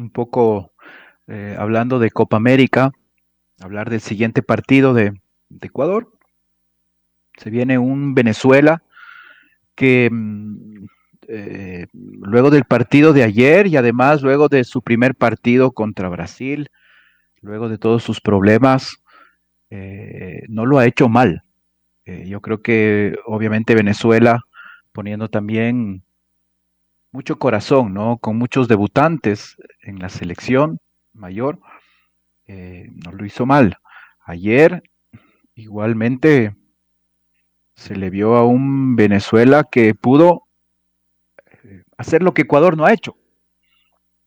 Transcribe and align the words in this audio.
Un 0.00 0.10
poco 0.10 0.72
eh, 1.26 1.54
hablando 1.58 1.98
de 1.98 2.10
Copa 2.10 2.36
América, 2.36 2.90
hablar 3.60 3.90
del 3.90 4.00
siguiente 4.00 4.42
partido 4.42 4.94
de, 4.94 5.12
Ecuador. 5.60 6.10
Se 7.36 7.50
viene 7.50 7.78
un 7.78 8.14
Venezuela 8.14 8.82
que 9.74 10.08
mm, 10.10 10.86
eh, 11.28 11.86
luego 11.92 12.50
del 12.50 12.64
partido 12.64 13.12
de 13.12 13.24
ayer 13.24 13.66
y 13.66 13.76
además 13.76 14.22
luego 14.22 14.48
de 14.48 14.64
su 14.64 14.82
primer 14.82 15.14
partido 15.14 15.72
contra 15.72 16.08
Brasil, 16.08 16.68
luego 17.40 17.68
de 17.68 17.78
todos 17.78 18.02
sus 18.02 18.20
problemas, 18.20 18.96
eh, 19.70 20.42
no 20.48 20.66
lo 20.66 20.78
ha 20.78 20.86
hecho 20.86 21.08
mal. 21.08 21.42
Yo 22.26 22.40
creo 22.40 22.60
que 22.60 23.14
obviamente 23.24 23.76
Venezuela 23.76 24.40
poniendo 24.90 25.28
también 25.28 26.02
mucho 27.12 27.38
corazón, 27.38 27.94
¿no? 27.94 28.18
Con 28.18 28.36
muchos 28.36 28.68
debutantes 28.68 29.56
en 29.82 29.98
la 29.98 30.08
selección 30.08 30.78
mayor, 31.12 31.60
eh, 32.46 32.88
no 33.04 33.12
lo 33.12 33.24
hizo 33.24 33.46
mal. 33.46 33.76
Ayer, 34.24 34.82
igualmente, 35.54 36.54
se 37.74 37.96
le 37.96 38.10
vio 38.10 38.36
a 38.36 38.44
un 38.44 38.96
Venezuela 38.96 39.64
que 39.70 39.94
pudo 39.94 40.46
eh, 41.64 41.82
hacer 41.96 42.22
lo 42.22 42.34
que 42.34 42.42
Ecuador 42.42 42.76
no 42.76 42.84
ha 42.84 42.92
hecho. 42.92 43.16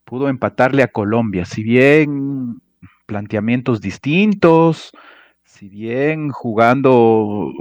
Pudo 0.04 0.28
empatarle 0.28 0.84
a 0.84 0.88
Colombia, 0.88 1.46
si 1.46 1.64
bien 1.64 2.62
planteamientos 3.06 3.80
distintos, 3.80 4.92
si 5.44 5.70
bien 5.70 6.30
jugando, 6.30 7.52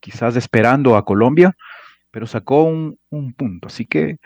quizás 0.00 0.36
esperando 0.36 0.96
a 0.96 1.04
Colombia, 1.04 1.56
pero 2.10 2.26
sacó 2.26 2.64
un, 2.64 2.98
un 3.10 3.32
punto. 3.34 3.68
Así 3.68 3.86
que 3.86 4.18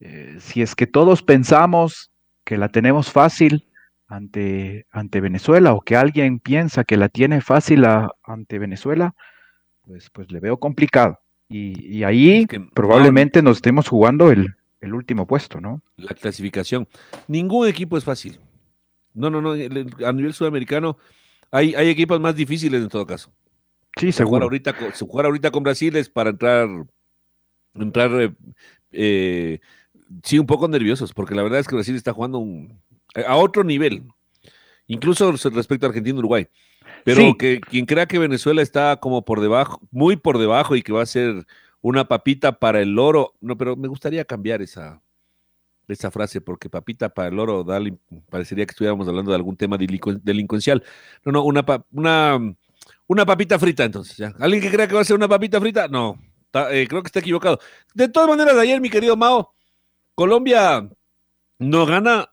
eh, 0.00 0.36
si 0.40 0.62
es 0.62 0.74
que 0.74 0.86
todos 0.86 1.22
pensamos 1.22 2.10
que 2.44 2.56
la 2.58 2.68
tenemos 2.68 3.10
fácil 3.10 3.66
ante, 4.08 4.86
ante 4.90 5.20
Venezuela 5.20 5.74
o 5.74 5.80
que 5.80 5.96
alguien 5.96 6.38
piensa 6.38 6.84
que 6.84 6.96
la 6.96 7.08
tiene 7.08 7.40
fácil 7.40 7.84
a- 7.84 8.10
ante 8.22 8.58
Venezuela, 8.58 9.14
pues, 9.82 10.10
pues 10.10 10.30
le 10.30 10.40
veo 10.40 10.58
complicado. 10.58 11.18
Y, 11.48 11.98
y 11.98 12.04
ahí 12.04 12.40
Es 12.42 12.46
que, 12.48 12.60
probablemente 12.60 13.40
nos 13.42 13.58
estemos 13.58 13.88
jugando 13.88 14.30
el, 14.30 14.54
el 14.80 14.94
último 14.94 15.26
puesto, 15.26 15.60
¿no? 15.60 15.82
la 15.96 16.14
clasificación. 16.14 16.86
Ningún 17.28 17.66
equipo 17.68 17.96
es 17.96 18.04
fácil. 18.04 18.38
No, 19.14 19.30
no, 19.30 19.40
no. 19.40 19.52
A 19.52 20.12
nivel 20.12 20.34
sudamericano 20.34 20.98
hay, 21.50 21.74
hay 21.74 21.88
equipos 21.88 22.20
más 22.20 22.36
difíciles 22.36 22.82
en 22.82 22.88
todo 22.88 23.06
caso. 23.06 23.32
Sí, 23.98 24.06
Jugar 24.12 24.14
seguro. 24.14 24.42
ahorita, 24.44 24.72
con- 24.74 24.90
jugar 24.90 25.26
ahorita 25.26 25.50
con 25.50 25.62
Brasil 25.62 25.96
es 25.96 26.10
para 26.10 26.30
entrar, 26.30 26.68
entrar 27.74 28.10
eh, 28.20 28.32
eh, 28.92 29.60
sí, 30.22 30.38
un 30.38 30.46
poco 30.46 30.68
nerviosos, 30.68 31.12
porque 31.12 31.34
la 31.34 31.42
verdad 31.42 31.60
es 31.60 31.68
que 31.68 31.74
Brasil 31.74 31.94
está 31.96 32.12
jugando 32.12 32.38
un- 32.38 32.80
a 33.26 33.36
otro 33.36 33.64
nivel, 33.64 34.04
incluso 34.86 35.32
respecto 35.32 35.86
a 35.86 35.88
Argentina 35.88 36.16
y 36.16 36.18
Uruguay. 36.18 36.48
Pero 37.04 37.20
Sí. 37.20 37.34
que 37.38 37.60
quien 37.60 37.86
crea 37.86 38.06
que 38.06 38.18
Venezuela 38.18 38.62
está 38.62 38.96
como 38.96 39.24
por 39.24 39.40
debajo, 39.40 39.80
muy 39.90 40.16
por 40.16 40.38
debajo 40.38 40.76
y 40.76 40.82
que 40.82 40.92
va 40.92 41.02
a 41.02 41.06
ser 41.06 41.46
una 41.80 42.06
papita 42.08 42.58
para 42.58 42.80
el 42.80 42.90
loro, 42.94 43.34
no, 43.40 43.56
pero 43.56 43.76
me 43.76 43.88
gustaría 43.88 44.24
cambiar 44.24 44.60
esa, 44.62 45.00
esa 45.88 46.10
frase, 46.10 46.40
porque 46.40 46.68
papita 46.68 47.08
para 47.10 47.28
el 47.28 47.36
loro 47.36 47.62
da, 47.62 47.78
la 47.78 47.88
im- 47.90 47.98
parecería 48.28 48.66
que 48.66 48.72
estuviéramos 48.72 49.06
hablando 49.06 49.30
de 49.30 49.36
algún 49.36 49.56
tema 49.56 49.76
delincu- 49.78 50.20
delincuencial. 50.22 50.82
No, 51.24 51.30
no, 51.32 51.44
una, 51.44 51.64
una, 51.92 52.54
una 53.06 53.24
papita 53.26 53.56
frita, 53.58 53.84
entonces. 53.84 54.16
¿ya? 54.16 54.32
¿Alguien 54.40 54.60
que 54.62 54.70
crea 54.70 54.88
que 54.88 54.94
va 54.94 55.00
a 55.02 55.04
ser 55.04 55.16
una 55.16 55.28
papita 55.28 55.60
frita? 55.60 55.86
No, 55.86 56.18
ta- 56.50 56.74
eh, 56.74 56.88
creo 56.88 57.02
que 57.02 57.06
está 57.08 57.20
equivocado. 57.20 57.60
De 57.94 58.08
todas 58.08 58.28
maneras, 58.28 58.56
ayer, 58.56 58.80
mi 58.80 58.90
querido 58.90 59.16
Mao, 59.16 59.54
Colombia 60.16 60.88
no 61.58 61.86
gana, 61.86 62.30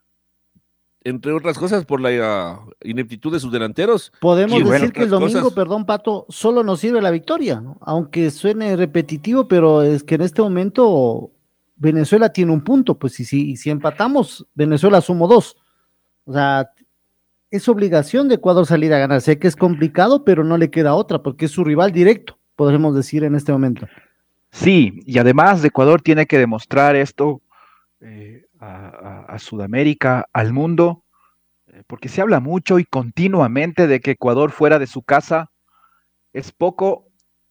entre 1.04 1.34
otras 1.34 1.58
cosas, 1.58 1.86
por 1.86 2.00
la 2.00 2.62
uh, 2.66 2.72
ineptitud 2.82 3.32
de 3.34 3.42
sus 3.42 3.52
delanteros. 3.52 4.12
Podemos 4.22 4.56
Y 4.56 4.64
decir 4.64 4.70
bueno, 4.70 4.94
que 4.94 5.04
el 5.04 5.10
domingo, 5.10 5.42
cosas. 5.42 5.54
perdón, 5.54 5.86
Pato, 5.86 6.26
solo 6.30 6.64
nos 6.64 6.80
sirve 6.80 7.02
la 7.02 7.12
victoria, 7.12 7.60
¿no? 7.60 7.78
aunque 7.82 8.32
suene 8.32 8.78
repetitivo, 8.78 9.50
pero 9.50 9.84
es 9.84 10.02
que 10.04 10.16
en 10.16 10.22
este 10.22 10.42
momento 10.42 11.32
Venezuela 11.76 12.30
tiene 12.30 12.54
un 12.54 12.64
punto, 12.64 12.98
pues 12.98 13.20
y 13.20 13.26
si, 13.26 13.52
y 13.52 13.58
si 13.58 13.70
empatamos, 13.70 14.48
Venezuela 14.56 15.02
sumo 15.02 15.28
dos. 15.28 15.58
O 16.24 16.32
sea, 16.32 16.72
es 17.52 17.68
obligación 17.68 18.30
de 18.30 18.36
Ecuador 18.36 18.66
salir 18.66 18.94
a 18.94 19.00
ganar. 19.00 19.20
Sé 19.20 19.38
que 19.40 19.50
es 19.50 19.58
complicado, 19.58 20.24
pero 20.24 20.46
no 20.46 20.58
le 20.58 20.72
queda 20.72 20.96
otra, 20.96 21.22
porque 21.22 21.46
es 21.46 21.52
su 21.52 21.66
rival 21.66 21.92
directo, 21.92 22.40
podremos 22.56 22.96
decir 22.96 23.26
en 23.26 23.36
este 23.36 23.52
momento. 23.52 23.88
Sí, 24.52 25.02
y 25.06 25.18
además 25.18 25.64
Ecuador 25.66 26.02
tiene 26.02 26.28
que 26.28 26.38
demostrar 26.38 26.96
esto 26.96 27.42
eh, 28.03 28.46
a, 28.59 29.38
Sudamérica, 29.40 30.28
al 30.34 30.53
mundo, 30.53 31.03
eh, 31.68 31.84
porque 31.88 32.09
se 32.09 32.22
habla 32.22 32.40
mucho 32.40 32.80
y 32.80 32.86
continuamente 32.86 33.88
de 33.88 34.00
que 34.02 34.12
Ecuador 34.12 34.52
fuera 34.52 34.80
de 34.80 34.88
su 34.88 35.02
casa 35.02 35.52
es 36.34 36.52
poco 36.52 37.08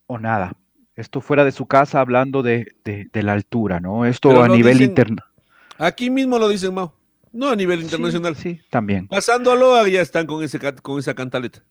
o 0.07 0.19
nada. 0.19 0.57
Esto 0.95 1.21
fuera 1.21 1.45
de 1.45 1.53
su 1.53 1.67
casa 1.67 2.01
hablando 2.01 2.43
de, 2.43 2.67
de- 2.85 3.09
de 3.13 3.23
la 3.23 3.33
altura, 3.33 3.81
¿no? 3.81 4.05
Esto 4.05 4.29
Pero 4.29 4.43
a 4.43 4.49
nivel 4.49 4.83
interno. 4.83 5.23
Aquí 5.79 6.11
mismo 6.11 6.39
lo 6.39 6.49
dicen, 6.49 6.75
Mao. 6.75 6.95
No 7.33 7.49
a 7.49 7.57
nivel 7.57 7.81
internacional. 7.83 8.37
Sí, 8.37 8.61
también. 8.69 9.09
Pasándolo, 9.09 9.87
ya 9.87 10.03
están 10.03 10.27
con, 10.27 10.45
ese, 10.45 10.59
con 10.83 10.99
esa 10.99 11.15
cantaleta. 11.15 11.63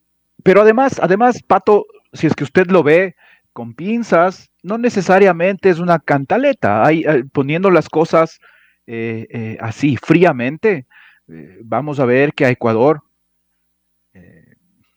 Pero 0.43 0.61
además, 0.61 0.99
además, 0.99 1.43
Pato, 1.43 1.85
si 2.13 2.25
es 2.25 2.33
que 2.33 2.43
usted 2.43 2.67
lo 2.67 2.81
ve 2.81 3.15
con 3.53 3.75
pinzas, 3.75 4.49
no 4.63 4.79
necesariamente 4.79 5.69
es 5.69 5.77
una 5.77 5.99
cantaleta. 5.99 6.83
Hay, 6.83 7.03
eh, 7.03 7.23
poniendo 7.31 7.69
las 7.69 7.89
cosas 7.89 8.39
eh, 8.87 9.27
eh, 9.29 9.57
así, 9.61 9.97
fríamente, 9.97 10.87
eh, 11.27 11.59
vamos 11.63 11.99
a 11.99 12.05
ver 12.05 12.33
que 12.33 12.45
a 12.45 12.49
Ecuador, 12.49 13.03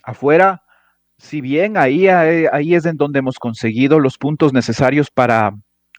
afuera, 0.02 0.62
si 1.16 1.40
bien 1.40 1.78
ahí, 1.78 2.08
ahí, 2.08 2.74
es 2.74 2.84
en 2.84 2.96
donde 2.96 3.20
hemos 3.20 3.38
conseguido 3.38 4.00
los 4.00 4.18
puntos 4.18 4.52
necesarios 4.52 5.10
para, 5.10 5.54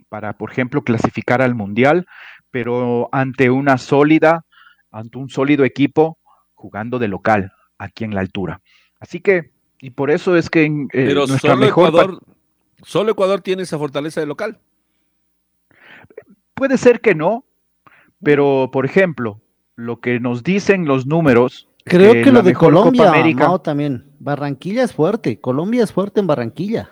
para, 0.09 0.33
por 0.33 0.51
ejemplo, 0.51 0.83
clasificar 0.83 1.41
al 1.41 1.55
Mundial, 1.55 2.05
pero 2.51 3.09
ante 3.11 3.49
una 3.49 3.77
sólida, 3.77 4.45
ante 4.91 5.17
un 5.17 5.29
sólido 5.29 5.65
equipo, 5.65 6.19
jugando 6.53 6.99
de 6.99 7.07
local, 7.07 7.53
aquí 7.77 8.03
en 8.03 8.13
la 8.13 8.21
altura. 8.21 8.61
Así 8.99 9.21
que, 9.21 9.51
y 9.79 9.91
por 9.91 10.11
eso 10.11 10.35
es 10.35 10.49
que 10.49 10.65
en, 10.65 10.87
Pero 10.89 11.25
nuestra 11.25 11.51
solo 11.51 11.65
mejor 11.65 11.89
Ecuador, 11.89 12.19
solo 12.83 13.11
Ecuador 13.11 13.41
tiene 13.41 13.63
esa 13.63 13.79
fortaleza 13.79 14.19
de 14.19 14.27
local. 14.27 14.59
puede 16.53 16.77
ser 16.77 17.01
que 17.01 17.15
no, 17.15 17.44
pero 18.23 18.69
por 18.71 18.85
ejemplo, 18.85 19.41
lo 19.75 19.99
que 19.99 20.19
nos 20.19 20.43
dicen 20.43 20.85
los 20.85 21.05
números, 21.05 21.67
Creo 21.87 22.13
que 22.13 22.23
que 22.23 22.31
lo 22.31 22.39
la 22.39 22.41
de 22.41 22.53
Colombia, 22.55 23.09
América- 23.09 23.47
Mao, 23.47 23.61
también. 23.61 24.05
Barranquilla 24.19 24.83
es 24.83 24.91
fuerte, 24.93 25.39
Colombia 25.39 25.83
es 25.83 25.91
fuerte 25.93 26.19
en 26.19 26.25
Barranquilla. 26.27 26.89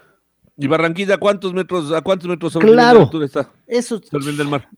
¿Y 0.55 0.67
Barranquilla 0.67 1.17
cuántos 1.17 1.51
metros, 1.51 1.91
a 1.91 2.01
cuántos 2.01 2.29
metros 2.29 2.53
sobre 2.53 2.67
el 2.67 2.73
nivel 2.73 2.85
de 2.85 2.91
Claro. 2.91 3.03
altura 3.05 3.25
está? 3.25 3.49
Eso 3.65 3.99
Sobre 3.99 4.29
el 4.29 4.37
del 4.37 4.49
mar. 4.49 4.69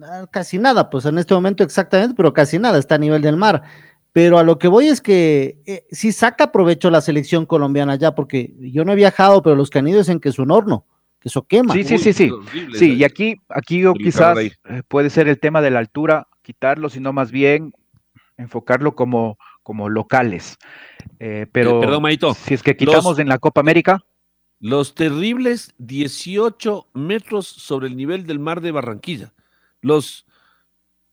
Ah, 0.00 0.26
Casi 0.30 0.58
nada, 0.58 0.90
pues 0.90 1.06
en 1.06 1.18
este 1.18 1.34
momento 1.34 1.64
exactamente, 1.64 2.14
pero 2.16 2.32
casi 2.32 2.56
nada, 2.60 2.78
está 2.78 2.94
a 2.94 2.98
nivel 2.98 3.20
del 3.22 3.36
mar. 3.36 3.62
Pero 4.12 4.38
a 4.38 4.44
lo 4.44 4.58
que 4.60 4.68
voy 4.68 4.86
es 4.86 5.00
que 5.00 5.60
eh, 5.66 5.86
sí 5.90 6.12
saca 6.12 6.52
provecho 6.52 6.88
la 6.88 7.00
selección 7.00 7.46
colombiana 7.46 7.96
ya, 7.96 8.14
porque 8.14 8.54
yo 8.60 8.84
no 8.84 8.92
he 8.92 8.96
viajado, 8.96 9.42
pero 9.42 9.56
los 9.56 9.70
que 9.70 9.80
han 9.80 9.88
ido 9.88 9.98
dicen 9.98 10.20
que 10.20 10.28
es 10.28 10.38
un 10.38 10.52
horno, 10.52 10.86
que 11.24 11.28
eso 11.28 11.42
quema. 11.46 11.72
Sí, 11.72 11.84
sí, 11.84 11.94
Uy, 11.94 11.98
sí, 12.00 12.12
sí. 12.12 12.30
horrible 12.30 12.78
Sí, 12.78 12.94
y 12.94 13.04
aquí, 13.04 13.36
aquí 13.48 13.80
yo 13.80 13.94
quizás 13.94 14.36
eh, 14.38 14.82
puede 14.86 15.08
ser 15.10 15.26
el 15.28 15.40
tema 15.40 15.62
de 15.62 15.70
la 15.70 15.78
altura, 15.78 16.28
quitarlo, 16.42 16.90
sino 16.90 17.12
más 17.14 17.30
bien 17.32 17.72
enfocarlo 18.36 18.94
como, 18.94 19.38
como 19.62 19.88
locales. 19.88 20.58
Eh, 21.18 21.46
pero 21.50 21.80
perdón, 21.80 22.02
Maito. 22.02 22.34
si 22.34 22.54
es 22.54 22.62
que 22.62 22.76
quitamos 22.76 23.04
Los- 23.04 23.18
en 23.18 23.28
la 23.28 23.38
Copa 23.38 23.60
América, 23.60 24.04
Los 24.60 24.94
terribles 24.94 25.74
18 25.78 26.88
metros 26.94 27.46
sobre 27.46 27.88
el 27.88 27.96
nivel 27.96 28.26
del 28.26 28.38
mar 28.38 28.60
de 28.60 28.70
Barranquilla. 28.70 29.32
Los 29.80 30.26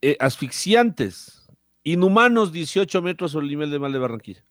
eh, 0.01 0.15
asfixiantes, 0.19 1.47
inhumanos 1.83 2.51
18 2.51 3.01
metros 3.01 3.31
sobre 3.31 3.45
el 3.45 3.51
nivel 3.51 3.71
del 3.71 3.79
mar 3.79 3.91
de 3.91 3.99
Barranquilla. 3.99 4.43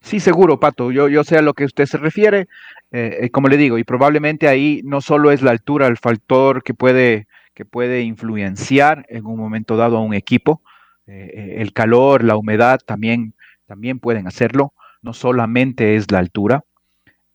Sí, 0.00 0.20
seguro, 0.20 0.60
Pato. 0.60 0.90
Yo, 0.92 1.08
yo 1.08 1.24
sé 1.24 1.36
a 1.38 1.42
lo 1.42 1.54
que 1.54 1.64
usted 1.64 1.86
se 1.86 1.98
refiere. 1.98 2.48
eh, 2.92 3.18
eh, 3.22 3.30
como 3.30 3.48
le 3.48 3.56
digo, 3.56 3.78
y 3.78 3.84
probablemente 3.84 4.48
ahí 4.48 4.80
no 4.84 5.00
solo 5.00 5.30
es 5.32 5.42
la 5.42 5.50
altura 5.50 5.86
el 5.86 5.98
factor 5.98 6.62
que 6.62 6.72
puede, 6.74 7.26
que 7.54 7.64
puede 7.64 8.02
influenciar 8.02 9.04
en 9.08 9.26
un 9.26 9.38
momento 9.38 9.76
dado 9.76 9.98
a 9.98 10.00
un 10.02 10.14
equipo. 10.14 10.62
eh, 11.06 11.56
el 11.58 11.72
calor, 11.72 12.22
la 12.24 12.36
humedad 12.36 12.80
también, 12.86 13.34
también 13.66 13.98
pueden 13.98 14.26
hacerlo. 14.26 14.72
No 15.02 15.12
solamente 15.12 15.96
es 15.96 16.10
la 16.10 16.18
altura. 16.18 16.64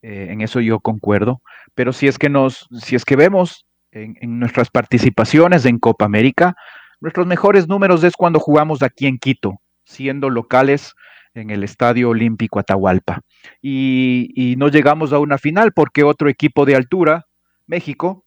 en 0.02 0.42
eso 0.42 0.60
yo 0.60 0.80
concuerdo. 0.80 1.42
Pero 1.76 1.94
si 1.94 2.08
es 2.08 2.18
que 2.20 2.30
nos, 2.30 2.68
si 2.82 2.96
es 2.96 3.06
que 3.06 3.16
vemos 3.16 3.66
en, 3.92 4.16
en 4.22 4.40
nuestras 4.40 4.70
participaciones 4.70 5.66
en 5.66 5.80
Copa 5.80 6.06
América, 6.06 6.56
nuestros 7.02 7.26
mejores 7.28 7.68
números 7.68 8.04
es 8.04 8.14
cuando 8.16 8.40
jugamos 8.40 8.84
aquí 8.84 9.08
en 9.08 9.18
Quito, 9.18 9.62
siendo 9.86 10.30
locales 10.30 10.94
en 11.34 11.50
el 11.50 11.64
Estadio 11.64 12.10
Olímpico 12.10 12.60
Atahualpa. 12.60 13.22
Y, 13.62 14.32
y 14.36 14.56
no 14.56 14.68
llegamos 14.70 15.14
a 15.14 15.20
una 15.20 15.38
final 15.38 15.74
porque 15.74 16.04
otro 16.04 16.30
equipo 16.30 16.66
de 16.66 16.76
altura, 16.76 17.26
México, 17.66 18.26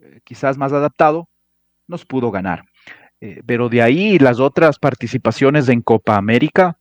eh, 0.00 0.20
quizás 0.24 0.56
más 0.58 0.72
adaptado, 0.72 1.28
nos 1.86 2.04
pudo 2.04 2.30
ganar. 2.30 2.64
Eh, 3.20 3.42
pero 3.44 3.68
de 3.68 3.82
ahí 3.82 4.18
las 4.18 4.40
otras 4.40 4.78
participaciones 4.78 5.68
en 5.68 5.82
Copa 5.82 6.16
América, 6.16 6.78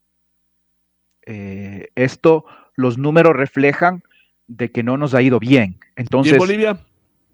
eh, 1.25 1.89
esto, 1.95 2.45
los 2.75 2.97
números 2.97 3.35
reflejan 3.35 4.03
de 4.47 4.71
que 4.71 4.83
no 4.83 4.97
nos 4.97 5.13
ha 5.13 5.21
ido 5.21 5.39
bien. 5.39 5.79
¿Y 5.97 6.01
Entonces, 6.01 6.33
en 6.33 6.39
Bolivia? 6.39 6.79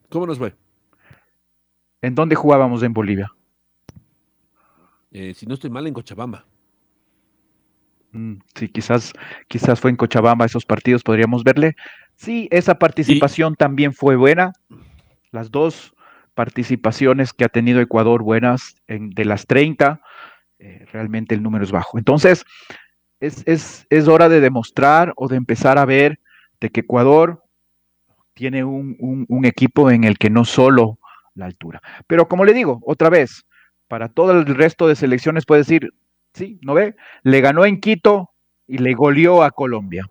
¿Cómo 0.10 0.26
nos 0.26 0.38
fue? 0.38 0.54
¿en 2.02 2.14
dónde 2.14 2.36
jugábamos 2.36 2.84
en 2.84 2.94
Bolivia? 2.94 3.34
Eh, 5.12 5.34
si 5.34 5.46
no 5.46 5.56
estoy 5.56 5.70
mal, 5.70 5.88
en 5.88 5.94
Cochabamba. 5.94 6.46
Mm, 8.16 8.36
Sí, 8.56 8.70
quizás, 8.70 9.14
quizás 9.48 9.80
fue 9.80 9.92
en 9.92 9.98
Cochabamba 9.98 10.46
esos 10.46 10.66
partidos, 10.66 11.04
podríamos 11.04 11.44
verle. 11.44 11.76
Sí, 12.16 12.48
esa 12.52 12.76
participación 12.80 13.56
también 13.56 13.94
fue 13.94 14.16
buena. 14.16 14.54
Las 15.32 15.52
dos 15.52 15.94
participaciones 16.34 17.34
que 17.34 17.46
ha 17.46 17.50
tenido 17.50 17.82
Ecuador 17.82 18.24
buenas, 18.24 18.76
en, 18.88 19.10
de 19.10 19.26
las 19.26 19.46
30, 19.48 20.02
eh, 20.60 20.86
realmente 20.92 21.36
el 21.36 21.44
número 21.44 21.64
es 21.64 21.72
bajo. 21.72 21.98
Entonces, 21.98 22.46
es, 23.20 23.44
es, 23.46 23.86
es 23.90 24.08
hora 24.08 24.30
de 24.30 24.40
demostrar 24.42 25.14
o 25.18 25.28
de 25.28 25.36
empezar 25.38 25.78
a 25.78 25.86
ver 25.86 26.20
de 26.62 26.70
que 26.70 26.82
Ecuador 26.82 27.44
tiene 28.34 28.64
un, 28.64 28.96
un- 29.00 29.26
un 29.30 29.46
equipo 29.46 29.90
en 29.92 30.04
el 30.04 30.18
que 30.18 30.30
no 30.30 30.46
solo 30.46 31.00
la 31.34 31.46
altura. 31.46 31.82
Pero 32.08 32.28
como 32.28 32.46
le 32.46 32.54
digo, 32.54 32.82
otra 32.86 33.10
vez, 33.10 33.46
para 33.88 34.10
todo 34.10 34.32
el 34.32 34.46
resto 34.46 34.88
de 34.88 34.96
selecciones 34.96 35.46
puede 35.46 35.62
decir, 35.62 35.94
sí, 36.36 36.60
¿no 36.62 36.74
ve? 36.74 36.96
Le 37.24 37.42
ganó 37.42 37.66
en 37.66 37.80
Quito 37.80 38.32
y 38.68 38.78
le 38.78 38.94
goleó 38.94 39.44
a 39.44 39.52
Colombia. 39.52 40.06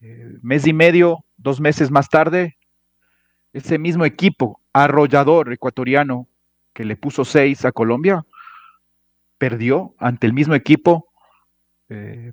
Eh, 0.00 0.38
mes 0.42 0.66
y 0.66 0.72
medio, 0.72 1.24
dos 1.36 1.60
meses 1.60 1.90
más 1.90 2.08
tarde, 2.08 2.56
ese 3.52 3.78
mismo 3.78 4.04
equipo 4.04 4.60
arrollador 4.72 5.52
ecuatoriano 5.52 6.28
que 6.72 6.84
le 6.84 6.96
puso 6.96 7.24
seis 7.24 7.64
a 7.64 7.72
Colombia, 7.72 8.26
perdió 9.38 9.94
ante 9.98 10.26
el 10.26 10.32
mismo 10.32 10.54
equipo 10.54 11.08
eh, 11.88 12.32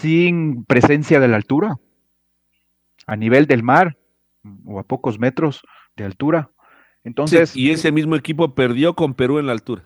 sin 0.00 0.64
presencia 0.64 1.20
de 1.20 1.28
la 1.28 1.36
altura, 1.36 1.76
a 3.06 3.16
nivel 3.16 3.46
del 3.46 3.62
mar 3.62 3.96
o 4.64 4.80
a 4.80 4.82
pocos 4.82 5.18
metros 5.18 5.62
de 5.94 6.04
altura. 6.04 6.50
Entonces, 7.04 7.50
Sí, 7.50 7.62
y 7.62 7.70
ese 7.70 7.92
mismo 7.92 8.16
equipo 8.16 8.54
perdió 8.54 8.94
con 8.94 9.14
Perú 9.14 9.38
en 9.38 9.46
la 9.46 9.52
altura. 9.52 9.84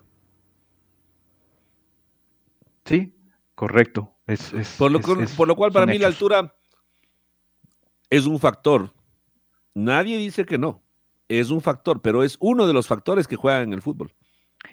Sí, 2.91 3.15
correcto. 3.55 4.15
Es, 4.27 4.53
es- 4.53 4.77
Por 4.79 4.91
lo, 4.91 4.99
es- 5.23 5.33
por 5.35 5.49
lo 5.49 5.57
cual, 5.57 5.73
para 5.73 5.87
mí, 5.87 5.99
la 5.99 6.07
altura 6.09 6.55
es 8.11 8.27
un 8.27 8.39
factor. 8.39 8.93
Nadie 9.75 10.19
dice 10.19 10.45
que 10.45 10.59
no. 10.59 10.83
Es 11.29 11.51
un 11.51 11.61
factor, 11.61 12.01
pero 12.03 12.23
es 12.25 12.37
uno 12.41 12.67
de 12.67 12.73
los 12.73 12.87
factores 12.89 13.29
que 13.29 13.37
juegan 13.37 13.63
en 13.63 13.73
el 13.73 13.83
fútbol. 13.83 14.13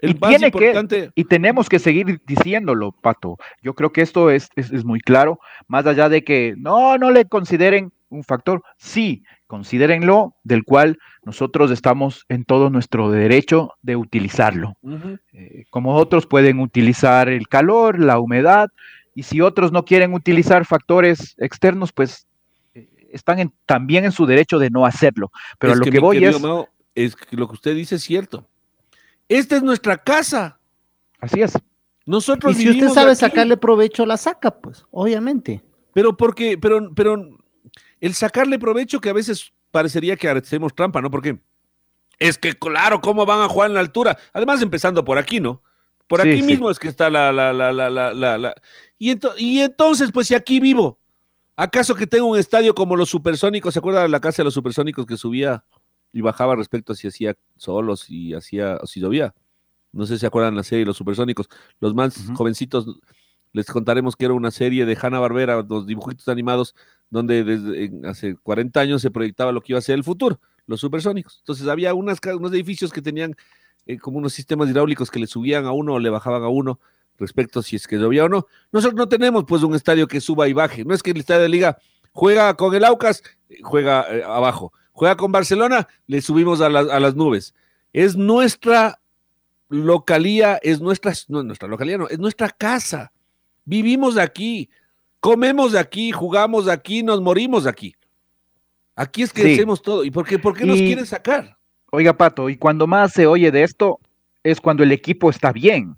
El 0.01 0.11
Y 0.11 0.13
más 0.15 0.29
tiene 0.31 0.51
que- 0.51 0.57
importante. 0.57 1.11
Y 1.15 1.23
tenemos 1.25 1.69
que 1.69 1.79
seguir 1.79 2.19
diciéndolo, 2.25 2.91
Pato. 2.91 3.37
Yo 3.61 3.73
creo 3.73 3.91
que 3.93 4.01
esto 4.01 4.29
es, 4.31 4.49
es- 4.55 4.71
es 4.71 4.83
muy 4.83 4.99
claro, 4.99 5.39
más 5.67 5.85
allá 5.85 6.09
de 6.09 6.23
que 6.23 6.55
no, 6.57 6.97
no 6.97 7.11
le 7.11 7.25
consideren 7.25 7.93
un 8.09 8.23
factor, 8.23 8.63
sí, 8.77 9.23
considérenlo, 9.47 10.35
del 10.43 10.63
cual 10.63 10.97
nosotros 11.23 11.71
estamos 11.71 12.25
en 12.29 12.45
todo 12.45 12.69
nuestro 12.69 13.11
derecho 13.11 13.73
de 13.81 13.95
utilizarlo. 13.95 14.77
Eh, 15.33 15.65
como 15.69 15.95
otros 15.95 16.25
pueden 16.25 16.59
utilizar 16.59 17.27
el 17.29 17.47
calor, 17.47 17.99
la 17.99 18.19
humedad, 18.19 18.69
y 19.13 19.23
si 19.23 19.41
otros 19.41 19.71
no 19.71 19.83
quieren 19.83 20.13
utilizar 20.13 20.63
factores 20.65 21.35
externos, 21.37 21.91
pues 21.91 22.27
eh, 22.75 22.87
están 23.11 23.39
en- 23.39 23.53
también 23.65 24.05
en 24.05 24.11
su 24.11 24.25
derecho 24.25 24.59
de 24.59 24.69
no 24.69 24.85
hacerlo. 24.85 25.31
Pero 25.59 25.73
Es 25.73 25.77
a 25.81 25.83
lo 25.85 25.91
que, 25.91 25.99
voy 25.99 26.23
es, 26.23 26.39
Mao, 26.41 26.69
es 26.95 27.15
que 27.15 27.35
lo 27.35 27.47
que 27.47 27.53
usted 27.55 27.75
dice 27.75 27.95
es 27.95 28.03
cierto. 28.03 28.47
Esta 29.27 29.57
es 29.57 29.63
nuestra 29.63 29.97
casa. 29.97 30.59
así 31.19 31.41
es. 31.41 31.57
Nosotros 32.05 32.57
Y 32.57 32.61
si 32.61 32.69
usted 32.69 32.87
sabe 32.89 33.11
aquí. 33.11 33.19
sacarle 33.19 33.57
provecho, 33.57 34.05
la 34.05 34.15
saca, 34.15 34.51
pues, 34.51 34.85
obviamente. 34.91 35.61
Pero 35.93 36.15
porque, 36.15 36.57
pero, 36.57 36.93
pero 36.95 37.36
el 38.01 38.13
sacarle 38.13 38.59
provecho 38.59 38.99
que 39.01 39.09
a 39.09 39.13
veces 39.13 39.51
parecería 39.71 40.15
que 40.15 40.29
hacemos 40.29 40.73
trampa, 40.73 41.01
¿no? 41.01 41.09
Porque 41.11 41.39
es 42.19 42.37
que, 42.37 42.53
claro, 42.53 43.01
¿cómo 43.01 43.25
van 43.25 43.41
a 43.41 43.49
jugar 43.49 43.69
en 43.69 43.75
la 43.75 43.79
altura? 43.79 44.17
Además, 44.33 44.61
empezando 44.61 45.03
por 45.05 45.17
aquí, 45.17 45.39
¿no? 45.39 45.61
Por 46.07 46.21
aquí 46.21 46.37
sí. 46.37 46.43
mismo 46.43 46.71
es 46.71 46.79
que 46.79 46.87
está 46.87 47.09
la, 47.09 47.31
la, 47.31 47.51
la, 47.51 47.71
la, 47.73 47.89
la, 47.89 48.13
la- 48.13 48.37
la- 48.37 48.55
Y, 48.97 49.11
ento- 49.13 49.33
y 49.37 49.59
entonces, 49.59 50.11
pues 50.11 50.27
si 50.27 50.35
aquí 50.35 50.59
vivo, 50.59 50.99
¿acaso 51.55 51.95
que 51.95 52.07
tengo 52.07 52.27
un 52.27 52.37
estadio 52.37 52.73
como 52.73 52.95
los 52.95 53.09
supersónicos? 53.09 53.73
¿Se 53.73 53.79
acuerdan 53.79 54.03
de 54.03 54.09
la 54.09 54.19
casa 54.21 54.37
de 54.37 54.45
los 54.45 54.53
supersónicos 54.53 55.05
que 55.05 55.17
subía 55.17 55.63
y 56.13 56.21
bajaba 56.21 56.55
respecto 56.55 56.93
a 56.93 56.95
si 56.95 57.07
hacía 57.07 57.35
solos 57.57 58.09
y 58.09 58.33
hacía, 58.33 58.77
o 58.81 58.87
si 58.87 59.01
llovía? 59.01 59.35
No 59.91 60.05
sé 60.05 60.13
si 60.15 60.19
se 60.21 60.27
acuerdan 60.27 60.55
la 60.55 60.63
serie 60.63 60.85
Los 60.85 60.97
Supersónicos. 60.97 61.49
Los 61.79 61.93
más 61.93 62.15
jovencitos 62.35 62.85
les 63.51 63.65
contaremos 63.65 64.15
que 64.15 64.25
era 64.25 64.33
una 64.33 64.51
serie 64.51 64.85
de 64.85 64.97
Hanna 65.01 65.19
Barbera, 65.19 65.65
los 65.67 65.87
dibujitos 65.87 66.27
animados, 66.27 66.75
donde 67.09 67.43
desde 67.43 67.91
hace 68.07 68.35
40 68.35 68.79
años 68.79 69.01
se 69.01 69.11
proyectaba 69.11 69.51
lo 69.51 69.61
que 69.61 69.71
iba 69.73 69.79
a 69.79 69.81
ser 69.81 69.95
el 69.95 70.03
futuro, 70.03 70.39
los 70.65 70.79
supersónicos. 70.81 71.37
Entonces 71.39 71.67
había 71.67 71.93
unas, 71.93 72.19
unos 72.37 72.51
edificios 72.51 72.91
que 72.91 73.01
tenían 73.01 73.35
eh, 73.85 73.97
como 73.97 74.17
unos 74.17 74.33
sistemas 74.33 74.69
hidráulicos 74.69 75.09
que 75.09 75.19
le 75.19 75.27
subían 75.27 75.65
a 75.65 75.71
uno 75.71 75.93
o 75.93 75.99
le 75.99 76.09
bajaban 76.09 76.43
a 76.43 76.49
uno 76.49 76.79
respecto 77.17 77.61
a 77.61 77.63
si 77.63 77.75
es 77.77 77.87
que 77.87 77.97
llovía 77.97 78.25
o 78.25 78.29
no. 78.29 78.45
Nosotros 78.71 78.97
no 78.97 79.07
tenemos 79.07 79.45
pues 79.45 79.63
un 79.63 79.73
estadio 79.75 80.07
que 80.07 80.19
suba 80.21 80.47
y 80.47 80.53
baje. 80.53 80.83
No 80.85 80.93
es 80.93 81.01
que 81.01 81.11
el 81.11 81.17
estadio 81.17 81.41
de 81.43 81.49
liga 81.49 81.77
juega 82.11 82.53
con 82.55 82.75
el 82.75 82.83
Aucas, 82.83 83.23
eh, 83.49 83.59
juega 83.63 84.05
eh, 84.13 84.23
abajo. 84.23 84.73
Juega 84.91 85.15
con 85.15 85.31
Barcelona, 85.31 85.87
le 86.07 86.21
subimos 86.21 86.59
a, 86.61 86.69
las- 86.69 86.89
a 86.89 86.99
las 86.99 87.15
nubes. 87.15 87.53
Es 87.93 88.15
nuestra 88.17 88.99
localía, 89.69 90.59
es 90.61 90.81
nuestra, 90.81 91.13
no, 91.27 91.43
nuestra 91.43 91.67
localía, 91.67 91.97
no, 91.97 92.07
es 92.07 92.19
nuestra 92.19 92.49
casa. 92.49 93.11
Vivimos 93.65 94.17
aquí, 94.17 94.69
comemos 95.19 95.71
de 95.71 95.79
aquí, 95.79 96.11
jugamos 96.11 96.65
de 96.65 96.71
aquí, 96.71 97.03
nos 97.03 97.21
morimos 97.21 97.63
de 97.65 97.69
aquí. 97.69 97.95
Aquí 98.95 99.21
es 99.23 99.31
que 99.31 99.43
Sí. 99.43 99.53
hacemos 99.53 99.81
todo. 99.81 100.03
¿Y 100.03 100.11
por 100.11 100.25
qué, 100.25 100.39
por 100.39 100.57
qué 100.57 100.65
nos 100.65 100.77
quieren 100.77 101.05
sacar? 101.05 101.57
Oiga, 101.91 102.13
Pato, 102.13 102.49
y 102.49 102.57
cuando 102.57 102.87
más 102.87 103.13
se 103.13 103.27
oye 103.27 103.51
de 103.51 103.63
esto 103.63 103.99
es 104.43 104.59
cuando 104.59 104.83
el 104.83 104.91
equipo 104.91 105.29
está 105.29 105.51
bien. 105.51 105.95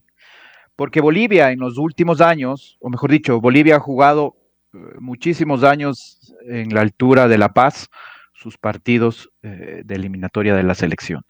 Porque 0.76 1.02
Bolivia 1.02 1.52
en 1.52 1.60
los 1.60 1.78
últimos 1.78 2.22
años, 2.22 2.78
o 2.80 2.90
mejor 2.90 3.12
dicho, 3.12 3.40
Bolivia 3.42 3.78
ha 3.78 3.80
jugado 3.80 4.36
eh, 4.74 4.78
muchísimos 5.00 5.64
años 5.64 6.34
en 6.48 6.74
la 6.74 6.82
altura 6.82 7.28
de 7.28 7.38
La 7.38 7.54
Paz 7.54 7.90
sus 8.34 8.58
partidos 8.58 9.30
eh, 9.44 9.82
de 9.84 9.96
eliminatoria 9.96 10.56
de 10.56 10.64
la 10.64 10.76
selección. 10.76 11.24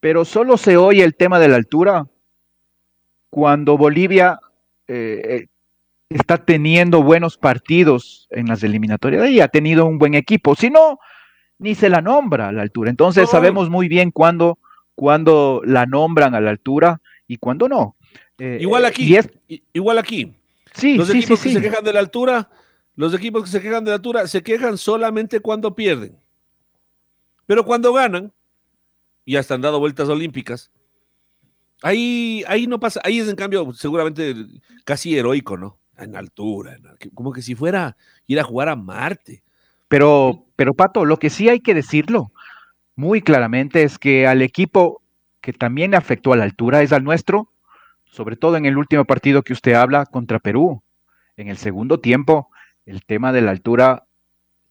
Pero 0.00 0.24
solo 0.24 0.56
se 0.56 0.76
oye 0.76 1.04
el 1.04 1.14
tema 1.16 1.38
de 1.38 1.48
la 1.48 1.56
altura 1.56 2.06
cuando 3.28 3.76
Bolivia 3.76 4.38
eh, 4.88 5.48
está 6.08 6.38
teniendo 6.44 7.02
buenos 7.02 7.36
partidos 7.36 8.28
en 8.30 8.46
las 8.46 8.62
eliminatorias 8.62 9.28
y 9.30 9.40
ha 9.40 9.48
tenido 9.48 9.86
un 9.86 9.98
buen 9.98 10.14
equipo. 10.14 10.54
Si 10.54 10.70
no, 10.70 10.98
ni 11.58 11.74
se 11.74 11.88
la 11.88 12.00
nombra 12.00 12.48
a 12.48 12.52
la 12.52 12.62
altura. 12.62 12.90
Entonces 12.90 13.24
No. 13.24 13.28
sabemos 13.30 13.70
muy 13.70 13.88
bien 13.88 14.10
cuándo, 14.10 14.58
cuándo 14.94 15.62
la 15.64 15.86
nombran 15.86 16.34
a 16.34 16.40
la 16.40 16.50
altura 16.50 17.00
y 17.26 17.38
cuándo 17.38 17.68
no. 17.68 17.96
Eh, 18.38 18.58
Igual 18.60 18.84
eh, 18.84 18.88
aquí, 18.88 19.04
y 19.04 19.16
es- 19.16 19.30
igual 19.72 19.98
aquí. 19.98 20.34
sí, 20.74 20.96
Los 20.96 21.08
sí, 21.08 21.12
sí, 21.14 21.18
equipos 21.18 21.40
que 21.42 21.48
sí. 21.48 21.54
se 21.56 21.60
quejan 21.62 21.84
de 21.84 21.92
la 21.92 22.00
altura, 22.00 22.50
los 22.94 23.12
equipos 23.14 23.42
que 23.44 23.50
se 23.50 23.60
quejan 23.60 23.84
de 23.84 23.90
la 23.90 23.96
altura 23.96 24.26
se 24.28 24.42
quejan 24.42 24.78
solamente 24.78 25.40
cuando 25.40 25.74
pierden. 25.74 26.16
Pero 27.46 27.64
cuando 27.64 27.92
ganan, 27.92 28.32
y 29.24 29.36
hasta 29.36 29.54
han 29.54 29.60
dado 29.60 29.80
vueltas 29.80 30.08
olímpicas, 30.08 30.70
ahí, 31.82 32.44
ahí 32.46 32.66
no 32.66 32.78
pasa, 32.78 33.00
ahí 33.02 33.18
es 33.18 33.28
en 33.28 33.36
cambio 33.36 33.72
seguramente 33.72 34.34
casi 34.84 35.16
heroico, 35.16 35.56
¿no? 35.56 35.78
En 35.98 36.16
altura, 36.16 36.74
en 36.74 37.10
como 37.14 37.32
que 37.32 37.42
si 37.42 37.54
fuera 37.54 37.96
ir 38.26 38.40
a 38.40 38.44
jugar 38.44 38.68
a 38.68 38.76
Marte. 38.76 39.42
Pero, 39.88 40.44
pero 40.56 40.74
Pato, 40.74 41.04
lo 41.04 41.18
que 41.18 41.30
sí 41.30 41.48
hay 41.48 41.60
que 41.60 41.74
decirlo 41.74 42.32
muy 42.96 43.20
claramente 43.20 43.82
es 43.82 43.98
que 43.98 44.26
al 44.26 44.42
equipo 44.42 45.02
que 45.40 45.52
también 45.52 45.94
afectó 45.94 46.32
a 46.32 46.36
la 46.36 46.44
altura 46.44 46.82
es 46.82 46.92
al 46.92 47.04
nuestro, 47.04 47.52
sobre 48.06 48.36
todo 48.36 48.56
en 48.56 48.64
el 48.64 48.78
último 48.78 49.04
partido 49.04 49.42
que 49.42 49.52
usted 49.52 49.74
habla 49.74 50.06
contra 50.06 50.38
Perú. 50.38 50.82
En 51.36 51.48
el 51.48 51.58
segundo 51.58 52.00
tiempo, 52.00 52.50
el 52.86 53.04
tema 53.04 53.32
de 53.32 53.42
la 53.42 53.50
altura 53.50 54.06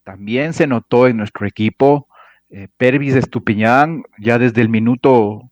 también 0.03 0.53
se 0.53 0.67
notó 0.67 1.07
en 1.07 1.17
nuestro 1.17 1.45
equipo. 1.45 2.07
Eh, 2.49 2.67
Pervis 2.77 3.15
Estupiñán, 3.15 4.03
ya 4.19 4.39
desde 4.39 4.61
el 4.61 4.69
minuto 4.69 5.51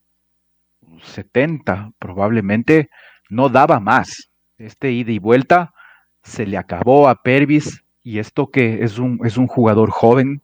70, 1.04 1.92
probablemente 2.00 2.90
no 3.30 3.50
daba 3.50 3.80
más. 3.80 4.30
Este 4.58 4.92
ida 4.92 5.12
y 5.12 5.20
vuelta 5.20 5.74
se 6.24 6.46
le 6.46 6.58
acabó 6.58 7.10
a 7.10 7.22
Pervis 7.22 7.84
y 8.04 8.20
esto 8.20 8.50
que 8.52 8.84
es 8.84 8.98
un, 9.00 9.20
es 9.24 9.38
un 9.38 9.48
jugador 9.48 9.90
joven, 9.90 10.42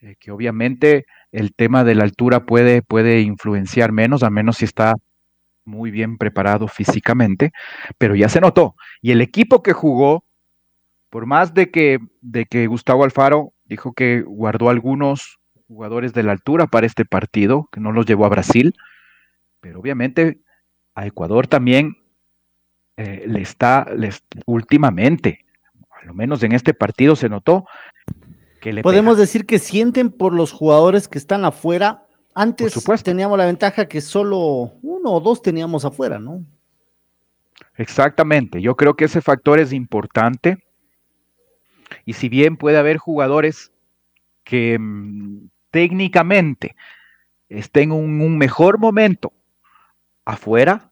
eh, 0.00 0.16
que 0.18 0.30
obviamente 0.30 1.06
el 1.32 1.54
tema 1.54 1.84
de 1.84 1.94
la 1.94 2.04
altura 2.04 2.46
puede, 2.46 2.82
puede 2.82 3.20
influenciar 3.20 3.92
menos, 3.92 4.22
a 4.22 4.30
menos 4.30 4.58
si 4.58 4.64
está 4.64 4.94
muy 5.64 5.90
bien 5.90 6.18
preparado 6.18 6.68
físicamente, 6.68 7.52
pero 7.98 8.14
ya 8.14 8.28
se 8.28 8.40
notó. 8.40 8.74
Y 9.00 9.12
el 9.12 9.20
equipo 9.20 9.62
que 9.62 9.72
jugó, 9.72 10.24
por 11.10 11.26
más 11.26 11.54
de 11.54 11.70
que, 11.70 11.98
de 12.20 12.46
que 12.46 12.66
Gustavo 12.66 13.04
Alfaro 13.04 13.52
dijo 13.64 13.92
que 13.92 14.22
guardó 14.22 14.68
algunos 14.68 15.38
jugadores 15.66 16.12
de 16.12 16.22
la 16.22 16.32
altura 16.32 16.66
para 16.66 16.86
este 16.86 17.04
partido, 17.04 17.68
que 17.72 17.80
no 17.80 17.92
los 17.92 18.06
llevó 18.06 18.26
a 18.26 18.30
Brasil, 18.30 18.74
pero 19.60 19.80
obviamente 19.80 20.40
a 20.94 21.06
Ecuador 21.06 21.46
también 21.46 21.96
eh, 22.96 23.24
le 23.26 23.42
está, 23.42 23.86
les, 23.96 24.22
últimamente, 24.46 25.44
a 25.90 26.06
lo 26.06 26.14
menos 26.14 26.42
en 26.42 26.52
este 26.52 26.74
partido 26.74 27.16
se 27.16 27.28
notó 27.28 27.66
que 28.60 28.72
le 28.72 28.82
Podemos 28.82 29.14
pega. 29.14 29.22
decir 29.22 29.46
que 29.46 29.58
sienten 29.58 30.10
por 30.10 30.32
los 30.32 30.52
jugadores 30.52 31.08
que 31.08 31.18
están 31.18 31.44
afuera. 31.44 32.06
Antes 32.34 32.74
teníamos 33.02 33.36
la 33.38 33.46
ventaja 33.46 33.86
que 33.86 34.00
solo 34.00 34.72
uno 34.82 35.10
o 35.12 35.20
dos 35.20 35.42
teníamos 35.42 35.84
afuera, 35.84 36.18
¿no? 36.18 36.44
Exactamente, 37.76 38.62
yo 38.62 38.76
creo 38.76 38.94
que 38.94 39.06
ese 39.06 39.20
factor 39.20 39.58
es 39.58 39.72
importante. 39.72 40.64
Y 42.04 42.14
si 42.14 42.28
bien 42.28 42.56
puede 42.56 42.78
haber 42.78 42.98
jugadores 42.98 43.72
que 44.44 44.78
mm, 44.78 45.48
técnicamente 45.70 46.76
estén 47.48 47.92
en 47.92 47.92
un, 47.92 48.20
un 48.20 48.38
mejor 48.38 48.78
momento 48.78 49.32
afuera, 50.24 50.90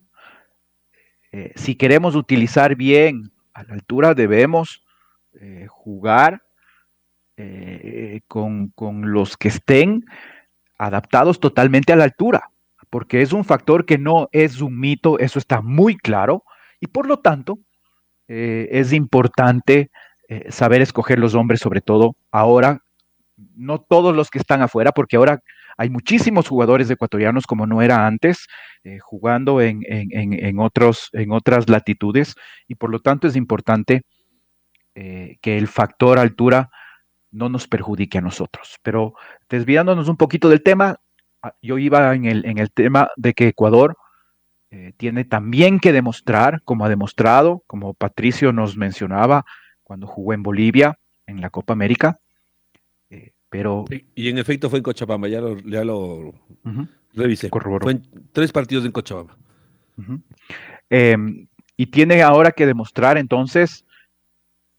eh, 1.33 1.53
si 1.57 1.75
queremos 1.77 2.15
utilizar 2.15 2.77
bien 2.77 3.33
a 3.55 3.63
la 3.65 3.73
altura, 3.73 4.15
debemos 4.15 4.85
eh, 5.41 5.67
jugar 5.69 6.43
eh, 7.39 8.21
con, 8.29 8.69
con 8.69 9.13
los 9.13 9.39
que 9.39 9.49
estén 9.49 10.05
adaptados 10.77 11.41
totalmente 11.41 11.93
a 11.93 11.97
la 11.97 12.05
altura, 12.05 12.51
porque 12.91 13.23
es 13.23 13.33
un 13.33 13.45
factor 13.47 13.87
que 13.87 13.97
no 13.97 14.29
es 14.33 14.61
un 14.61 14.79
mito, 14.79 15.19
eso 15.19 15.39
está 15.39 15.63
muy 15.63 15.97
claro, 15.97 16.45
y 16.81 16.89
por 16.89 17.07
lo 17.07 17.19
tanto 17.19 17.59
es 18.29 18.95
importante 18.95 19.91
saber 20.49 20.81
escoger 20.81 21.19
los 21.19 21.35
hombres, 21.35 21.61
sobre 21.61 21.83
todo 21.83 22.17
ahora, 22.31 22.83
no 23.55 23.79
todos 23.79 24.17
los 24.17 24.31
que 24.31 24.39
están 24.39 24.63
afuera, 24.63 24.93
porque 24.93 25.17
ahora 25.17 25.43
hay 25.77 25.91
muchísimos 25.91 26.49
jugadores 26.49 26.91
ecuatorianos 26.91 27.47
como 27.47 27.67
no 27.67 27.83
era 27.83 28.07
antes, 28.07 28.47
eh, 28.85 28.99
jugando 29.01 29.61
en, 29.61 29.81
en- 29.89 30.33
en- 30.33 30.59
otros, 30.59 31.09
en 31.13 31.33
otras 31.33 31.69
latitudes, 31.69 32.35
y 32.69 32.75
por 32.75 32.91
lo 32.91 33.01
tanto 33.01 33.27
es 33.29 33.37
importante 33.37 34.03
eh, 34.95 35.37
que 35.41 35.57
el 35.59 35.69
factor 35.69 36.19
altura 36.19 36.71
no 37.31 37.49
nos 37.49 37.67
perjudique 37.67 38.19
a 38.19 38.21
nosotros. 38.21 38.77
Pero 38.83 39.15
desviándonos 39.49 40.09
un 40.09 40.17
poquito 40.17 40.49
del 40.49 40.63
tema, 40.63 40.97
ah, 41.43 41.55
yo 41.63 41.79
iba 41.79 42.15
en 42.15 42.27
el, 42.27 42.45
en 42.45 42.59
el 42.59 42.71
tema 42.71 43.09
de 43.17 43.33
que 43.33 43.49
Ecuador 43.49 43.97
eh, 44.71 44.93
tiene 44.97 45.25
también 45.25 45.81
que 45.81 45.93
demostrar, 45.93 46.63
como 46.65 46.85
ha 46.85 46.89
demostrado, 46.89 47.63
como 47.67 47.95
Patricio 47.95 48.53
nos 48.53 48.77
mencionaba 48.77 49.45
cuando 49.83 50.07
jugó 50.07 50.33
en 50.35 50.43
Bolivia, 50.43 50.99
en 51.27 51.41
la 51.41 51.51
Copa 51.51 51.73
América, 51.73 52.19
pero 53.53 53.85
Y, 53.91 54.05
y 54.25 54.29
en 54.31 54.39
efecto 54.39 54.71
fue 54.71 54.79
en 54.79 54.83
Cochabamba, 54.83 55.29
ya 55.29 55.43
lo, 55.43 55.59
ya 55.61 55.85
lo 55.85 56.33
ujú, 56.65 56.89
revisé. 57.13 57.51
corroboró. 57.51 57.85
Fue 57.85 57.93
en 57.93 58.03
tres 58.33 58.51
partidos 58.51 58.85
en 58.87 58.93
Cochabamba. 58.93 59.37
Em, 60.89 61.47
y 61.77 61.87
tiene 61.87 62.23
ahora 62.23 62.51
que 62.53 62.67
demostrar 62.67 63.19
entonces 63.19 63.85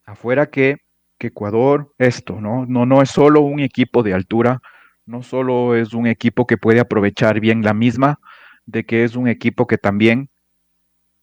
afuera 0.04 0.50
que, 0.50 0.78
que 1.18 1.28
Ecuador, 1.28 1.92
esto, 1.98 2.40
¿no? 2.40 2.66
No, 2.66 2.84
no 2.84 3.00
es 3.00 3.10
solo 3.10 3.40
un 3.42 3.60
equipo 3.60 4.02
de 4.02 4.12
altura, 4.12 4.60
no 5.06 5.22
solo 5.22 5.76
es 5.76 5.94
un 5.94 6.06
equipo 6.08 6.46
que 6.46 6.56
puede 6.56 6.80
aprovechar 6.80 7.38
bien 7.40 7.62
la 7.62 7.74
misma, 7.74 8.18
de 8.66 8.84
que 8.84 9.04
es 9.04 9.14
un 9.14 9.28
equipo 9.28 9.66
que 9.68 9.78
también 9.78 10.28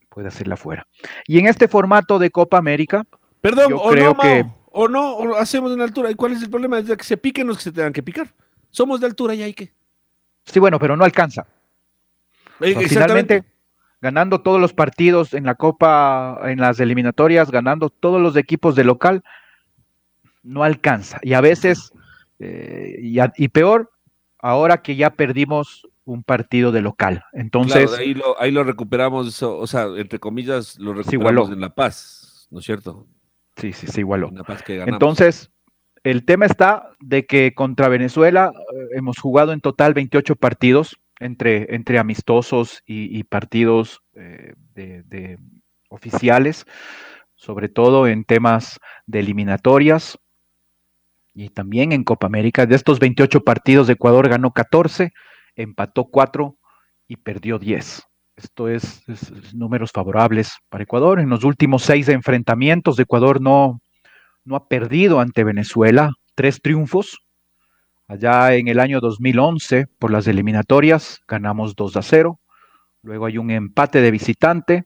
puede 0.09 0.29
hacerla 0.29 0.53
afuera. 0.53 0.87
Y 1.27 1.39
en 1.39 1.47
este 1.47 1.67
formato 1.67 2.17
de 2.17 2.29
Copa 2.31 2.57
América, 2.57 3.05
Perdón, 3.41 3.71
Yo 3.71 3.81
creo 3.89 4.13
no, 4.13 4.19
que- 4.21 4.45
o 4.71 4.87
no, 4.87 5.15
o 5.15 5.25
lo 5.25 5.37
hacemos 5.37 5.71
en 5.73 5.81
altura. 5.81 6.09
¿Y 6.11 6.15
cuál 6.15 6.33
es 6.33 6.41
el 6.41 6.49
problema? 6.49 6.79
Es 6.79 6.87
de 6.87 6.97
que 6.97 7.03
se 7.03 7.17
piquen 7.17 7.47
los 7.47 7.57
que 7.57 7.63
se 7.63 7.71
tengan 7.71 7.93
que 7.93 8.03
picar. 8.03 8.33
Somos 8.69 8.99
de 8.99 9.05
altura 9.07 9.35
y 9.35 9.43
hay 9.43 9.53
que. 9.53 9.71
sí, 10.45 10.59
bueno, 10.59 10.79
pero 10.79 10.95
no 10.97 11.03
alcanza. 11.03 11.45
Eh, 12.59 12.69
exactamente. 12.77 12.87
finalmente, 12.89 13.43
ganando 14.01 14.41
todos 14.41 14.59
los 14.61 14.73
partidos 14.73 15.33
en 15.33 15.45
la 15.45 15.55
Copa, 15.55 16.39
en 16.45 16.59
las 16.59 16.79
eliminatorias, 16.79 17.51
ganando 17.51 17.89
todos 17.89 18.21
los 18.21 18.35
equipos 18.35 18.75
de 18.75 18.83
local, 18.83 19.23
no 20.43 20.63
alcanza. 20.63 21.19
Y 21.23 21.33
a 21.33 21.41
veces, 21.41 21.91
eh, 22.39 22.97
y, 23.01 23.19
a- 23.19 23.33
y 23.37 23.49
peor, 23.49 23.91
ahora 24.39 24.81
que 24.81 24.95
ya 24.95 25.11
perdimos 25.11 25.87
un 26.05 26.23
partido 26.23 26.71
de 26.71 26.81
local. 26.81 27.23
Entonces, 27.33 27.83
Claro, 27.89 27.91
de 27.91 28.03
ahí 28.03 28.13
lo, 28.13 28.39
ahí 28.41 28.51
lo 28.51 28.63
recuperamos, 28.63 29.41
o 29.43 29.67
sea, 29.67 29.83
entre 29.97 30.19
comillas, 30.19 30.79
lo 30.79 30.93
recuperamos 30.93 31.51
en 31.51 31.61
La 31.61 31.73
Paz, 31.73 32.47
¿no 32.49 32.59
es 32.59 32.65
cierto? 32.65 33.05
Sí, 33.55 33.73
sí, 33.73 33.87
se 33.87 34.01
igualó. 34.01 34.31
Que. 34.65 34.81
Entonces, 34.81 35.51
el 36.03 36.25
tema 36.25 36.45
está 36.45 36.91
de 36.99 37.25
que 37.25 37.53
contra 37.53 37.87
Venezuela 37.87 38.51
eh, 38.55 38.87
hemos 38.95 39.19
jugado 39.19 39.53
en 39.53 39.61
total 39.61 39.93
28 39.93 40.35
partidos 40.35 40.97
entre, 41.19 41.75
entre 41.75 41.99
amistosos 41.99 42.81
y, 42.85 43.17
y 43.17 43.23
partidos 43.23 44.01
eh, 44.15 44.53
de, 44.73 45.03
de 45.03 45.37
oficiales, 45.89 46.65
sobre 47.35 47.69
todo 47.69 48.07
en 48.07 48.23
temas 48.23 48.79
de 49.05 49.19
eliminatorias 49.19 50.17
y 51.33 51.49
también 51.49 51.91
en 51.91 52.03
Copa 52.03 52.27
América. 52.27 52.65
De 52.65 52.75
estos 52.75 52.99
28 52.99 53.43
partidos, 53.43 53.89
Ecuador 53.89 54.27
ganó 54.29 54.51
14, 54.51 55.13
empató 55.55 56.05
4 56.05 56.57
y 57.07 57.17
perdió 57.17 57.59
10. 57.59 58.03
Esto 58.43 58.67
es, 58.69 59.03
números 59.53 59.91
favorables 59.91 60.57
para 60.69 60.83
Ecuador. 60.83 61.19
En 61.19 61.29
los 61.29 61.43
últimos 61.43 61.83
seis 61.83 62.09
enfrentamientos, 62.09 62.97
Ecuador 62.97 63.39
no, 63.39 63.81
no 64.45 64.55
ha 64.55 64.67
perdido 64.67 65.19
ante 65.19 65.43
Venezuela, 65.43 66.13
tres 66.33 66.59
triunfos. 66.59 67.19
Allá 68.07 68.55
en 68.55 68.67
el 68.67 68.79
año 68.79 68.99
2011, 68.99 69.85
por 69.99 70.09
las 70.09 70.27
eliminatorias, 70.27 71.19
ganamos 71.27 71.75
2 71.75 71.97
a 71.97 72.01
0. 72.01 72.39
Luego 73.03 73.27
hay 73.27 73.37
un 73.37 73.51
empate 73.51 74.01
de 74.01 74.09
visitante 74.09 74.85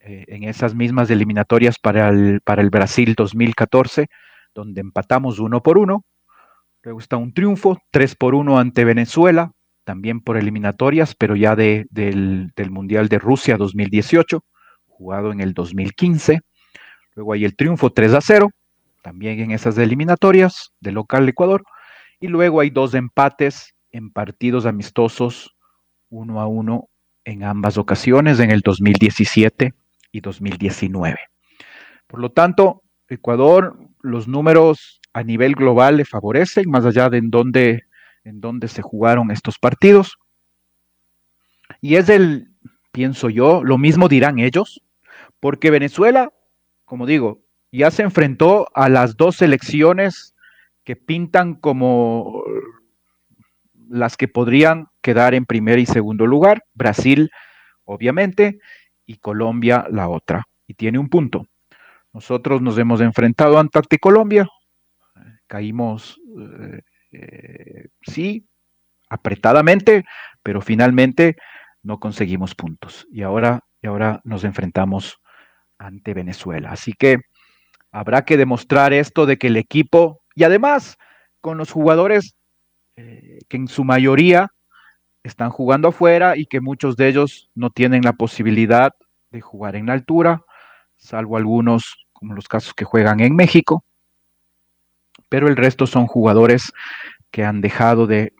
eh, 0.00 0.24
en 0.28 0.44
esas 0.44 0.76
mismas 0.76 1.10
eliminatorias 1.10 1.80
para 1.80 2.10
el, 2.10 2.42
para 2.42 2.62
el 2.62 2.70
Brasil 2.70 3.14
2014, 3.16 4.06
donde 4.54 4.80
empatamos 4.80 5.40
uno 5.40 5.62
por 5.64 5.78
uno. 5.78 6.04
Luego 6.84 7.00
está 7.00 7.16
un 7.16 7.34
triunfo, 7.34 7.76
3 7.90 8.14
por 8.14 8.36
1 8.36 8.56
ante 8.56 8.84
Venezuela, 8.84 9.50
también 9.84 10.20
por 10.20 10.36
eliminatorias, 10.36 11.14
pero 11.14 11.36
ya 11.36 11.54
de- 11.56 11.86
del, 11.90 12.52
Mundial 12.70 13.08
de 13.08 13.18
Rusia 13.18 13.56
2018, 13.56 14.44
jugado 14.86 15.32
en 15.32 15.40
el 15.40 15.54
2015. 15.54 16.40
Luego 17.14 17.32
hay 17.34 17.44
el 17.44 17.54
triunfo 17.56 17.90
3 17.90 18.14
a 18.14 18.20
0, 18.20 18.50
también 19.02 19.40
en 19.40 19.50
esas 19.50 19.78
eliminatorias 19.78 20.72
de 20.80 20.92
local 20.92 21.28
Ecuador. 21.28 21.62
Y 22.20 22.28
luego 22.28 22.60
hay 22.60 22.70
dos 22.70 22.94
empates 22.94 23.74
en 23.92 24.10
partidos 24.10 24.66
amistosos, 24.66 25.54
uno 26.10 26.40
a 26.40 26.46
uno 26.46 26.88
en 27.24 27.44
ambas 27.44 27.78
ocasiones, 27.78 28.40
en 28.40 28.50
el 28.50 28.60
2017 28.60 29.74
y 30.12 30.20
2019. 30.20 31.18
Por 32.06 32.20
lo 32.20 32.30
tanto, 32.30 32.82
Ecuador, 33.08 33.76
los 34.02 34.28
números 34.28 35.00
a 35.12 35.22
nivel 35.22 35.54
global 35.54 35.96
le 35.98 36.04
favorecen, 36.04 36.68
más 36.70 36.84
allá 36.84 37.08
de 37.10 37.18
en 37.18 37.30
dónde, 37.30 37.84
en 38.24 38.40
dónde 38.40 38.68
se 38.68 38.82
jugaron 38.82 39.30
estos 39.30 39.58
partidos. 39.58 40.16
Y 41.80 41.96
es 41.96 42.08
el, 42.08 42.48
pienso 42.92 43.28
yo, 43.28 43.62
lo 43.62 43.78
mismo 43.78 44.08
dirán 44.08 44.38
ellos, 44.38 44.82
porque 45.40 45.70
Venezuela, 45.70 46.32
como 46.84 47.06
digo, 47.06 47.42
ya 47.70 47.90
se 47.90 48.02
enfrentó 48.02 48.68
a 48.74 48.88
las 48.88 49.16
dos 49.16 49.36
selecciones 49.36 50.34
que 50.84 50.96
pintan 50.96 51.54
como 51.54 52.44
las 53.88 54.16
que 54.16 54.28
podrían 54.28 54.88
quedar 55.00 55.34
en 55.34 55.44
primer 55.44 55.78
y 55.78 55.86
segundo 55.86 56.26
lugar, 56.26 56.64
Brasil, 56.74 57.30
obviamente, 57.84 58.58
y 59.06 59.16
Colombia 59.16 59.86
la 59.90 60.08
otra, 60.08 60.46
y 60.66 60.74
tiene 60.74 60.98
un 60.98 61.08
punto. 61.08 61.46
Nosotros 62.12 62.62
nos 62.62 62.78
hemos 62.78 63.00
enfrentado 63.00 63.58
ante 63.58 63.98
Colombia, 63.98 64.48
caímos, 65.46 66.20
eh, 66.38 66.80
eh, 67.14 67.88
sí, 68.02 68.46
apretadamente, 69.08 70.04
pero 70.42 70.60
finalmente 70.60 71.36
no 71.82 72.00
conseguimos 72.00 72.54
puntos. 72.54 73.06
Y 73.10 73.22
ahora, 73.22 73.60
y 73.80 73.86
ahora 73.86 74.20
nos 74.24 74.44
enfrentamos 74.44 75.20
ante 75.78 76.14
Venezuela. 76.14 76.70
Así 76.70 76.92
que 76.92 77.20
habrá 77.92 78.24
que 78.24 78.36
demostrar 78.36 78.92
esto 78.92 79.26
de 79.26 79.36
que 79.36 79.48
el 79.48 79.56
equipo, 79.56 80.22
y 80.34 80.44
además 80.44 80.96
con 81.40 81.58
los 81.58 81.70
jugadores 81.70 82.34
eh, 82.96 83.38
que 83.48 83.56
en 83.56 83.68
su 83.68 83.84
mayoría 83.84 84.48
están 85.22 85.50
jugando 85.50 85.88
afuera 85.88 86.36
y 86.36 86.46
que 86.46 86.60
muchos 86.60 86.96
de 86.96 87.08
ellos 87.08 87.50
no 87.54 87.70
tienen 87.70 88.02
la 88.02 88.12
posibilidad 88.12 88.92
de 89.30 89.40
jugar 89.40 89.76
en 89.76 89.86
la 89.86 89.94
altura, 89.94 90.42
salvo 90.96 91.36
algunos 91.36 92.06
como 92.12 92.34
los 92.34 92.46
casos 92.46 92.72
que 92.74 92.84
juegan 92.84 93.20
en 93.20 93.34
México, 93.34 93.84
pero 95.34 95.48
el 95.48 95.56
resto 95.56 95.88
son 95.88 96.06
jugadores 96.06 96.72
que 97.32 97.44
han 97.44 97.60
dejado 97.60 98.06
de, 98.06 98.32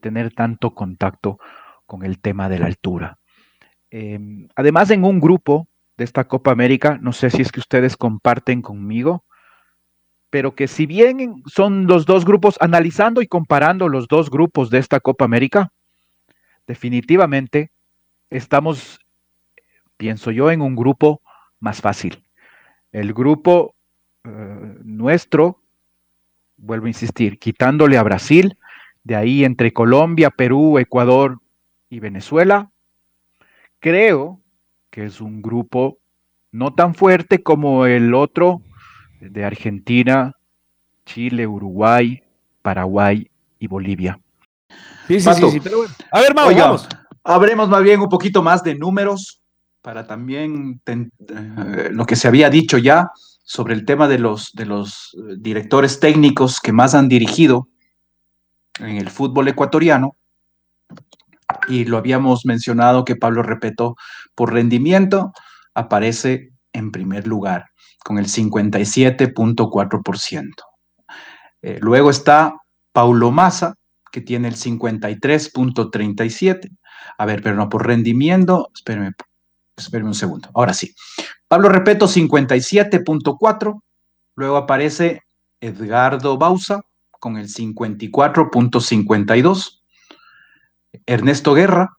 tener 0.00 0.32
tanto 0.32 0.72
contacto 0.72 1.40
con 1.84 2.04
el 2.04 2.20
tema 2.20 2.48
de 2.48 2.60
la 2.60 2.66
altura. 2.66 3.18
Em, 3.90 4.46
además, 4.54 4.88
en 4.90 5.02
un 5.02 5.18
grupo 5.18 5.66
de 5.96 6.04
esta 6.04 6.28
Copa 6.28 6.52
América, 6.52 6.96
no 7.02 7.12
sé 7.12 7.30
si 7.30 7.42
es 7.42 7.50
que 7.50 7.58
ustedes 7.58 7.96
comparten 7.96 8.62
conmigo, 8.62 9.24
pero 10.30 10.54
que 10.54 10.68
si 10.68 10.86
bien 10.86 11.42
son 11.46 11.88
los 11.88 12.06
dos 12.06 12.24
grupos, 12.24 12.56
analizando 12.60 13.20
y 13.20 13.26
comparando 13.26 13.88
los 13.88 14.06
dos 14.06 14.30
grupos 14.30 14.70
de 14.70 14.78
esta 14.78 15.00
Copa 15.00 15.24
América, 15.24 15.72
definitivamente 16.68 17.72
estamos, 18.30 19.00
pienso 19.96 20.30
yo, 20.30 20.52
en 20.52 20.60
un 20.60 20.76
grupo 20.76 21.20
más 21.58 21.80
fácil. 21.80 22.22
El 22.92 23.12
grupo 23.12 23.74
eh, 24.28 24.78
nuestro, 24.84 25.62
vuelvo 26.58 26.86
a 26.86 26.90
insistir, 26.90 27.38
quitándole 27.38 27.96
a 27.96 28.02
Brasil, 28.02 28.58
de 29.04 29.16
ahí 29.16 29.44
entre 29.44 29.72
Colombia, 29.72 30.28
Perú, 30.28 30.78
Ecuador 30.78 31.40
y 31.88 32.00
Venezuela, 32.00 32.70
creo 33.80 34.40
que 34.90 35.04
es 35.04 35.22
un 35.22 35.40
grupo 35.40 35.98
no 36.52 36.74
tan 36.74 36.94
fuerte 36.94 37.42
como 37.42 37.86
el 37.86 38.12
otro 38.12 38.60
de 39.20 39.44
Argentina, 39.44 40.34
Chile, 41.06 41.46
Uruguay, 41.46 42.22
Paraguay 42.60 43.30
y 43.58 43.66
Bolivia. 43.66 44.20
Sí, 45.06 45.20
sí, 45.20 45.30
sí, 45.32 45.60
A 46.12 46.20
ver, 46.20 46.34
Mau, 46.34 46.54
vamos. 46.54 46.86
Habremos 47.24 47.68
más 47.68 47.82
bien 47.82 48.00
un 48.00 48.08
poquito 48.08 48.42
más 48.42 48.62
de 48.62 48.74
números 48.74 49.40
para 49.80 50.06
también 50.06 50.82
eh, 50.86 51.88
lo 51.92 52.04
que 52.04 52.16
se 52.16 52.28
había 52.28 52.50
dicho 52.50 52.76
ya 52.76 53.10
sobre 53.48 53.72
el 53.72 53.86
tema 53.86 54.06
de 54.08 54.18
los, 54.18 54.52
de 54.52 54.66
los 54.66 55.14
eh, 55.14 55.36
directores 55.38 56.00
técnicos 56.00 56.60
que 56.60 56.70
más 56.70 56.94
han 56.94 57.08
dirigido 57.08 57.70
en 58.78 58.98
el 58.98 59.08
fútbol 59.08 59.48
ecuatoriano. 59.48 60.18
Y 61.66 61.86
lo 61.86 61.96
habíamos 61.96 62.44
mencionado 62.44 63.06
que 63.06 63.16
Pablo 63.16 63.42
Repeto, 63.42 63.96
por 64.34 64.52
rendimiento, 64.52 65.32
aparece 65.72 66.50
en 66.74 66.92
primer 66.92 67.26
lugar 67.26 67.70
con 68.04 68.18
el 68.18 68.26
57.4%. 68.26 70.50
Eh, 71.62 71.78
luego 71.80 72.10
está 72.10 72.54
Paulo 72.92 73.30
Massa, 73.30 73.76
que 74.12 74.20
tiene 74.20 74.48
el 74.48 74.56
53.37. 74.56 76.68
A 77.16 77.24
ver, 77.24 77.42
pero 77.42 77.56
no, 77.56 77.70
por 77.70 77.86
rendimiento, 77.86 78.68
espérenme, 78.74 79.12
espérenme 79.74 80.10
un 80.10 80.14
segundo. 80.14 80.50
Ahora 80.52 80.74
sí. 80.74 80.94
Pablo 81.48 81.70
Repeto, 81.70 82.06
57.4. 82.06 83.82
Luego 84.36 84.56
aparece 84.56 85.24
Edgardo 85.60 86.38
Bausa 86.38 86.82
con 87.10 87.36
el 87.36 87.48
54.52. 87.48 89.80
Ernesto 91.06 91.54
Guerra, 91.54 91.96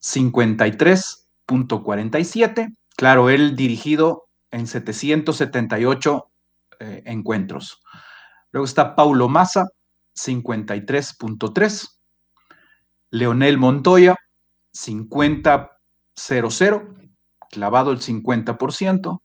53.47. 0.00 2.76
Claro, 2.96 3.28
él 3.30 3.56
dirigido 3.56 4.28
en 4.50 4.66
778 4.66 6.30
eh, 6.80 7.02
encuentros. 7.06 7.80
Luego 8.50 8.66
está 8.66 8.94
Paulo 8.94 9.28
Massa, 9.28 9.68
53.3. 10.16 11.88
Leonel 13.10 13.56
Montoya, 13.58 14.16
50.00, 14.74 17.01
clavado 17.52 17.92
el 17.92 18.00
50%. 18.00 19.22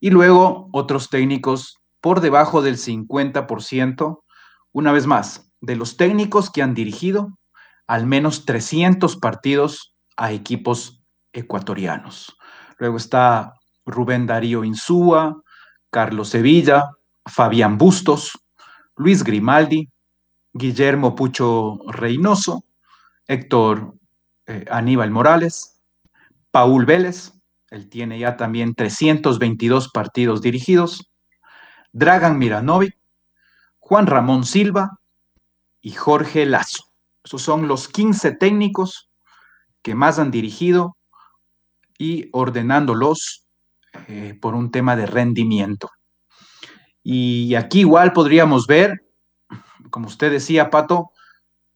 Y 0.00 0.10
luego 0.10 0.70
otros 0.72 1.10
técnicos 1.10 1.76
por 2.00 2.20
debajo 2.20 2.62
del 2.62 2.78
50%. 2.78 4.22
Una 4.72 4.92
vez 4.92 5.06
más, 5.06 5.52
de 5.60 5.76
los 5.76 5.96
técnicos 5.96 6.50
que 6.50 6.62
han 6.62 6.72
dirigido 6.72 7.38
al 7.86 8.06
menos 8.06 8.44
300 8.44 9.16
partidos 9.16 9.94
a 10.16 10.32
equipos 10.32 11.02
ecuatorianos. 11.32 12.36
Luego 12.78 12.96
está 12.96 13.54
Rubén 13.86 14.26
Darío 14.26 14.62
Insúa, 14.62 15.42
Carlos 15.90 16.28
Sevilla, 16.28 16.90
Fabián 17.26 17.78
Bustos, 17.78 18.32
Luis 18.96 19.24
Grimaldi, 19.24 19.90
Guillermo 20.52 21.14
Pucho 21.14 21.78
Reynoso, 21.88 22.64
Héctor 23.26 23.94
eh, 24.46 24.64
Aníbal 24.70 25.10
Morales, 25.10 25.80
Paul 26.50 26.84
Vélez, 26.84 27.32
él 27.70 27.88
tiene 27.88 28.18
ya 28.18 28.36
también 28.36 28.74
322 28.74 29.90
partidos 29.90 30.40
dirigidos, 30.40 31.10
Dragan 31.92 32.38
Miranovic, 32.38 32.96
Juan 33.78 34.06
Ramón 34.06 34.44
Silva 34.44 34.98
y 35.80 35.92
Jorge 35.92 36.46
Lazo. 36.46 36.84
Esos 37.24 37.42
son 37.42 37.68
los 37.68 37.88
15 37.88 38.32
técnicos 38.32 39.10
que 39.82 39.94
más 39.94 40.18
han 40.18 40.30
dirigido 40.30 40.96
y 41.98 42.28
ordenándolos 42.32 43.44
eh, 44.06 44.38
por 44.40 44.54
un 44.54 44.70
tema 44.70 44.96
de 44.96 45.06
rendimiento. 45.06 45.90
Y 47.02 47.54
aquí 47.54 47.80
igual 47.80 48.12
podríamos 48.12 48.66
ver, 48.66 49.02
como 49.90 50.08
usted 50.08 50.30
decía, 50.30 50.70
Pato, 50.70 51.10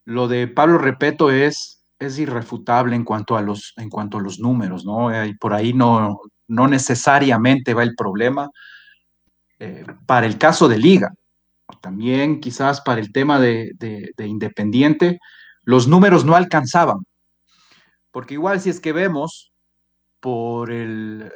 lo 0.04 0.28
de 0.28 0.48
Pablo 0.48 0.78
Repeto 0.78 1.30
es, 1.30 1.81
es 2.06 2.18
irrefutable 2.18 2.96
en 2.96 3.04
cuanto, 3.04 3.36
a 3.36 3.42
los, 3.42 3.72
en 3.76 3.88
cuanto 3.88 4.18
a 4.18 4.20
los 4.20 4.38
números, 4.38 4.84
¿no? 4.84 5.24
Y 5.24 5.34
por 5.36 5.54
ahí 5.54 5.72
no, 5.72 6.20
no 6.48 6.68
necesariamente 6.68 7.74
va 7.74 7.82
el 7.82 7.94
problema. 7.94 8.50
Eh, 9.58 9.84
para 10.06 10.26
el 10.26 10.38
caso 10.38 10.68
de 10.68 10.78
Liga, 10.78 11.12
también 11.80 12.40
quizás 12.40 12.80
para 12.80 13.00
el 13.00 13.12
tema 13.12 13.40
de, 13.40 13.72
de 13.78 14.26
Independiente, 14.26 15.18
los 15.62 15.88
números 15.88 16.24
no 16.24 16.34
alcanzaban. 16.36 16.98
Porque 18.10 18.34
igual 18.34 18.60
si 18.60 18.70
es 18.70 18.80
que 18.80 18.92
vemos 18.92 19.52
por, 20.20 20.70
el, 20.70 21.32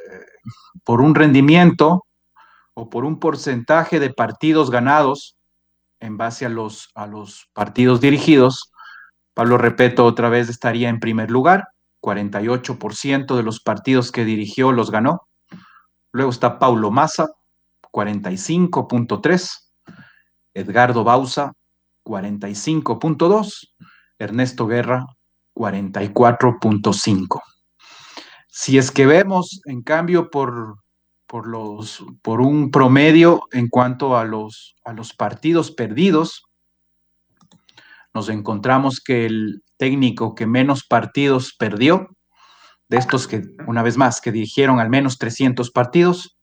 por 0.83 1.01
un 1.01 1.13
rendimiento 1.13 2.05
o 2.73 2.89
por 2.89 3.03
un 3.03 3.19
porcentaje 3.19 3.99
de 3.99 4.13
partidos 4.13 4.71
ganados 4.71 5.35
en 5.99 6.17
base 6.17 6.45
a 6.45 6.49
los, 6.49 6.89
a 6.95 7.07
los 7.07 7.49
partidos 7.53 7.99
dirigidos, 7.99 8.71
Pablo 9.37 9.59
Repeto 9.59 10.03
otra 10.03 10.29
vez 10.29 10.49
estaría 10.49 10.89
en 10.89 10.99
primer 10.99 11.29
lugar, 11.29 11.67
48% 12.01 13.35
de 13.35 13.43
los 13.43 13.59
partidos 13.59 14.11
que 14.11 14.25
dirigió 14.25 14.71
los 14.71 14.89
ganó. 14.89 15.27
Luego 16.11 16.31
está 16.31 16.57
Paulo 16.57 16.89
Massa, 16.89 17.27
45.3, 17.91 19.49
Edgardo 20.55 21.03
Bausa, 21.03 21.53
45.2, 22.03 23.75
Ernesto 24.17 24.65
Guerra, 24.65 25.05
44.5. 25.53 27.41
Si 28.47 28.79
es 28.79 28.89
que 28.89 29.05
vemos, 29.05 29.61
en 29.65 29.83
cambio, 29.83 30.31
por, 30.31 30.77
por, 31.27 31.45
los, 31.45 32.03
por 32.23 32.41
un 32.41 32.71
promedio 32.71 33.43
en 33.51 33.67
cuanto 33.67 34.17
a 34.17 34.25
los, 34.25 34.73
a 34.83 34.93
los 34.93 35.13
partidos 35.13 35.69
perdidos, 35.69 36.46
nos 38.17 38.29
encontramos 38.29 38.99
que 38.99 39.27
el 39.27 39.61
técnico 39.77 40.33
que 40.33 40.47
menos 40.47 40.83
partidos 40.83 41.53
perdió, 41.55 42.17
de 42.89 42.97
estos 42.97 43.27
que, 43.27 43.43
una 43.67 43.83
vez 43.83 43.95
más, 43.95 44.21
que 44.21 44.31
dirigieron 44.31 44.79
al 44.79 44.89
menos 44.89 45.19
300 45.19 45.69
partidos, 45.69 46.35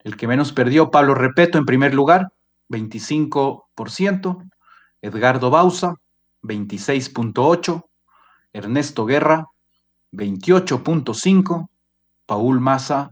el 0.00 0.18
que 0.18 0.26
menos 0.26 0.52
perdió, 0.52 0.90
Pablo 0.90 1.14
Repeto, 1.14 1.56
en 1.56 1.64
primer 1.64 1.94
lugar, 1.94 2.34
25%, 2.68 4.50
Edgardo 5.00 5.48
Bausa, 5.48 5.94
26.8%, 6.42 7.88
Ernesto 8.52 9.06
Guerra, 9.06 9.46
28.5, 10.12 11.70
Paul 12.26 12.60
Massa, 12.60 13.10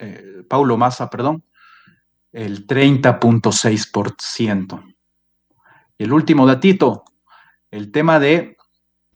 eh, 0.00 0.42
Paulo 0.48 0.76
Massa, 0.76 1.08
perdón, 1.08 1.44
el 2.32 2.66
30.6%. 2.66 4.93
El 5.98 6.12
último 6.12 6.46
datito, 6.46 7.04
el 7.70 7.92
tema 7.92 8.18
de 8.18 8.56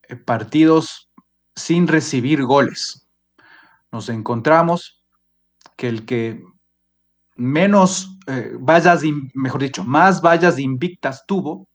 eh, 0.09 0.17
partidos 0.17 1.11
sin 1.55 1.89
recibir 1.89 2.45
goles. 2.45 3.09
Nos 3.91 4.09
encontramos 4.09 5.05
que 5.77 5.89
el 5.89 6.05
que 6.07 6.43
menos 7.37 8.19
eh, 8.27 8.53
vallas, 8.59 9.03
mejor 9.35 9.63
dicho, 9.63 9.85
más 9.85 10.21
vallas 10.21 10.59
invictas 10.59 11.25
tuvo, 11.27 11.69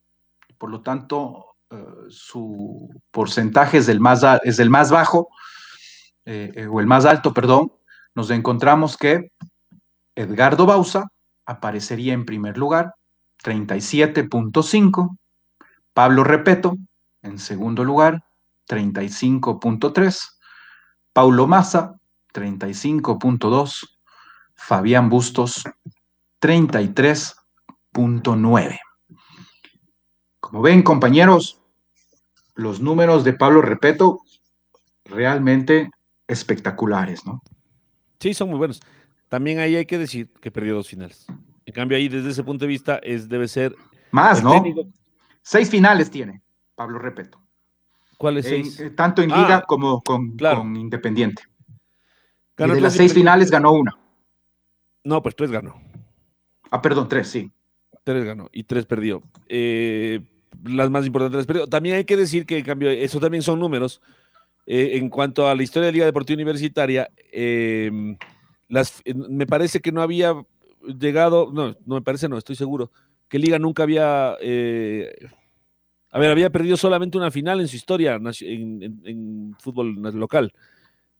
por 0.58 0.70
lo 0.70 0.82
tanto, 0.82 1.56
eh, 1.72 1.86
su 2.10 2.90
porcentaje 3.12 3.78
es 3.78 3.88
del 3.88 4.00
más, 4.00 4.24
es 4.44 4.58
del 4.58 4.70
más 4.70 4.92
bajo, 4.92 5.30
eh, 6.26 6.68
o 6.70 6.80
el 6.80 6.86
más 6.86 7.06
alto, 7.06 7.34
perdón, 7.34 7.72
nos 8.14 8.30
encontramos 8.30 8.98
que 8.98 9.32
Edgardo 10.16 10.66
Bausa 10.66 11.08
aparecería 11.46 12.14
en 12.14 12.26
primer 12.26 12.58
lugar, 12.58 12.94
37.5, 13.44 15.18
Pablo 15.94 16.24
Repeto 16.24 16.78
en 17.24 17.40
segundo 17.40 17.84
lugar, 17.84 18.24
35.3, 18.68 20.20
Paulo 21.14 21.48
Massa, 21.48 22.00
35.2, 22.34 23.98
Fabián 24.56 25.10
Bustos, 25.10 25.64
33.9. 26.42 28.80
Como 30.40 30.62
ven, 30.62 30.84
compañeros, 30.84 31.60
los 32.56 32.80
números 32.82 33.24
de 33.24 33.34
Pablo 33.34 33.62
Repeto 33.62 34.20
realmente 35.06 35.90
espectaculares, 36.28 37.26
¿no? 37.26 37.42
Sí, 38.20 38.34
son 38.34 38.50
muy 38.50 38.58
buenos. 38.58 38.82
También 39.30 39.60
ahí 39.60 39.76
hay 39.76 39.86
que 39.86 39.98
decir 39.98 40.30
que 40.42 40.52
perdió 40.52 40.76
dos 40.76 40.90
finales. 40.90 41.26
En 41.66 41.74
cambio, 41.74 41.98
ahí 41.98 42.10
desde 42.10 42.30
ese 42.30 42.44
punto 42.44 42.66
de 42.66 42.70
vista 42.70 42.98
es, 42.98 43.30
debe 43.30 43.48
ser. 43.48 43.76
Más, 44.12 44.44
¿no? 44.44 44.64
Seis 45.42 45.70
finales 45.70 46.10
tiene 46.10 46.42
Pablo 46.76 47.00
Repeto. 47.00 47.42
¿Cuáles 48.18 48.46
seis? 48.46 48.80
Eh, 48.80 48.90
tanto 48.92 49.22
en 49.22 49.30
Liga 49.30 49.58
ah, 49.58 49.66
como 49.68 50.02
con, 50.02 50.34
Independiente. 50.78 51.44
y 52.58 52.68
de 52.68 52.82
las 52.82 52.94
seis 52.94 53.14
finales 53.14 53.52
ganó 53.52 53.74
una. 53.74 53.98
No, 55.04 55.22
pues 55.22 55.36
tres 55.36 55.52
ganó. 55.52 55.82
Ah, 56.72 56.82
perdón, 56.82 57.10
tres, 57.10 57.28
sí. 57.28 57.52
Tres 58.04 58.24
ganó 58.24 58.50
y 58.52 58.64
tres 58.64 58.86
perdió. 58.86 59.22
Eh, 59.48 60.22
las 60.64 60.90
más 60.90 61.06
importantes 61.06 61.38
las 61.38 61.46
perdió. 61.46 61.68
También 61.68 61.96
hay 61.98 62.06
que 62.06 62.16
decir 62.16 62.46
que, 62.46 62.60
en 62.60 62.66
cambio, 62.66 62.90
eso 62.90 63.20
también 63.20 63.44
son 63.44 63.60
números. 63.60 64.02
Eh, 64.66 64.92
en 64.94 65.10
cuanto 65.10 65.48
a 65.48 65.56
la 65.56 65.64
historia 65.64 65.88
de 65.88 65.92
la 65.92 65.96
Liga 65.96 66.06
Deportiva 66.06 66.36
Universitaria, 66.36 67.10
las, 68.70 69.02
me 69.14 69.46
parece 69.46 69.82
que 69.82 69.92
no 69.92 70.02
había 70.02 70.34
llegado, 71.00 71.52
no, 71.54 71.76
no 71.86 71.96
me 71.96 72.02
parece, 72.02 72.30
no, 72.30 72.38
estoy 72.38 72.56
seguro, 72.56 72.92
que 73.28 73.40
Liga 73.40 73.60
nunca 73.60 73.84
había, 73.84 74.36
eh, 74.42 75.14
a 76.12 76.20
ver, 76.20 76.32
había 76.32 76.50
perdido 76.50 76.78
solamente 76.78 77.18
una 77.18 77.32
final 77.32 77.62
en 77.62 77.68
su 77.68 77.76
historia 77.76 78.20
en, 78.42 79.56
fútbol 79.60 79.96
local, 80.18 80.54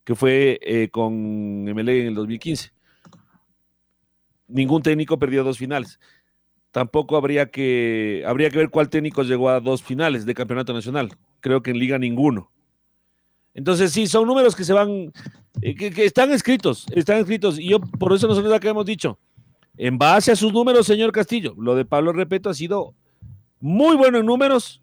que 0.04 0.16
fue 0.16 0.60
eh, 0.62 0.90
con 0.90 1.64
MLE 1.64 2.02
en 2.02 2.08
el 2.08 2.16
2015. 2.16 2.72
Ningún 4.48 4.84
técnico 4.84 5.18
perdió 5.18 5.44
dos 5.44 5.58
finales. 5.58 6.00
Tampoco 6.72 7.18
habría 7.18 7.50
que, 7.50 8.24
habría 8.28 8.50
que 8.50 8.58
ver 8.58 8.70
cuál 8.70 8.90
técnico 8.90 9.24
llegó 9.24 9.50
a 9.50 9.60
dos 9.60 9.82
finales 9.82 10.26
de 10.26 10.34
campeonato 10.34 10.74
nacional. 10.74 11.12
Creo 11.40 11.62
que 11.64 11.72
en 11.72 11.80
Liga 11.80 11.98
ninguno. 11.98 12.52
Entonces, 13.54 13.92
sí, 13.92 14.08
son 14.08 14.28
números 14.28 14.56
que 14.56 14.64
se 14.64 14.74
van, 14.74 15.14
eh, 15.62 15.76
que, 15.76 16.06
están 16.06 16.32
escritos, 16.32 16.88
están 16.96 17.18
escritos. 17.18 17.60
Y 17.60 17.70
yo, 17.70 17.80
por 17.80 18.14
eso 18.14 18.28
nosotros 18.28 18.52
acá 18.54 18.70
hemos 18.70 18.86
dicho, 18.86 19.20
en 19.78 19.98
base 19.98 20.32
a 20.32 20.36
sus 20.36 20.54
números, 20.54 20.86
señor 20.86 21.12
Castillo, 21.12 21.56
lo 21.58 21.76
de 21.76 21.86
Pablo 21.86 22.14
Repeto 22.14 22.50
ha 22.50 22.54
sido 22.54 22.94
muy 23.60 23.96
bueno 23.96 24.20
en 24.20 24.26
números, 24.26 24.82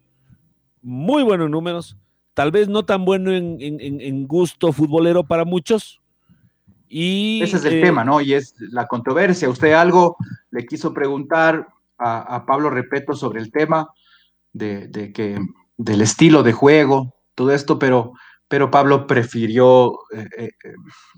muy 0.81 1.23
bueno 1.23 1.45
en 1.45 1.51
números, 1.51 1.97
tal 2.33 2.51
vez 2.51 2.67
no 2.67 2.83
tan 2.83 3.05
bueno 3.05 3.31
en, 3.31 4.27
gusto 4.27 4.71
futbolero 4.73 5.23
para 5.23 5.45
muchos. 5.45 6.01
Y, 6.87 7.41
Ese 7.41 7.57
es 7.57 7.65
el 7.65 7.75
eh, 7.75 7.81
tema, 7.81 8.03
¿no? 8.03 8.19
Y 8.19 8.33
es 8.33 8.53
la 8.59 8.87
controversia. 8.87 9.49
Usted 9.49 9.71
algo 9.71 10.17
le 10.49 10.65
quiso 10.65 10.93
preguntar 10.93 11.67
a, 11.97 12.45
Pablo 12.45 12.69
Repeto 12.69 13.13
sobre 13.13 13.39
el 13.39 13.51
tema 13.51 13.89
de, 14.51 15.11
que, 15.13 15.39
del 15.77 16.01
estilo 16.01 16.43
de 16.43 16.51
juego, 16.51 17.15
todo 17.35 17.51
esto, 17.51 17.79
pero 17.79 18.13
pero 18.51 18.69
Pablo 18.69 19.07
prefirió 19.07 19.93
eh, 20.13 20.27
eh, 20.37 20.51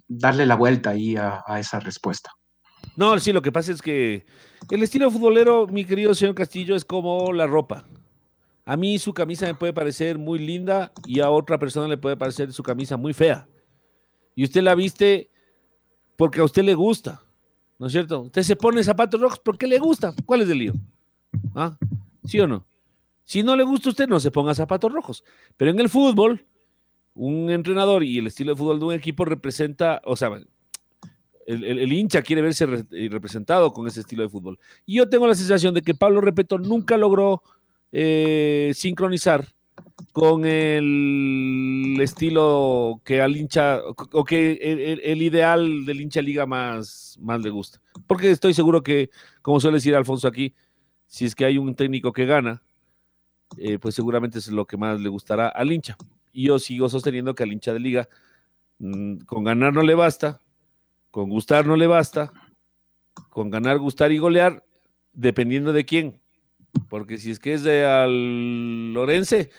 darle 0.08 0.46
la 0.46 0.56
vuelta 0.56 0.92
ahí 0.92 1.16
a, 1.18 1.42
esa 1.58 1.80
respuesta. 1.80 2.30
No, 2.96 3.18
sí, 3.20 3.34
lo 3.34 3.42
que 3.42 3.52
pasa 3.52 3.72
es 3.72 3.82
que 3.82 4.26
el 4.70 4.84
estilo 4.84 5.10
futbolero, 5.12 5.68
mi 5.68 5.86
querido 5.86 6.14
señor 6.14 6.36
Castillo, 6.36 6.76
es 6.76 6.86
como 6.86 7.34
la 7.34 7.48
ropa. 7.48 7.86
A 8.66 8.78
mí 8.78 8.98
su 9.00 9.14
camisa 9.14 9.46
me 9.46 9.56
puede 9.56 9.74
parecer 9.74 10.18
muy 10.18 10.40
linda 10.40 10.94
y 11.06 11.20
a 11.20 11.30
otra 11.30 11.60
persona 11.60 11.88
le 11.88 11.98
puede 11.98 12.16
parecer 12.16 12.54
su 12.54 12.64
camisa 12.64 12.96
muy 12.96 13.14
fea. 13.14 13.48
Y 14.36 14.44
usted 14.46 14.62
la 14.62 14.76
viste 14.76 15.30
porque 16.16 16.40
a 16.40 16.46
usted 16.46 16.64
le 16.64 16.74
gusta, 16.74 17.22
¿no 17.78 17.88
es 17.88 17.92
cierto? 17.92 18.22
Usted 18.22 18.44
se 18.44 18.56
pone 18.56 18.84
zapatos 18.84 19.20
rojos 19.20 19.40
porque 19.40 19.68
le 19.68 19.80
gusta. 19.80 20.14
¿Cuál 20.26 20.42
es 20.42 20.50
el 20.50 20.60
lío? 20.60 20.74
¿Ah? 21.56 21.78
¿Sí 22.24 22.40
o 22.40 22.48
no? 22.48 22.66
Si 23.26 23.44
no 23.44 23.56
le 23.56 23.64
gusta 23.64 23.90
a 23.90 23.92
usted, 23.92 24.08
no 24.08 24.20
se 24.20 24.32
ponga 24.32 24.56
zapatos 24.56 24.92
rojos. 24.92 25.24
Pero 25.58 25.72
en 25.72 25.80
el 25.80 25.90
fútbol, 25.90 26.46
un 27.16 27.50
entrenador 27.50 28.04
y 28.04 28.20
el 28.20 28.28
estilo 28.28 28.52
de 28.52 28.58
fútbol 28.58 28.80
de 28.80 28.86
un 28.86 28.94
equipo 28.94 29.26
representa, 29.26 30.02
o 30.06 30.16
sea, 30.16 30.30
el, 31.46 31.92
hincha 31.92 32.22
quiere 32.22 32.42
verse 32.42 32.66
eh, 32.92 33.10
representado 33.12 33.72
con 33.74 33.88
ese 33.88 34.02
estilo 34.02 34.24
de 34.24 34.30
fútbol. 34.30 34.60
Y 34.86 34.96
yo 34.96 35.10
tengo 35.10 35.28
la 35.28 35.36
sensación 35.36 35.74
de 35.74 35.82
que 35.82 35.94
Pablo 35.94 36.22
Repeto 36.22 36.58
nunca 36.58 36.98
logró 36.98 37.44
eh, 37.92 38.72
sincronizar 38.76 39.48
con 40.12 40.46
el 40.46 41.98
estilo 42.00 43.02
que 43.04 43.22
al 43.22 43.36
hincha, 43.36 43.80
o 44.12 44.24
que 44.24 45.00
el, 45.04 45.22
ideal 45.22 45.86
del 45.86 46.02
hincha 46.02 46.22
liga 46.22 46.46
más, 46.46 47.18
más 47.22 47.42
le 47.42 47.50
gusta. 47.50 47.82
Porque 48.08 48.32
estoy 48.32 48.54
seguro 48.54 48.84
que, 48.84 49.10
como 49.42 49.60
suele 49.60 49.78
decir 49.78 49.96
Alfonso 49.96 50.28
aquí, 50.28 50.54
si 51.08 51.26
es 51.26 51.36
que 51.36 51.46
hay 51.46 51.58
un 51.58 51.76
técnico 51.76 52.14
que 52.14 52.26
gana, 52.26 52.64
eh, 53.58 53.78
pues 53.80 53.96
seguramente 53.96 54.40
es 54.40 54.48
lo 54.50 54.66
que 54.66 54.78
más 54.78 55.00
le 55.00 55.10
gustará 55.10 55.48
al 55.50 55.72
hincha. 55.72 55.98
Y 56.32 56.48
yo 56.48 56.60
sigo 56.60 56.90
sosteniendo 56.90 57.36
que 57.36 57.44
al 57.44 57.52
hincha 57.52 57.74
de 57.74 57.80
liga 57.80 58.10
mm, 58.80 59.18
con 59.26 59.44
ganar 59.44 59.74
no 59.74 59.84
le 59.84 59.96
basta, 59.96 60.40
con 61.14 61.30
gustar 61.30 61.68
no 61.68 61.76
le 61.76 61.86
basta, 61.86 62.34
con 63.30 63.52
ganar, 63.52 63.78
gustar 63.78 64.12
y 64.12 64.18
golear, 64.18 64.66
dependiendo 65.14 65.72
de 65.72 65.86
quién. 65.86 66.20
Porque 66.90 67.20
si 67.20 67.30
es 67.30 67.38
que 67.38 67.54
es 67.54 67.62
de 67.62 67.86
al 67.86 68.94
Lorense, 68.96 69.52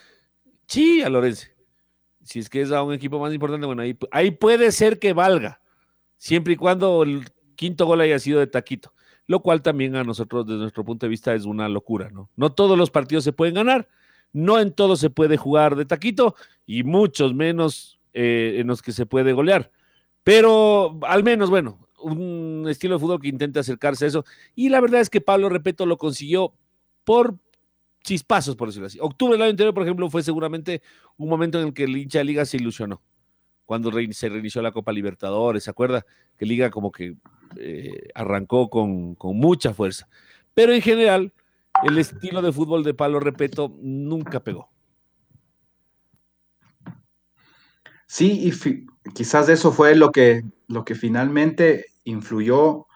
sí, 0.66 1.02
a 1.02 1.08
Lorense. 1.08 1.54
Si 2.24 2.40
es 2.40 2.50
que 2.50 2.60
es 2.60 2.72
a 2.72 2.82
un 2.82 2.92
equipo 2.92 3.20
más 3.20 3.32
importante, 3.32 3.66
bueno, 3.66 3.82
ahí, 3.82 3.96
ahí 4.10 4.32
puede 4.32 4.72
ser 4.72 4.98
que 4.98 5.12
valga, 5.12 5.60
siempre 6.16 6.54
y 6.54 6.56
cuando 6.56 7.04
el 7.04 7.24
quinto 7.54 7.86
gol 7.86 8.00
haya 8.00 8.18
sido 8.18 8.40
de 8.40 8.48
taquito, 8.48 8.92
lo 9.28 9.40
cual 9.40 9.62
también 9.62 9.94
a 9.94 10.02
nosotros, 10.02 10.44
desde 10.44 10.58
nuestro 10.58 10.84
punto 10.84 11.06
de 11.06 11.10
vista, 11.10 11.36
es 11.36 11.44
una 11.44 11.68
locura, 11.68 12.10
¿no? 12.10 12.30
No 12.34 12.50
todos 12.50 12.76
los 12.76 12.90
partidos 12.90 13.22
se 13.22 13.32
pueden 13.32 13.54
ganar, 13.54 13.88
no 14.32 14.58
en 14.58 14.72
todo 14.72 14.96
se 14.96 15.08
puede 15.08 15.36
jugar 15.36 15.76
de 15.76 15.84
taquito 15.84 16.34
y 16.66 16.82
muchos 16.82 17.32
menos 17.32 18.00
eh, 18.12 18.56
en 18.58 18.66
los 18.66 18.82
que 18.82 18.90
se 18.90 19.06
puede 19.06 19.32
golear. 19.32 19.70
Pero 20.24 20.98
al 21.02 21.22
menos, 21.22 21.50
bueno, 21.50 21.78
un 22.00 22.66
estilo 22.68 22.94
de 22.94 23.00
fútbol 23.00 23.20
que 23.20 23.28
intente 23.28 23.60
acercarse 23.60 24.04
a 24.06 24.08
eso. 24.08 24.24
Y 24.54 24.70
la 24.70 24.80
verdad 24.80 25.00
es 25.00 25.10
que 25.10 25.20
Pablo 25.20 25.48
Repeto 25.48 25.86
lo 25.86 25.98
consiguió 25.98 26.54
por 27.04 27.36
chispazos, 28.02 28.56
por 28.56 28.68
decirlo 28.68 28.86
así. 28.86 28.98
Octubre 29.00 29.34
del 29.34 29.42
año 29.42 29.50
anterior, 29.50 29.74
por 29.74 29.82
ejemplo, 29.82 30.10
fue 30.10 30.22
seguramente 30.22 30.82
un 31.16 31.28
momento 31.28 31.60
en 31.60 31.68
el 31.68 31.74
que 31.74 31.84
el 31.84 31.96
hincha 31.96 32.18
de 32.18 32.24
Liga 32.24 32.44
se 32.44 32.56
ilusionó. 32.56 33.02
Cuando 33.64 33.90
se 34.12 34.28
reinició 34.28 34.60
la 34.60 34.72
Copa 34.72 34.92
Libertadores, 34.92 35.64
¿se 35.64 35.70
acuerda? 35.70 36.04
Que 36.36 36.44
Liga 36.44 36.70
como 36.70 36.92
que 36.92 37.16
eh, 37.56 38.08
arrancó 38.14 38.68
con, 38.68 39.14
con 39.14 39.36
mucha 39.36 39.72
fuerza. 39.72 40.08
Pero 40.52 40.72
en 40.72 40.82
general, 40.82 41.32
el 41.82 41.98
estilo 41.98 42.42
de 42.42 42.52
fútbol 42.52 42.84
de 42.84 42.94
Pablo 42.94 43.20
Repeto 43.20 43.74
nunca 43.80 44.40
pegó. 44.40 44.70
Sí, 48.06 48.42
y 48.46 48.52
quizás 49.12 49.48
eso 49.48 49.72
fue 49.72 49.94
lo 49.94 50.10
que, 50.10 50.42
lo 50.68 50.84
que 50.84 50.94
finalmente 50.94 51.86
influyó 52.04 52.86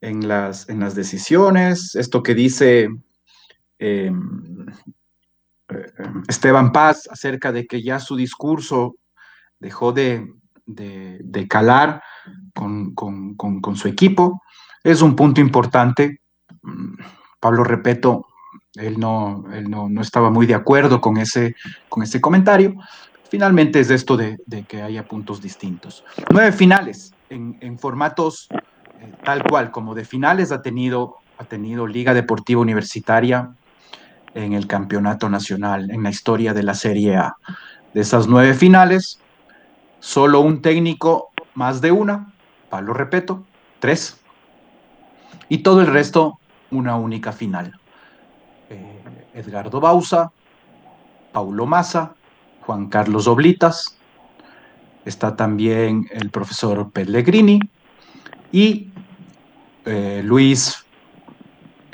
en 0.00 0.28
las, 0.28 0.68
en 0.68 0.80
las 0.80 0.94
decisiones, 0.94 1.94
esto 1.94 2.22
que 2.22 2.34
dice 2.34 2.88
em, 3.78 4.66
eh, 5.68 5.92
Esteban 6.28 6.72
Paz 6.72 7.08
acerca 7.10 7.50
de 7.50 7.66
que 7.66 7.82
ya 7.82 7.98
su 7.98 8.14
discurso 8.14 8.96
dejó 9.58 9.92
de, 9.92 10.26
calar 11.48 12.02
con, 12.54 12.94
con, 12.94 13.76
su 13.76 13.88
equipo, 13.88 14.42
es 14.84 15.02
un 15.02 15.16
punto 15.16 15.40
importante. 15.40 16.20
Pablo 17.40 17.64
Repeto, 17.64 18.26
él 18.74 18.98
no, 18.98 19.44
no, 19.68 20.00
estaba 20.00 20.30
muy 20.30 20.46
de 20.46 20.54
acuerdo 20.54 21.00
con 21.00 21.16
ese, 21.16 21.54
con 21.88 22.02
ese 22.02 22.20
comentario. 22.20 22.74
Finalmente 23.28 23.80
es 23.80 23.90
esto 23.90 24.16
de, 24.16 24.38
que 24.68 24.82
haya 24.82 25.04
puntos 25.04 25.42
distintos. 25.42 26.04
Nueve 26.30 26.52
finales 26.52 27.12
en, 27.28 27.78
formatos 27.78 28.48
eh, 28.50 29.12
tal 29.24 29.42
cual, 29.42 29.70
como 29.70 29.94
de 29.94 30.04
finales 30.04 30.52
ha 30.52 30.62
tenido, 30.62 31.16
ha 31.38 31.44
tenido 31.44 31.86
Liga 31.86 32.14
Deportiva 32.14 32.60
Universitaria 32.60 33.52
en 34.34 34.52
el 34.52 34.66
Campeonato 34.66 35.28
Nacional, 35.28 35.90
en 35.90 36.02
la 36.02 36.10
historia 36.10 36.54
de 36.54 36.62
la 36.62 36.74
Serie 36.74 37.16
A. 37.16 37.36
De 37.94 38.02
esas 38.02 38.28
nueve 38.28 38.54
finales, 38.54 39.18
solo 39.98 40.40
un 40.40 40.62
técnico, 40.62 41.30
más 41.54 41.80
de 41.80 41.90
una, 41.90 42.32
Pablo 42.68 42.92
Repeto, 42.92 43.44
tres. 43.80 44.20
Y 45.48 45.58
todo 45.58 45.80
el 45.80 45.86
resto, 45.86 46.38
una 46.70 46.96
única 46.96 47.32
final. 47.32 47.78
Eh, 48.68 49.00
Edgardo 49.34 49.80
Bausa, 49.80 50.32
Paulo 51.32 51.66
Massa, 51.66 52.15
Juan 52.66 52.88
Carlos 52.88 53.28
Oblitas, 53.28 53.96
está 55.04 55.36
también 55.36 56.08
el 56.10 56.30
profesor 56.30 56.90
Pellegrini 56.90 57.60
y 58.50 58.90
eh, 59.84 60.20
Luis 60.24 60.84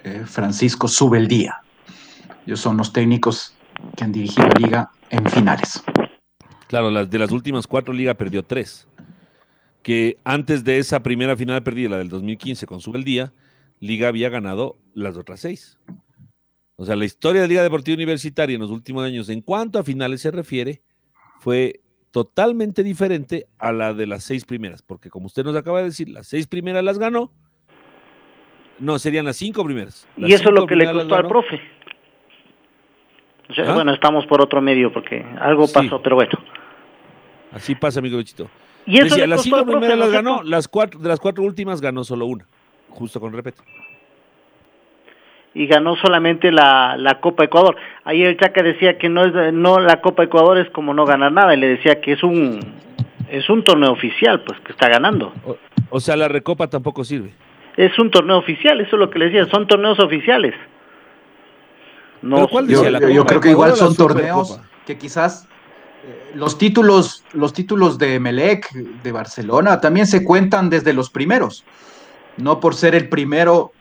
eh, 0.02 0.22
Francisco 0.24 0.88
Subeldía. 0.88 1.60
Ellos 2.46 2.60
son 2.60 2.78
los 2.78 2.92
técnicos 2.92 3.54
que 3.96 4.04
han 4.04 4.12
dirigido 4.12 4.48
la 4.48 4.54
liga 4.54 4.90
en 5.10 5.28
finales. 5.28 5.84
Claro, 6.68 6.90
las, 6.90 7.10
de 7.10 7.18
las 7.18 7.30
últimas 7.30 7.66
cuatro 7.66 7.92
ligas 7.92 8.16
perdió 8.16 8.42
tres. 8.42 8.88
Que 9.82 10.16
antes 10.24 10.64
de 10.64 10.78
esa 10.78 11.02
primera 11.02 11.36
final 11.36 11.62
perdida, 11.62 11.90
la 11.90 11.98
del 11.98 12.08
2015 12.08 12.66
con 12.66 12.80
Subeldía, 12.80 13.32
Liga 13.82 14.06
había 14.06 14.28
ganado 14.28 14.78
las 14.94 15.16
otras 15.16 15.40
seis. 15.40 15.76
O 16.76 16.84
sea, 16.84 16.96
la 16.96 17.04
historia 17.04 17.42
de 17.42 17.48
Liga 17.48 17.62
Deportiva 17.62 17.94
Universitaria 17.94 18.54
en 18.54 18.60
los 18.60 18.70
últimos 18.70 19.04
años, 19.04 19.28
en 19.28 19.40
cuanto 19.40 19.78
a 19.78 19.84
finales 19.84 20.22
se 20.22 20.30
refiere, 20.30 20.82
fue 21.38 21.80
totalmente 22.10 22.82
diferente 22.82 23.46
a 23.58 23.72
la 23.72 23.94
de 23.94 24.06
las 24.06 24.24
seis 24.24 24.44
primeras, 24.44 24.82
porque 24.82 25.10
como 25.10 25.26
usted 25.26 25.44
nos 25.44 25.56
acaba 25.56 25.78
de 25.78 25.86
decir, 25.86 26.08
las 26.08 26.26
seis 26.26 26.46
primeras 26.46 26.84
las 26.84 26.98
ganó. 26.98 27.32
No, 28.78 28.98
serían 28.98 29.24
las 29.24 29.36
cinco 29.36 29.64
primeras. 29.64 30.08
Las 30.16 30.30
Y 30.30 30.32
eso 30.34 30.48
es 30.48 30.54
lo 30.54 30.66
que 30.66 30.76
le 30.76 30.90
costó 30.90 31.14
al 31.14 31.28
profe. 31.28 31.60
O 33.48 33.54
sea, 33.54 33.70
¿Ah? 33.70 33.74
Bueno, 33.74 33.92
estamos 33.92 34.26
por 34.26 34.40
otro 34.40 34.60
medio 34.60 34.92
porque 34.92 35.24
algo 35.40 35.66
Sí. 35.66 35.74
pasó, 35.74 36.02
pero 36.02 36.16
bueno. 36.16 36.32
Así 37.52 37.74
pasa, 37.74 38.00
amigo 38.00 38.16
Bichito. 38.18 38.50
Y 38.86 38.96
eso 38.96 39.04
Decía, 39.04 39.26
le 39.26 39.28
las 39.28 39.42
cinco 39.42 39.58
al 39.58 39.66
primeras 39.66 39.96
¿no 39.96 40.04
las 40.04 40.12
ganó, 40.12 40.42
las 40.42 40.68
cuatro, 40.68 40.98
de 40.98 41.08
las 41.08 41.20
cuatro 41.20 41.44
últimas 41.44 41.80
ganó 41.80 42.02
solo 42.02 42.26
una, 42.26 42.46
justo 42.88 43.20
con 43.20 43.32
respeto. 43.32 43.62
Y 45.54 45.66
ganó 45.66 45.96
solamente 45.96 46.50
la, 46.50 46.96
la 46.96 47.20
Copa 47.20 47.44
Ecuador. 47.44 47.76
Ahí 48.04 48.22
el 48.22 48.38
Chaca 48.38 48.62
decía 48.62 48.96
que 48.98 49.08
no 49.08 49.24
es 49.24 49.52
no 49.52 49.78
la 49.80 50.00
Copa 50.00 50.24
Ecuador 50.24 50.58
es 50.58 50.70
como 50.70 50.94
no 50.94 51.04
ganar 51.04 51.32
nada 51.32 51.54
y 51.54 51.58
le 51.60 51.68
decía 51.68 52.00
que 52.00 52.12
es 52.12 52.22
un 52.22 52.60
es 53.30 53.48
un 53.50 53.62
torneo 53.64 53.92
oficial, 53.92 54.42
pues 54.42 54.58
que 54.60 54.72
está 54.72 54.88
ganando. 54.88 55.32
O, 55.46 55.56
o 55.90 56.00
sea, 56.00 56.16
la 56.16 56.28
recopa 56.28 56.68
tampoco 56.68 57.04
sirve. 57.04 57.32
Es 57.76 57.98
un 57.98 58.10
torneo 58.10 58.36
oficial, 58.38 58.80
eso 58.80 58.96
es 58.96 59.00
lo 59.00 59.08
que 59.10 59.18
le 59.18 59.26
decía, 59.30 59.46
son 59.46 59.66
torneos 59.66 59.98
oficiales. 59.98 60.54
No, 62.20 62.36
¿Pero 62.36 62.48
cuál 62.48 62.68
Yo, 62.68 62.88
la 62.90 63.00
yo- 63.00 63.08
yo 63.08 63.24
creo 63.26 63.40
que 63.40 63.50
igual 63.50 63.72
son 63.74 63.94
Supercopa? 63.94 64.20
torneos 64.22 64.60
que 64.86 64.96
quizás 64.98 65.48
eh, 66.04 66.32
los 66.34 66.56
títulos, 66.58 67.24
los 67.32 67.52
títulos 67.52 67.98
de 67.98 68.20
Melec, 68.20 68.70
de 68.72 69.12
Barcelona, 69.12 69.80
también 69.80 70.06
se 70.06 70.24
cuentan 70.24 70.70
desde 70.70 70.92
los 70.92 71.10
primeros. 71.10 71.64
No 72.36 72.60
por 72.60 72.74
ser 72.74 72.94
el 72.94 73.08
primero 73.08 73.72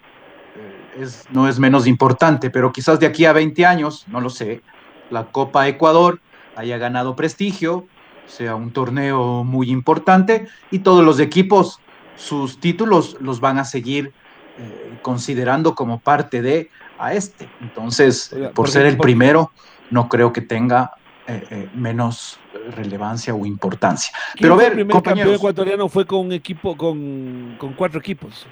es, 1.00 1.26
no 1.32 1.48
es 1.48 1.60
menos 1.60 1.88
importante, 1.88 2.50
pero 2.50 2.72
quizás 2.72 3.00
de 3.00 3.06
aquí 3.06 3.26
a 3.26 3.34
20 3.34 3.66
años, 3.66 4.06
no 4.08 4.22
lo 4.22 4.30
sé, 4.30 4.62
la 5.10 5.26
Copa 5.26 5.68
Ecuador 5.68 6.20
haya 6.56 6.78
ganado 6.78 7.16
prestigio, 7.16 7.88
sea 8.28 8.56
un 8.56 8.72
torneo 8.72 9.44
muy 9.44 9.70
importante 9.70 10.48
y 10.70 10.80
todos 10.80 11.04
los 11.04 11.20
equipos 11.20 11.80
sus 12.16 12.60
títulos 12.60 13.18
los 13.20 13.40
van 13.40 13.58
a 13.58 13.66
seguir 13.66 14.14
eh, 14.58 14.98
considerando 15.02 15.76
como 15.76 16.00
parte 16.00 16.42
de 16.42 16.70
a 17.00 17.14
este. 17.14 17.50
Entonces, 17.62 18.32
Oiga, 18.34 18.52
por 18.52 18.70
ser 18.70 18.86
el 18.86 18.98
primero, 18.98 19.52
no 19.90 20.08
creo 20.08 20.32
que 20.32 20.42
tenga 20.42 20.92
eh, 21.28 21.44
eh, 21.50 21.70
menos 21.74 22.40
relevancia 22.76 23.34
o 23.34 23.46
importancia. 23.46 24.14
¿Quién 24.34 24.44
Pero 24.44 24.54
a 24.54 24.58
ver, 24.58 24.68
el 24.68 24.86
primer 24.86 25.02
campeón 25.02 25.34
ecuatoriano 25.34 25.90
fue 25.90 26.06
con 26.06 26.20
un 26.20 26.32
equipo, 26.32 26.78
con, 26.78 27.56
con 27.58 27.74
cuatro 27.74 28.00
equipos. 28.00 28.46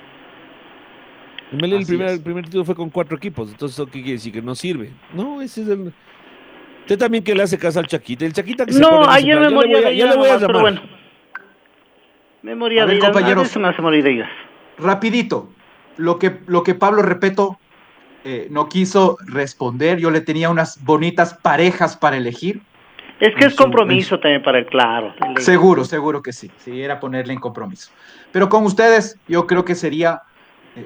En 1.51 1.63
el 1.63 1.85
primer, 1.85 2.07
es. 2.07 2.13
el 2.13 2.21
primer 2.21 2.45
título 2.45 2.63
fue 2.65 2.75
con 2.75 2.89
cuatro 2.89 3.17
equipos. 3.17 3.49
Entonces, 3.49 3.75
¿eso 3.77 3.85
¿qué 3.87 3.93
quiere 4.01 4.11
decir? 4.13 4.31
Que 4.33 4.41
no 4.41 4.53
sirve. 4.55 4.91
No, 5.13 5.41
ese 5.41 5.61
es 5.63 5.67
el... 5.69 5.93
Usted 6.81 6.97
también 6.97 7.23
que 7.23 7.33
le 7.35 7.43
hace 7.43 7.57
caso 7.57 7.79
al 7.79 7.87
Chaquita. 7.87 8.25
El 8.25 8.33
Chaquita 8.33 8.65
que 8.65 8.73
se 8.73 8.79
pone 8.81 8.95
en 8.95 9.01
No, 9.01 9.09
ese 9.09 9.17
ayer 9.19 9.37
plan, 9.37 9.39
me 9.39 9.43
yo 9.43 9.49
le 9.49 9.55
moría 9.55 9.75
voy 9.77 9.85
a- 9.85 9.89
de 9.89 9.97
yo 9.97 10.05
ira 10.05 10.11
le 10.13 10.17
voy 10.17 10.27
a 10.29 10.33
nomás, 10.33 10.47
pero 10.47 10.59
llamar. 10.59 10.61
bueno. 10.79 10.99
Me 12.41 12.55
moría 12.55 12.83
A 12.83 12.85
de 12.85 12.89
ver, 12.93 12.97
ira, 12.97 13.07
a 13.07 13.11
compañeros. 13.11 13.43
veces 13.43 13.57
me 13.61 13.67
hace 13.67 13.81
morir 13.81 14.03
de 14.03 14.11
iras. 14.13 14.29
rapidito, 14.77 15.49
lo 15.97 16.17
que, 16.19 16.39
lo 16.47 16.63
que 16.63 16.73
Pablo 16.73 17.01
Repeto 17.01 17.59
eh, 18.23 18.47
no 18.49 18.69
quiso 18.69 19.17
responder, 19.25 19.97
yo 19.99 20.09
le 20.11 20.21
tenía 20.21 20.49
unas 20.49 20.83
bonitas 20.83 21.33
parejas 21.33 21.97
para 21.97 22.17
elegir. 22.17 22.61
Es 23.19 23.35
que 23.35 23.45
es 23.47 23.55
su- 23.55 23.61
compromiso 23.63 24.17
también 24.19 24.41
para 24.41 24.59
el 24.59 24.65
claro. 24.65 25.13
Seguro, 25.37 25.83
seguro 25.83 26.21
que 26.21 26.31
sí. 26.31 26.49
Sí, 26.57 26.81
era 26.81 26.99
ponerle 26.99 27.33
en 27.33 27.39
compromiso. 27.39 27.91
Pero 28.31 28.47
con 28.47 28.63
ustedes, 28.63 29.19
yo 29.27 29.45
creo 29.45 29.65
que 29.65 29.75
sería 29.75 30.21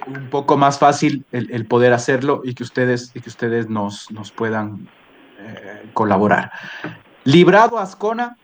un 0.07 0.29
poco 0.29 0.57
más 0.57 0.79
fácil 0.79 1.25
el, 1.31 1.51
el 1.51 1.65
poder 1.65 1.93
hacerlo 1.93 2.41
y 2.43 2.53
que 2.53 2.63
ustedes, 2.63 3.11
y 3.15 3.21
que 3.21 3.29
ustedes 3.29 3.69
nos, 3.69 4.09
nos 4.11 4.31
puedan 4.31 4.87
eh, 5.39 5.83
colaborar. 5.93 6.51
Librado 7.25 7.77
Ascona 7.79 8.37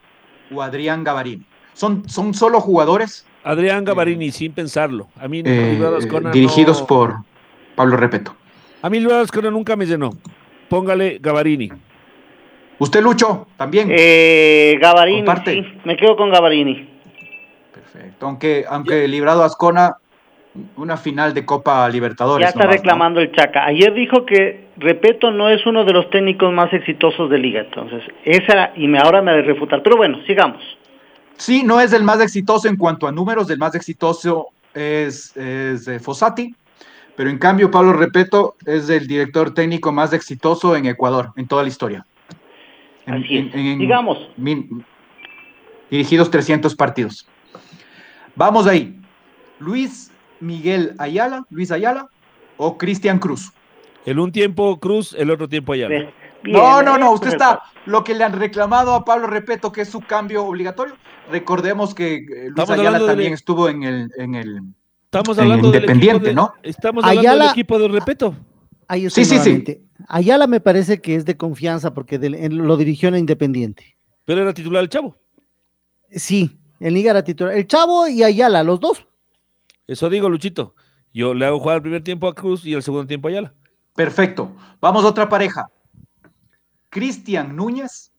o 0.52 0.62
Adrián 0.62 1.04
Gavarini. 1.04 1.44
Son, 1.74 2.08
son 2.08 2.34
solo 2.34 2.60
jugadores 2.60 3.26
Adrián 3.42 3.84
Gavarini, 3.84 4.32
sin 4.32 4.52
pensarlo. 4.52 5.08
A 5.18 5.26
mí, 5.28 5.42
eh, 5.44 5.68
Librado 5.72 5.96
Ascona 5.96 6.30
dirigidos 6.30 6.80
no- 6.80 6.86
por 6.86 7.14
Pablo 7.74 7.96
Repeto. 7.96 8.34
A 8.82 8.90
mí 8.90 9.00
Librado 9.00 9.22
Ascona 9.22 9.50
nunca 9.50 9.76
me 9.76 9.86
llenó. 9.86 10.10
Póngale 10.68 11.18
Gavarini. 11.20 11.70
Usted, 12.78 13.02
Lucho, 13.02 13.46
también. 13.56 13.88
Eh, 13.90 14.78
sí, 15.44 15.62
me 15.84 15.96
quedo 15.96 16.16
con 16.16 16.30
Gavarini. 16.30 16.88
Perfecto. 17.72 18.26
Aunque, 18.26 18.64
aunque 18.68 19.06
Librado 19.06 19.44
Ascona, 19.44 19.96
una 20.76 20.96
final 20.96 21.34
de 21.34 21.44
Copa 21.44 21.88
Libertadores. 21.88 22.44
Ya 22.44 22.48
está 22.48 22.60
nomás, 22.60 22.74
¿no? 22.76 22.78
reclamando 22.82 23.20
el 23.20 23.32
Chaca. 23.32 23.64
Ayer 23.66 23.92
dijo 23.94 24.24
que 24.26 24.68
Repeto 24.76 25.30
no 25.30 25.48
es 25.48 25.64
uno 25.66 25.84
de 25.84 25.92
los 25.92 26.08
técnicos 26.10 26.52
más 26.52 26.72
exitosos 26.72 27.28
de 27.30 27.38
liga, 27.38 27.60
entonces 27.60 28.02
esa 28.24 28.72
y 28.76 28.86
me 28.88 28.98
ahora 28.98 29.20
me 29.22 29.30
ha 29.30 29.34
de 29.34 29.42
refutar. 29.42 29.82
Pero 29.82 29.96
bueno, 29.96 30.18
sigamos. 30.26 30.62
Sí, 31.36 31.62
no 31.64 31.80
es 31.80 31.92
el 31.92 32.02
más 32.02 32.20
exitoso 32.20 32.68
en 32.68 32.76
cuanto 32.76 33.06
a 33.06 33.12
números, 33.12 33.48
el 33.50 33.58
más 33.58 33.74
exitoso 33.74 34.48
es, 34.74 35.36
es 35.36 35.88
eh, 35.88 35.98
Fossati, 35.98 36.54
pero 37.16 37.30
en 37.30 37.38
cambio 37.38 37.70
Pablo 37.70 37.92
Repeto 37.92 38.56
es 38.66 38.88
el 38.90 39.06
director 39.06 39.52
técnico 39.54 39.90
más 39.92 40.12
exitoso 40.12 40.76
en 40.76 40.86
Ecuador, 40.86 41.32
en 41.36 41.46
toda 41.48 41.62
la 41.62 41.68
historia. 41.68 42.04
En- 43.06 43.14
Así 43.14 43.38
es. 43.38 43.54
en- 43.54 43.60
en- 43.66 43.78
Sigamos. 43.78 44.18
min- 44.36 44.84
dirigidos 45.90 46.30
300 46.30 46.74
partidos. 46.76 47.26
Vamos 48.36 48.66
ahí. 48.66 48.96
Luis 49.58 50.09
Miguel 50.40 50.94
Ayala, 50.98 51.46
Luis 51.50 51.70
Ayala 51.70 52.08
o 52.56 52.76
Cristian 52.78 53.18
Cruz. 53.18 53.52
El 54.06 54.18
un 54.18 54.32
tiempo 54.32 54.78
Cruz, 54.80 55.14
el 55.18 55.30
otro 55.30 55.48
tiempo 55.48 55.72
Ayala. 55.72 55.94
Bien, 55.94 56.10
no, 56.44 56.82
no, 56.82 56.96
no, 56.98 57.12
usted 57.12 57.28
es 57.28 57.32
está, 57.34 57.60
el- 57.86 57.92
lo 57.92 58.02
que 58.04 58.14
le 58.14 58.24
han 58.24 58.32
reclamado 58.38 58.94
a 58.94 59.04
Pablo 59.04 59.26
Repeto, 59.26 59.70
que 59.72 59.82
es 59.82 59.88
su 59.88 60.00
cambio 60.00 60.44
obligatorio. 60.44 60.96
Recordemos 61.30 61.94
que 61.94 62.14
eh, 62.16 62.20
Luis 62.26 62.48
Estamos 62.50 62.70
Ayala 62.70 62.98
de- 62.98 63.06
también 63.06 63.32
estuvo 63.34 63.68
en 63.68 63.82
el, 63.82 64.10
en 64.16 64.34
el, 64.34 64.60
Estamos 65.04 65.36
en 65.38 65.44
hablando 65.44 65.70
del 65.70 65.82
Independiente, 65.82 66.16
equipo 66.16 66.28
de- 66.28 66.34
¿no? 66.34 66.52
Estamos 66.62 67.04
hablando 67.04 67.20
Ayala- 67.28 67.44
del 67.44 67.52
equipo 67.52 67.78
de 67.78 67.88
Repeto. 67.88 68.34
Ahí 68.88 69.06
estoy 69.06 69.24
Sí, 69.24 69.38
sí, 69.38 69.62
sí. 69.66 69.86
Ayala 70.08 70.46
me 70.46 70.60
parece 70.60 71.00
que 71.00 71.14
es 71.14 71.24
de 71.24 71.36
confianza 71.36 71.92
porque 71.94 72.18
lo 72.18 72.76
dirigió 72.76 73.08
en 73.10 73.16
Independiente. 73.16 73.96
Pero 74.24 74.42
era 74.42 74.54
titular 74.54 74.82
el 74.82 74.88
chavo. 74.88 75.16
Sí, 76.10 76.58
en 76.80 76.94
Liga 76.94 77.10
era 77.10 77.22
titular. 77.22 77.54
El 77.54 77.66
Chavo 77.66 78.08
y 78.08 78.22
Ayala, 78.22 78.62
los 78.64 78.80
dos. 78.80 79.06
Eso 79.90 80.08
digo, 80.08 80.28
Luchito. 80.28 80.76
Yo 81.12 81.34
le 81.34 81.44
hago 81.46 81.58
jugar 81.58 81.78
el 81.78 81.82
primer 81.82 82.04
tiempo 82.04 82.28
a 82.28 82.34
Cruz 82.34 82.64
y 82.64 82.74
el 82.74 82.82
segundo 82.84 83.08
tiempo 83.08 83.26
a 83.26 83.32
Ayala. 83.32 83.54
Perfecto. 83.96 84.54
Vamos 84.80 85.04
a 85.04 85.08
otra 85.08 85.28
pareja. 85.28 85.66
Cristian 86.90 87.56
Núñez, 87.56 88.12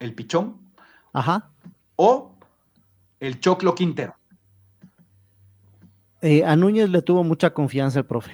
el 0.00 0.14
Pichón, 0.14 0.60
Ajá. 1.14 1.50
o 1.96 2.34
el 3.20 3.40
Choclo 3.40 3.74
Quintero. 3.74 4.14
Eh, 6.20 6.44
a 6.44 6.56
Núñez 6.56 6.90
le 6.90 7.00
tuvo 7.00 7.24
mucha 7.24 7.54
confianza 7.54 8.00
el 8.00 8.04
profe. 8.04 8.32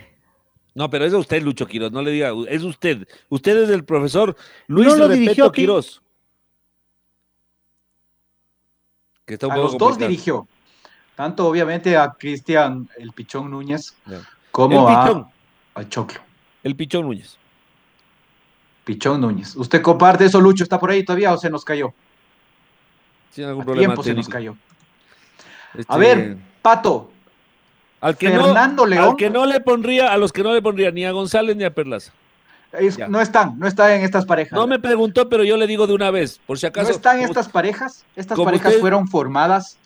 No, 0.75 0.91
pero 0.91 1.05
es 1.05 1.13
usted, 1.15 1.41
Lucho 1.43 1.65
Quiroz, 1.67 1.93
no 1.93 2.03
le 2.03 2.11
diga, 2.11 2.33
es 2.49 2.65
usted. 2.65 3.07
Usted 3.29 3.57
es 3.63 3.71
el 3.71 3.85
profesor 3.85 4.37
Luis 4.67 4.89
No 4.89 4.97
lo 4.97 5.05
Repeto 5.07 5.21
dirigió. 5.21 5.53
Quiroz. 5.53 6.03
Que 9.25 9.35
está 9.35 9.47
un 9.47 9.53
A 9.53 9.57
poco 9.57 9.69
los 9.69 9.79
dos 9.79 9.97
dirigió. 9.99 10.49
Tanto 11.19 11.49
obviamente 11.49 11.97
a 11.97 12.13
Cristian 12.13 12.89
el 12.97 13.11
Pichón 13.11 13.51
Núñez 13.51 13.93
como 14.53 14.89
El 14.89 14.95
a, 14.95 15.27
al 15.75 15.89
Choclo. 15.89 16.21
El 16.63 16.77
Pichón 16.77 17.07
Núñez. 17.07 17.37
Pichón 18.85 19.21
Núñez. 19.21 19.57
¿Usted 19.57 19.83
comparte 19.83 20.27
eso, 20.27 20.41
Lucho? 20.41 20.63
¿Está 20.63 20.79
por 20.79 20.93
ahí 20.93 21.05
todavía 21.05 21.33
o 21.33 21.37
se 21.37 21.51
nos 21.51 21.65
cayó? 21.65 21.93
Sin 23.33 23.47
algún 23.47 23.63
A 23.63 23.65
problema 23.65 23.95
tiempo 23.95 24.05
se 24.05 24.15
nos 24.15 24.29
cayó. 24.29 24.55
Este, 25.77 25.93
A 25.93 25.97
ver, 25.97 26.37
Pato, 26.63 27.11
al 28.01 28.17
que 28.17 28.31
Fernando 28.31 28.85
no, 28.85 28.87
León. 28.87 29.05
Al 29.09 29.17
que 29.17 29.29
no 29.29 29.45
le 29.45 29.61
pondría, 29.61 30.13
a 30.13 30.19
los 30.19 30.33
que 30.33 30.45
no 30.45 30.55
le 30.55 30.63
pondría 30.63 30.93
ni 30.93 31.05
a 31.05 31.11
González 31.11 31.57
ni 31.57 31.65
a 31.65 31.75
Perlaza. 31.75 32.13
es- 32.75 32.97
no 33.09 33.21
están, 33.21 33.59
no 33.59 33.67
están 33.67 33.91
en 33.91 34.03
estas 34.03 34.25
parejas. 34.25 34.53
No 34.57 34.69
me 34.69 34.79
preguntó, 34.79 35.29
pero 35.29 35.43
yo 35.43 35.57
le 35.57 35.67
digo 35.67 35.89
de 35.89 35.95
una 35.95 36.13
vez, 36.13 36.41
por 36.47 36.61
si 36.61 36.67
No 36.67 36.69
acaso. 36.69 36.93
están 36.93 37.17
como- 37.17 37.27
estas 37.29 37.49
parejas. 37.49 38.05
Estas 38.15 38.39
parejas 38.39 38.69
usted- 38.69 38.81
fueron 38.81 39.09
formadas 39.09 39.79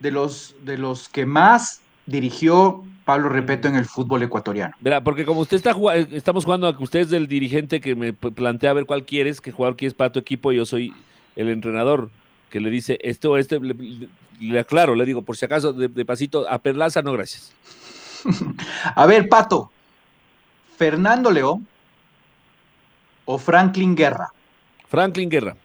de 0.00 0.10
los, 0.10 0.54
de 0.64 0.76
los 0.78 1.08
que 1.08 1.24
más 1.26 1.80
dirigió 2.06 2.82
Pablo 3.04 3.28
Repeto 3.28 3.68
en 3.68 3.76
el 3.76 3.84
fútbol 3.84 4.22
ecuatoriano. 4.22 4.74
Verá, 4.80 5.02
porque 5.02 5.24
como 5.24 5.40
usted 5.40 5.56
está 5.56 5.72
jugando, 5.72 6.14
estamos 6.16 6.44
jugando 6.44 6.66
a 6.66 6.76
que 6.76 6.82
usted 6.82 7.00
es 7.00 7.12
el 7.12 7.26
dirigente 7.28 7.80
que 7.80 7.94
me 7.94 8.12
plantea 8.12 8.70
a 8.70 8.74
ver 8.74 8.86
cuál 8.86 9.04
quieres, 9.04 9.40
qué 9.40 9.52
jugador 9.52 9.76
quieres 9.76 9.94
para 9.94 10.10
tu 10.12 10.18
equipo, 10.18 10.52
y 10.52 10.56
yo 10.56 10.66
soy 10.66 10.92
el 11.36 11.48
entrenador 11.48 12.10
que 12.50 12.60
le 12.60 12.70
dice 12.70 12.98
esto 13.02 13.36
este, 13.38 13.60
le, 13.60 13.74
le- 13.74 14.08
le 14.40 14.58
aclaro, 14.58 14.94
le 14.94 15.04
digo, 15.04 15.22
por 15.22 15.36
si 15.36 15.44
acaso, 15.44 15.72
de, 15.72 15.88
de 15.88 16.04
pasito, 16.04 16.48
a 16.48 16.58
Perlaza 16.58 17.02
no, 17.02 17.12
gracias. 17.12 17.52
A 18.94 19.06
ver, 19.06 19.28
Pato, 19.28 19.70
Fernando 20.78 21.30
León 21.30 21.66
o 23.26 23.38
Franklin 23.38 23.94
Guerra. 23.94 24.32
Franklin 24.88 25.28
Guerra. 25.28 25.56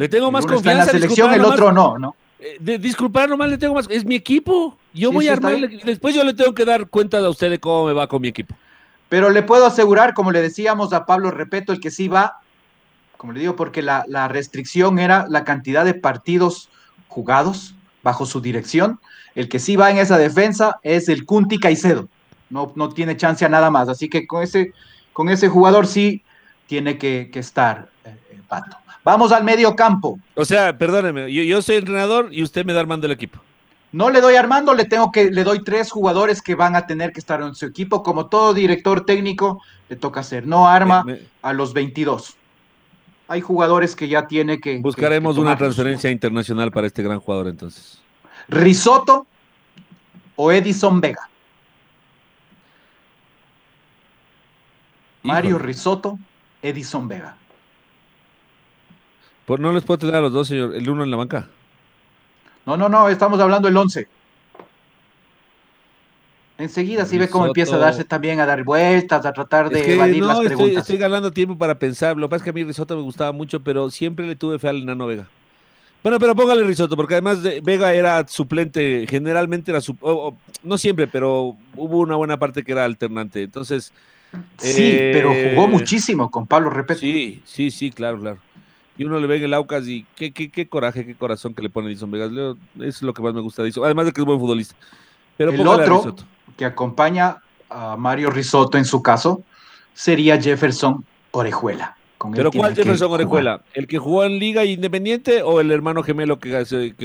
Le 0.00 0.08
tengo 0.08 0.30
más 0.30 0.40
está 0.44 0.52
en 0.52 0.56
confianza. 0.56 0.84
la 0.86 0.90
selección, 0.92 1.32
el 1.34 1.42
nomás. 1.42 1.54
otro 1.54 1.72
no, 1.72 1.98
¿no? 1.98 2.16
Eh, 2.38 2.56
de- 2.58 2.78
disculpar 2.78 3.28
nomás 3.28 3.50
le 3.50 3.58
tengo 3.58 3.74
más. 3.74 3.86
Es 3.90 4.04
mi 4.04 4.14
equipo. 4.14 4.76
Yo 4.94 5.10
Sí, 5.10 5.14
voy 5.14 5.28
a 5.28 5.34
armarle. 5.34 5.80
Después 5.84 6.14
yo 6.14 6.24
le 6.24 6.32
tengo 6.32 6.54
que 6.54 6.64
dar 6.64 6.86
cuenta 6.86 7.18
a 7.18 7.28
usted 7.28 7.50
de 7.50 7.60
cómo 7.60 7.86
me 7.86 7.92
va 7.92 8.06
con 8.08 8.22
mi 8.22 8.28
equipo. 8.28 8.54
Pero 9.10 9.28
le 9.28 9.42
puedo 9.42 9.66
asegurar, 9.66 10.14
como 10.14 10.30
le 10.32 10.40
decíamos 10.40 10.92
a 10.94 11.04
Pablo 11.04 11.30
Repeto, 11.30 11.72
el 11.72 11.80
que 11.80 11.90
sí 11.90 12.08
va, 12.08 12.40
como 13.18 13.32
le 13.34 13.40
digo, 13.40 13.56
porque 13.56 13.82
la, 13.82 14.04
la 14.08 14.26
restricción 14.28 14.98
era 14.98 15.26
la 15.28 15.44
cantidad 15.44 15.84
de 15.84 15.92
partidos 15.92 16.70
jugados 17.08 17.74
bajo 18.02 18.24
su 18.24 18.40
dirección. 18.40 19.00
El 19.34 19.48
que 19.50 19.58
sí 19.58 19.76
va 19.76 19.90
en 19.90 19.98
esa 19.98 20.16
defensa 20.16 20.78
es 20.82 21.10
el 21.10 21.26
Cunti 21.26 21.58
Caicedo. 21.58 22.08
No, 22.48 22.72
no 22.74 22.88
tiene 22.88 23.18
chance 23.18 23.44
a 23.44 23.48
nada 23.50 23.70
más. 23.70 23.88
Así 23.90 24.08
que 24.08 24.26
con 24.26 24.42
ese, 24.42 24.72
con 25.12 25.28
ese 25.28 25.48
jugador 25.48 25.86
sí 25.86 26.22
tiene 26.66 26.96
que, 26.96 27.28
que 27.30 27.40
estar 27.40 27.90
eh, 28.06 28.16
eh, 28.30 28.40
Pato. 28.48 28.78
Vamos 29.04 29.32
al 29.32 29.44
medio 29.44 29.74
campo. 29.74 30.18
O 30.34 30.44
sea, 30.44 30.76
perdóneme, 30.76 31.32
yo, 31.32 31.42
yo 31.42 31.62
soy 31.62 31.76
entrenador 31.76 32.28
y 32.32 32.42
usted 32.42 32.64
me 32.64 32.72
da 32.72 32.80
armando 32.80 33.06
el 33.06 33.12
equipo. 33.12 33.40
No 33.92 34.08
le 34.08 34.20
doy 34.20 34.36
Armando, 34.36 34.72
le 34.72 34.84
tengo 34.84 35.10
que, 35.10 35.32
le 35.32 35.42
doy 35.42 35.64
tres 35.64 35.90
jugadores 35.90 36.42
que 36.42 36.54
van 36.54 36.76
a 36.76 36.86
tener 36.86 37.12
que 37.12 37.18
estar 37.18 37.40
en 37.42 37.56
su 37.56 37.66
equipo. 37.66 38.04
Como 38.04 38.26
todo 38.26 38.54
director 38.54 39.04
técnico, 39.04 39.62
le 39.88 39.96
toca 39.96 40.20
hacer. 40.20 40.46
No 40.46 40.68
arma 40.68 41.02
Me- 41.02 41.14
me- 41.14 41.20
a 41.42 41.52
los 41.52 41.72
22. 41.72 42.36
Hay 43.26 43.40
jugadores 43.40 43.96
que 43.96 44.06
ya 44.06 44.28
tiene 44.28 44.60
que. 44.60 44.78
buscaremos 44.78 45.34
que- 45.34 45.38
que 45.38 45.46
una 45.46 45.56
transferencia 45.56 46.08
internacional 46.08 46.70
para 46.70 46.86
este 46.86 47.02
gran 47.02 47.18
jugador 47.18 47.48
entonces. 47.48 48.00
Risotto 48.46 49.26
o 50.36 50.52
Edison 50.52 51.00
Vega. 51.00 51.28
Mario. 55.22 55.58
Risotto, 55.58 56.18
Edison 56.62 57.08
Vega. 57.08 57.36
Pues 59.46 59.60
no 59.60 59.72
les 59.72 59.82
puedo 59.84 59.98
tener 59.98 60.14
a 60.14 60.20
los 60.20 60.32
dos, 60.32 60.48
señor. 60.48 60.74
El 60.74 60.88
uno 60.88 61.04
en 61.04 61.10
la 61.10 61.16
banca. 61.16 61.48
No, 62.66 62.76
no, 62.76 62.88
no, 62.88 63.08
estamos 63.08 63.40
hablando 63.40 63.68
del 63.68 63.76
11. 63.76 64.06
Enseguida 66.58 67.06
sí 67.06 67.16
ve 67.16 67.28
cómo 67.30 67.46
empieza 67.46 67.76
a 67.76 67.78
darse 67.78 68.04
también 68.04 68.38
a 68.38 68.44
dar 68.46 68.62
vueltas, 68.64 69.24
a 69.24 69.32
tratar 69.32 69.70
de 69.70 69.80
Es 69.80 69.86
que 69.86 69.94
evadir 69.94 70.22
no, 70.22 70.32
estoy, 70.32 70.46
preguntas. 70.48 70.82
estoy 70.82 70.98
ganando 70.98 71.30
tiempo 71.30 71.56
para 71.56 71.74
pensar. 71.78 72.16
Lo 72.18 72.28
que 72.28 72.30
pasa 72.32 72.42
es 72.42 72.44
que 72.44 72.50
a 72.50 72.52
mí 72.52 72.64
Risotto 72.64 72.96
me 72.96 73.02
gustaba 73.02 73.32
mucho, 73.32 73.60
pero 73.60 73.90
siempre 73.90 74.26
le 74.26 74.36
tuve 74.36 74.58
fe 74.58 74.68
al 74.68 74.82
enano 74.82 75.06
Vega. 75.06 75.26
Bueno, 76.02 76.18
pero 76.18 76.34
póngale 76.34 76.62
Risotto, 76.64 76.96
porque 76.96 77.14
además 77.14 77.42
de- 77.42 77.60
Vega 77.62 77.94
era 77.94 78.26
suplente, 78.28 79.06
generalmente 79.08 79.70
era 79.70 79.80
su, 79.80 79.96
o- 80.00 80.28
o, 80.28 80.36
no 80.62 80.76
siempre, 80.76 81.06
pero 81.06 81.56
hubo 81.76 81.98
una 81.98 82.16
buena 82.16 82.38
parte 82.38 82.62
que 82.62 82.72
era 82.72 82.84
alternante. 82.84 83.42
Entonces, 83.42 83.92
Sí, 84.58 84.92
eh, 84.92 85.10
pero 85.14 85.32
jugó 85.34 85.66
muchísimo 85.66 86.30
con 86.30 86.46
Pablo 86.46 86.70
Repeto. 86.70 87.00
Sí, 87.00 87.42
sí, 87.46 87.70
sí, 87.70 87.90
claro, 87.90 88.20
claro. 88.20 88.38
Y 89.00 89.04
uno 89.04 89.18
le 89.18 89.26
ve 89.26 89.36
en 89.36 89.44
el 89.44 89.54
Aucas 89.54 89.88
y 89.88 90.04
qué, 90.14 90.30
qué, 90.30 90.50
qué 90.50 90.68
coraje, 90.68 91.06
qué 91.06 91.14
corazón 91.14 91.54
que 91.54 91.62
le 91.62 91.70
pone 91.70 91.88
Edison 91.88 92.10
Vegas. 92.10 92.30
Leo, 92.30 92.58
Es 92.82 93.00
lo 93.00 93.14
que 93.14 93.22
más 93.22 93.32
me 93.32 93.40
gusta 93.40 93.62
de 93.62 93.68
Edison. 93.68 93.82
Además 93.86 94.04
de 94.04 94.12
que 94.12 94.20
es 94.20 94.26
buen 94.26 94.38
futbolista. 94.38 94.74
Pero 95.38 95.52
El 95.52 95.66
otro 95.66 96.14
que 96.54 96.66
acompaña 96.66 97.38
a 97.70 97.96
Mario 97.96 98.28
Risotto 98.28 98.76
en 98.76 98.84
su 98.84 99.02
caso 99.02 99.42
sería 99.94 100.38
Jefferson 100.38 101.02
Orejuela. 101.30 101.96
Con 102.18 102.32
¿Pero 102.32 102.52
cuál 102.52 102.74
Jefferson 102.76 103.08
jugar. 103.08 103.20
Orejuela? 103.22 103.62
¿El 103.72 103.86
que 103.86 103.96
jugó 103.96 104.22
en 104.24 104.38
Liga 104.38 104.66
Independiente 104.66 105.42
o 105.42 105.62
el 105.62 105.70
hermano 105.70 106.02
gemelo 106.02 106.38
que, 106.38 106.52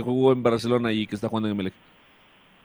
jugó 0.03 0.33
en 0.33 0.43
Barcelona 0.43 0.91
y 0.91 1.07
que 1.07 1.15
está 1.15 1.29
jugando 1.29 1.47
en 1.47 1.53
Emelec? 1.53 1.73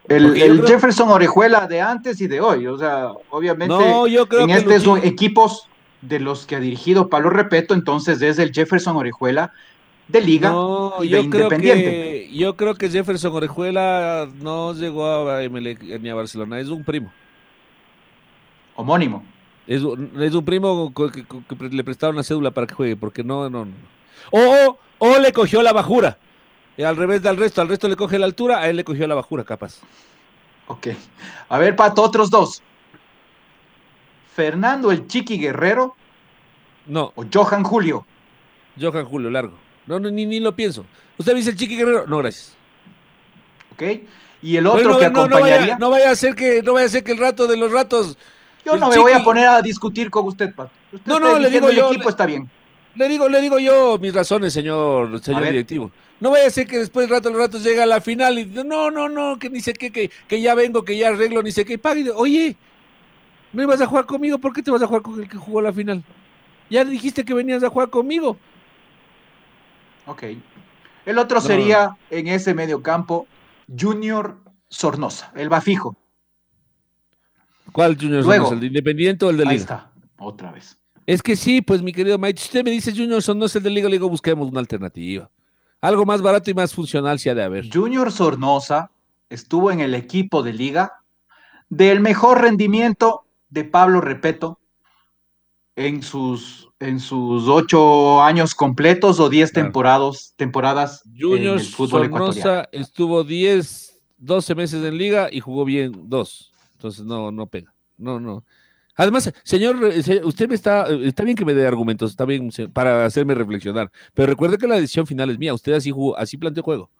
El, 0.09 0.37
el 0.43 0.57
creo- 0.59 0.67
Jefferson 0.67 1.09
Orejuela 1.09 1.69
de 1.69 1.81
antes 1.81 2.21
y 2.21 2.27
de 2.27 2.41
hoy. 2.41 2.67
O 2.67 2.77
sea, 2.77 3.13
obviamente 3.31 3.73
No, 3.73 4.09
yo 4.09 4.27
creo 4.27 4.41
en 4.41 4.47
que 4.49 4.55
este 4.55 4.81
son 4.81 4.99
Luchín- 4.99 5.07
equipos 5.07 5.69
de 6.03 6.21
los 6.21 6.47
que 6.47 6.57
ha 6.57 6.61
dirigido 6.61 7.09
Pablo 7.09 7.31
Repeto, 7.31 7.75
entonces 7.75 8.23
es 8.23 8.39
el 8.39 8.53
Jefferson 8.53 8.97
Orejuela 8.97 9.53
de 10.09 10.21
Liga 10.21 10.51
No, 10.51 10.95
y 11.01 11.09
de 11.09 11.23
yo 11.25 11.31
creo 11.31 11.43
Independiente. 11.45 11.85
que 11.91 12.31
yo 12.37 12.57
creo 12.57 12.75
que 12.75 12.89
Jefferson 12.89 13.33
Orejuela 13.35 14.29
no 14.41 14.73
llegó 14.75 15.29
a 15.29 15.43
Emelec 15.45 15.83
ni 16.01 16.09
a 16.09 16.15
Barcelona, 16.15 16.59
es 16.59 16.69
un 16.69 16.83
primo. 16.85 17.13
Homónimo. 18.77 19.25
Es, 19.67 19.83
un- 19.83 20.11
es 20.21 20.35
un 20.35 20.45
primo 20.45 20.93
que, 20.95 21.11
que- 21.25 21.25
que 21.57 21.69
le 21.69 21.85
prestaron 21.85 22.17
una 22.17 22.25
cédula 22.25 22.51
para 22.51 22.67
que 22.67 22.75
juegue, 22.75 22.97
porque 22.97 23.23
no, 23.23 23.49
no, 23.51 23.65
no. 23.65 23.73
O, 24.31 24.79
o 24.99 25.19
le 25.19 25.33
cogió 25.33 25.63
la 25.63 25.73
bajura. 25.73 26.19
Y 26.77 26.83
al 26.83 26.97
revés 26.97 27.23
del 27.23 27.37
resto, 27.37 27.61
al 27.61 27.69
resto 27.69 27.89
le 27.89 27.97
coge 27.97 28.19
la 28.19 28.27
altura, 28.27 28.59
a 28.61 28.69
él 28.69 28.77
le 28.77 28.85
cogió 28.85 29.07
la 29.07 29.15
bajura, 29.15 29.45
capaz. 29.45 29.81
Ok. 30.67 30.89
A 31.49 31.59
ver, 31.59 31.77
Pato, 31.77 32.03
otros 32.03 32.31
dos. 32.31 32.63
Fernando 34.45 34.91
el 34.91 35.07
Chiqui 35.07 35.37
Guerrero 35.39 35.95
No, 36.87 37.13
o 37.15 37.25
Johan 37.33 37.63
Julio. 37.63 38.07
Johan 38.81 39.05
Julio, 39.05 39.29
largo. 39.29 39.53
No, 39.87 40.01
no 40.01 40.11
ni, 40.11 40.25
ni 40.25 40.41
lo 40.41 40.57
pienso. 40.57 40.87
¿Usted 41.19 41.33
me 41.33 41.39
dice 41.41 41.51
el 41.51 41.57
Chiqui 41.57 41.77
Guerrero? 41.77 42.07
No, 42.07 42.19
gracias. 42.19 42.57
¿Ok? 43.73 43.83
Y 44.43 44.57
el 44.57 44.67
otro 44.67 44.99
que 44.99 45.11
no, 45.11 45.11
no 45.11 45.21
acompañaría. 45.37 45.61
vaya, 45.61 45.79
no 45.79 45.91
vaya 45.91 46.11
a 46.11 46.17
ser 46.17 46.35
que 46.35 46.63
no 46.63 46.73
vaya 46.73 46.87
a 46.87 46.89
ser 46.89 47.05
que 47.05 47.13
el 47.13 47.19
rato 47.19 47.47
de 47.47 47.59
los 47.59 47.71
ratos. 47.71 48.17
Yo 48.65 48.77
no 48.77 48.89
me 48.89 48.97
voy 48.99 49.13
a 49.13 49.23
poner 49.23 49.47
a 49.47 49.61
discutir 49.61 50.11
con 50.11 50.27
usted, 50.27 50.55
Pato. 50.55 50.71
Usted 50.93 51.07
No, 51.13 51.21
no, 51.21 51.39
le 51.39 51.51
digo 51.51 51.69
el 51.69 51.77
yo, 51.77 51.89
equipo 51.89 52.05
le- 52.05 52.11
está 52.11 52.25
bien. 52.25 52.49
Le 52.95 53.09
digo, 53.09 53.29
le 53.29 53.41
digo 53.43 53.59
yo 53.59 53.99
mis 54.01 54.13
razones, 54.15 54.53
señor, 54.55 55.21
señor 55.23 55.45
directivo. 55.45 55.91
No 56.19 56.31
vaya 56.31 56.47
a 56.47 56.51
ser 56.51 56.67
que 56.67 56.79
después 56.79 57.09
rato 57.09 57.29
los 57.31 57.39
ratos 57.39 57.63
llega 57.63 57.83
a 57.83 57.87
la 57.87 58.01
final 58.01 58.39
y 58.39 58.47
no, 58.47 58.91
no, 58.91 59.09
no, 59.09 59.39
que 59.39 59.49
ni 59.51 59.61
sé 59.61 59.73
qué, 59.75 59.91
que, 59.93 60.11
que 60.27 60.41
ya 60.41 60.55
vengo, 60.55 60.83
que 60.85 60.97
ya 60.97 61.09
arreglo, 61.09 61.43
ni 61.43 61.53
sé 61.53 61.65
qué, 61.65 61.79
pague. 61.79 62.11
Oye, 62.11 62.57
no 63.53 63.63
ibas 63.63 63.81
a 63.81 63.87
jugar 63.87 64.07
conmigo, 64.07 64.39
¿por 64.39 64.53
qué 64.53 64.63
te 64.63 64.71
vas 64.71 64.83
a 64.83 64.87
jugar 64.87 65.03
con 65.03 65.21
el 65.21 65.29
que 65.29 65.37
jugó 65.37 65.61
la 65.61 65.73
final? 65.73 66.03
Ya 66.69 66.85
dijiste 66.85 67.25
que 67.25 67.35
venías 67.35 67.63
a 67.65 67.69
jugar 67.71 67.91
conmigo. 67.91 68.37
Ok. 70.07 70.25
El 71.07 71.19
otro 71.19 71.37
No. 71.39 71.41
sería 71.41 71.97
en 72.11 72.29
ese 72.29 72.55
medio 72.55 72.83
campo 72.83 73.27
Junior 73.79 74.39
Sornosa. 74.69 75.33
El 75.35 75.53
va 75.53 75.61
fijo. 75.61 75.97
¿Cuál 77.73 77.97
Junior 77.97 78.25
Luego. 78.25 78.45
Sonosa? 78.47 78.55
¿El 78.55 78.61
de 78.61 78.67
Independiente 78.69 79.25
o 79.25 79.31
el 79.31 79.37
de 79.37 79.43
Ahí 79.45 79.49
Liga? 79.51 79.63
está. 79.63 79.91
Otra 80.19 80.53
vez. 80.53 80.77
Es 81.07 81.23
que 81.23 81.35
sí, 81.35 81.63
pues 81.63 81.83
mi 81.83 81.93
querido 81.93 82.19
Mike, 82.19 82.39
si 82.39 82.47
usted 82.47 82.65
me 82.65 82.71
dice 82.71 82.93
Junior 82.93 83.23
Sonosa 83.23 83.59
el 83.59 83.65
de 83.65 83.71
Liga, 83.71 83.89
le 83.89 83.95
digo 83.97 84.09
busquemos 84.09 84.49
una 84.49 84.61
alternativa. 84.61 85.31
Algo 85.81 86.05
más 86.05 86.21
barato 86.21 86.51
y 86.51 86.55
más 86.55 86.75
funcional 86.75 87.19
si 87.19 87.29
ha 87.31 87.35
de 87.35 87.43
haber. 87.43 87.73
Junior 87.73 88.13
Sornosa 88.13 88.91
estuvo 89.31 89.71
en 89.71 89.81
el 89.81 89.95
equipo 89.95 90.43
de 90.43 90.53
liga 90.53 91.01
del 91.69 92.01
mejor 92.01 92.43
rendimiento 92.43 93.25
de 93.51 93.65
Pablo 93.65 94.01
Repeto 94.01 94.59
en 95.77 96.03
sus, 96.03 96.69
en 96.81 97.01
sus 97.01 97.49
ocho 97.49 98.23
años 98.23 98.55
completos 98.55 99.19
o 99.21 99.29
diez 99.29 99.53
Claro. 99.53 99.67
temporadas, 99.69 100.35
temporadas 100.37 101.03
en 101.07 101.21
Junior 101.21 101.59
el 101.59 101.65
fútbol 101.65 102.05
ecuatoriano. 102.05 102.33
Sornosa 102.43 102.69
estuvo 102.73 103.25
10, 103.25 104.01
12 104.19 104.55
meses 104.55 104.85
en 104.85 104.99
liga 104.99 105.29
y 105.31 105.41
jugó 105.41 105.65
bien 105.65 105.93
dos. 106.09 106.53
Entonces 106.73 107.05
no, 107.05 107.31
no 107.31 107.47
pega. 107.47 107.75
No, 107.97 108.19
no. 108.21 108.45
Además, 108.97 109.33
señor, 109.45 109.93
se- 110.03 110.23
usted 110.25 110.49
me 110.49 110.55
está, 110.55 110.87
está 110.89 111.23
bien 111.25 111.37
que 111.37 111.45
me 111.45 111.55
dé 111.55 111.67
argumentos, 111.67 112.11
está 112.11 112.25
bien 112.27 112.51
para 112.73 113.07
hacerme 113.07 113.35
reflexionar. 113.35 113.91
Pero 114.13 114.27
recuerde 114.29 114.59
que 114.59 114.67
la 114.67 114.75
decisión 114.75 115.07
final 115.07 115.31
es 115.31 115.39
mía. 115.39 115.55
Usted 115.55 115.73
así 115.73 115.91
jugó, 115.91 116.17
así 116.19 116.37
planteó 116.37 116.63
juego. 116.63 116.91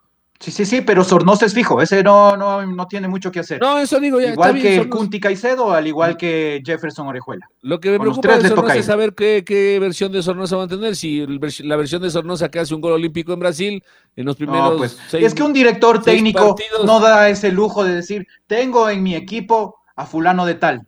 Sí, 0.41 0.49
sí, 0.49 0.65
sí, 0.65 0.81
pero 0.81 1.03
Sornosa 1.03 1.45
es 1.45 1.53
fijo. 1.53 1.83
Ese 1.83 2.01
no, 2.01 2.35
no, 2.35 2.65
no 2.65 2.87
tiene 2.87 3.07
mucho 3.07 3.31
que 3.31 3.41
hacer. 3.41 3.61
No, 3.61 3.77
eso 3.77 3.99
digo 3.99 4.19
ya. 4.19 4.29
igual 4.31 4.59
que. 4.59 4.89
Cunti 4.89 5.19
Caicedo, 5.19 5.71
al 5.71 5.85
igual 5.85 6.17
que 6.17 6.63
Jefferson 6.65 7.07
Orejuela. 7.07 7.47
Lo 7.61 7.79
que 7.79 7.91
me 7.91 7.97
Con 7.99 8.05
preocupa 8.07 8.37
de 8.39 8.49
Sornosa 8.49 8.75
es 8.75 8.85
saber 8.87 9.13
qué, 9.13 9.43
qué 9.45 9.77
versión 9.79 10.11
de 10.11 10.23
Sornosa 10.23 10.57
va 10.57 10.63
a 10.63 10.67
tener. 10.67 10.95
Si 10.95 11.25
la 11.63 11.75
versión 11.75 12.01
de 12.01 12.09
Sornosa 12.09 12.49
que 12.49 12.57
hace 12.59 12.73
un 12.73 12.81
gol 12.81 12.93
olímpico 12.93 13.33
en 13.33 13.39
Brasil 13.39 13.83
en 14.15 14.25
los 14.25 14.35
primeros 14.35 14.71
No, 14.71 14.77
pues, 14.77 14.97
seis- 15.09 15.27
es 15.27 15.35
que 15.35 15.43
un 15.43 15.53
director 15.53 16.01
técnico 16.01 16.55
partidos- 16.55 16.85
no 16.85 16.99
da 16.99 17.29
ese 17.29 17.51
lujo 17.51 17.83
de 17.83 17.93
decir, 17.95 18.25
tengo 18.47 18.89
en 18.89 19.03
mi 19.03 19.13
equipo 19.13 19.77
a 19.95 20.07
fulano 20.07 20.47
de 20.47 20.55
tal. 20.55 20.87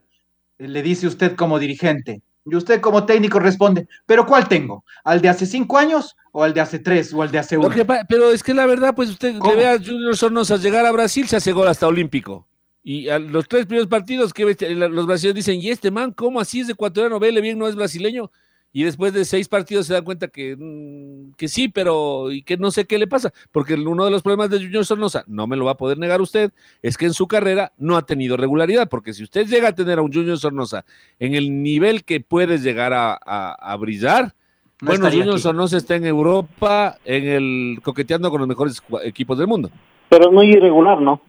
Le 0.57 0.81
dice 0.81 1.05
usted 1.05 1.35
como 1.35 1.59
dirigente. 1.59 2.23
Y 2.45 2.55
usted 2.55 2.81
como 2.81 3.05
técnico 3.05 3.39
responde, 3.39 3.87
¿pero 4.05 4.25
cuál 4.25 4.47
tengo? 4.47 4.83
¿Al 5.03 5.21
de 5.21 5.29
hace 5.29 5.45
cinco 5.45 5.77
años 5.77 6.17
o 6.31 6.43
al 6.43 6.53
de 6.53 6.61
hace 6.61 6.79
tres 6.79 7.13
o 7.13 7.21
al 7.21 7.31
de 7.31 7.39
hace 7.39 7.57
uno? 7.57 7.69
que 7.69 7.85
pero 8.09 8.31
es 8.31 8.43
que 8.43 8.53
la 8.53 8.65
verdad, 8.65 8.93
pues 8.93 9.09
usted 9.09 9.37
¿Cómo? 9.37 9.53
le 9.53 9.59
ve 9.59 9.67
a 9.67 9.77
Junior 9.77 10.17
Sornosa 10.17 10.57
llegar 10.57 10.85
a 10.85 10.91
Brasil, 10.91 11.27
se 11.27 11.37
hace 11.37 11.53
gol 11.53 11.67
hasta 11.67 11.87
olímco. 11.87 12.45
Y 12.83 13.07
a 13.07 13.17
los 13.17 13.47
tres 13.47 13.65
primeros 13.65 13.87
partidos 13.87 14.33
que 14.33 14.43
los 14.43 15.07
brasileños 15.07 15.35
dicen, 15.35 15.61
¿y 15.61 15.69
este 15.69 15.89
man 15.89 16.11
cómo 16.11 16.41
así 16.41 16.59
es 16.59 16.69
ecuatoriano? 16.69 17.17
Vele 17.17 17.39
bien, 17.39 17.57
no 17.57 17.67
es 17.67 17.75
brasileño. 17.75 18.29
Y 18.75 18.83
después 18.83 19.13
de 19.13 19.23
seis 19.23 19.47
partidos 19.47 19.85
se 19.85 19.93
dan 19.93 20.03
cuenta 20.03 20.27
que, 20.27 20.55
mm, 20.57 21.35
que 21.37 21.47
sí, 21.47 21.69
pero 21.69 22.31
y 22.31 22.41
que 22.41 22.57
no 22.57 22.71
sé 22.71 22.85
qué 22.85 22.97
le 22.97 23.05
pasa, 23.05 23.31
porque 23.51 23.75
uno 23.75 24.03
de 24.03 24.09
los 24.11 24.23
problemas 24.23 24.49
de 24.49 24.57
Junior 24.57 24.83
Sornosa, 24.83 25.23
no 25.27 25.45
me 25.45 25.55
lo 25.55 25.65
va 25.65 25.71
a 25.73 25.77
poder 25.77 25.99
negar 25.99 26.21
usted, 26.21 26.51
es 26.81 26.97
que 26.97 27.05
en 27.05 27.13
su 27.13 27.27
carrera 27.27 27.71
no 27.77 27.95
ha 27.97 28.01
tenido 28.05 28.35
regularidad, 28.35 28.89
porque 28.89 29.13
si 29.13 29.21
usted 29.23 29.45
llega 29.47 29.69
a 29.69 29.75
tener 29.75 29.99
a 29.99 30.01
un 30.01 30.11
Junior 30.11 30.39
Sornosa 30.39 30.85
en 31.19 31.35
el 31.35 31.61
nivel 31.61 32.03
que 32.03 32.19
puedes 32.19 32.63
llegar 32.63 32.93
a, 32.93 33.13
a- 33.13 33.53
a 33.73 33.75
brillar, 33.77 34.33
No 34.81 34.87
bueno, 34.87 35.05
Junior 35.09 35.33
aquí. 35.35 35.41
Sornosa 35.43 35.77
está 35.77 35.95
en 35.95 36.05
Europa, 36.07 36.97
en 37.05 37.27
el 37.27 37.79
coqueteando 37.83 38.31
con 38.31 38.39
los 38.39 38.47
mejores 38.47 38.81
equipos 39.03 39.37
del 39.37 39.45
mundo. 39.47 39.69
Pero 40.09 40.25
es 40.29 40.33
muy 40.33 40.47
irregular, 40.47 40.99
¿no? 40.99 41.21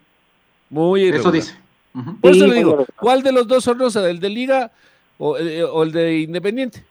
Muy 0.70 1.02
Eso 1.02 1.08
irregular. 1.08 1.32
dice. 1.34 1.54
Ujú. 1.94 2.16
Por 2.20 2.30
eso 2.32 2.44
Sí, 2.46 2.50
le 2.50 2.56
digo. 2.56 2.86
¿cuál 2.98 3.22
de 3.22 3.32
los 3.32 3.46
dos 3.46 3.62
Sornosa? 3.64 4.08
¿El 4.10 4.18
de 4.18 4.30
Liga 4.30 4.72
o, 5.18 5.36
eh, 5.38 5.62
o 5.62 5.82
el 5.84 5.92
de 5.92 6.20
Independiente? 6.20 6.84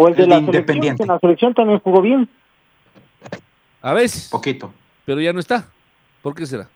O 0.00 0.06
el 0.06 0.14
de 0.14 0.22
El 0.22 0.28
la 0.30 0.36
de 0.36 0.40
selección, 0.42 0.54
Independiente. 0.62 0.96
que 0.98 1.02
en 1.02 1.08
la 1.08 1.18
selección 1.18 1.54
también 1.54 1.80
jugó 1.80 2.00
bien. 2.00 2.28
A 3.82 3.92
veces, 3.92 4.28
Poquito. 4.30 4.72
pero 5.04 5.20
ya 5.20 5.32
no 5.32 5.40
está. 5.40 5.66
¿Por 6.22 6.34
qué 6.34 6.46
será? 6.46 6.68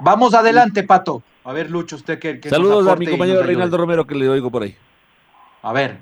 Vamos 0.00 0.34
adelante, 0.34 0.82
Pato. 0.82 1.22
A 1.44 1.52
ver, 1.52 1.70
Lucho, 1.70 1.96
usted 1.96 2.18
que, 2.18 2.40
que 2.40 2.50
Saludos 2.50 2.86
a 2.88 2.96
mi 2.96 3.06
compañero. 3.06 3.42
Reinaldo 3.42 3.76
Romero 3.78 4.06
que 4.06 4.14
le 4.14 4.28
oigo 4.28 4.50
por 4.50 4.62
ahí. 4.64 4.76
A 5.62 5.72
ver, 5.72 5.98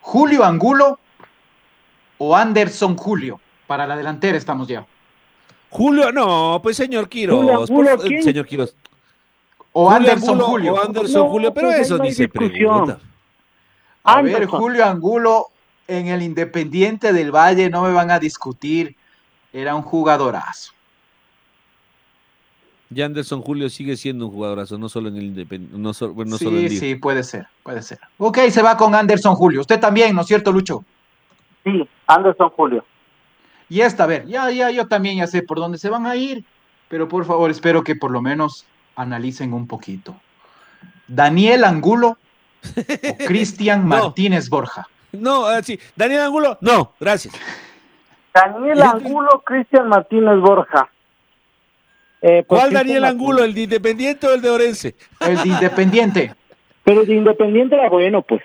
Julio 0.00 0.44
Angulo 0.44 0.98
o 2.18 2.36
Anderson 2.36 2.96
Julio. 2.96 3.40
Para 3.66 3.86
la 3.86 3.96
delantera 3.96 4.38
estamos 4.38 4.68
ya. 4.68 4.86
Julio, 5.68 6.12
no, 6.12 6.60
pues 6.62 6.76
señor 6.76 7.08
Quiroz. 7.08 7.68
Por- 7.68 8.22
señor 8.22 8.46
Quiroz. 8.46 8.74
O 9.72 9.90
Julio 9.90 9.96
Anderson 10.12 10.30
Angulo 10.30 10.46
Julio. 10.46 10.74
O 10.74 10.80
Anderson 10.84 11.22
No, 11.22 11.28
Julio, 11.28 11.52
pero 11.54 11.68
pues 11.68 11.80
eso 11.80 11.98
no 11.98 12.04
ni 12.04 12.12
se 12.12 12.28
pregunta. 12.28 12.98
A 14.04 14.22
ver. 14.22 14.46
Julio 14.46 14.84
Angulo 14.84 15.48
en 15.86 16.08
el 16.08 16.22
Independiente 16.22 17.12
del 17.12 17.30
Valle 17.30 17.70
no 17.70 17.82
me 17.82 17.92
van 17.92 18.10
a 18.10 18.18
discutir. 18.18 18.96
Era 19.52 19.74
un 19.74 19.82
jugadorazo. 19.82 20.72
Y 22.90 23.02
Anderson 23.02 23.42
Julio 23.42 23.68
sigue 23.68 23.96
siendo 23.96 24.26
un 24.26 24.32
jugadorazo, 24.32 24.78
no 24.78 24.88
solo 24.88 25.08
en 25.08 25.16
el 25.16 25.24
Independiente, 25.24 25.76
no, 25.76 25.92
bueno, 26.14 26.30
no 26.30 26.38
solo 26.38 26.58
en 26.58 26.70
sí, 26.70 26.78
sí, 26.78 26.94
puede 26.94 27.22
ser, 27.22 27.46
puede 27.62 27.82
ser. 27.82 27.98
Ok, 28.16 28.38
se 28.50 28.62
va 28.62 28.78
con 28.78 28.94
Anderson 28.94 29.34
Julio. 29.34 29.60
Usted 29.60 29.78
también, 29.78 30.14
¿no 30.14 30.22
es 30.22 30.26
cierto, 30.26 30.52
Lucho? 30.52 30.84
Sí, 31.64 31.86
Anderson 32.06 32.48
Julio. 32.50 32.84
Y 33.68 33.82
esta, 33.82 34.04
a 34.04 34.06
ver, 34.06 34.26
ya, 34.26 34.50
ya, 34.50 34.70
yo 34.70 34.86
también 34.88 35.18
ya 35.18 35.26
sé 35.26 35.42
por 35.42 35.58
dónde 35.58 35.76
se 35.76 35.90
van 35.90 36.06
a 36.06 36.16
ir, 36.16 36.44
pero 36.88 37.08
por 37.08 37.26
favor, 37.26 37.50
espero 37.50 37.84
que 37.84 37.94
por 37.94 38.10
lo 38.10 38.22
menos 38.22 38.64
analicen 38.96 39.52
un 39.52 39.66
poquito. 39.66 40.18
Daniel 41.06 41.64
Angulo 41.64 42.16
o 42.76 43.26
Cristian 43.26 43.82
No. 43.88 43.88
Martínez 43.88 44.48
Borja. 44.48 44.86
No, 45.12 45.46
ah, 45.46 45.62
sí. 45.62 45.78
Daniel 45.96 46.22
Angulo, 46.22 46.58
no, 46.60 46.92
gracias. 47.00 47.34
Daniel. 48.34 48.82
Angulo, 48.82 49.42
Cristian 49.44 49.88
Martínez 49.88 50.38
Borja. 50.40 50.88
Eh, 52.20 52.44
pues 52.46 52.60
¿Cuál 52.60 52.72
Daniel 52.72 53.02
Martínez. 53.02 53.20
Angulo? 53.22 53.44
¿El 53.44 53.54
de 53.54 53.62
Independiente 53.62 54.26
o 54.26 54.34
el 54.34 54.42
de 54.42 54.50
Orense? 54.50 54.94
El 55.20 55.36
de 55.36 55.48
Independiente. 55.48 56.34
Pero 56.84 57.04
de 57.04 57.14
Independiente 57.14 57.74
era 57.76 57.88
bueno, 57.88 58.22
pues. 58.22 58.42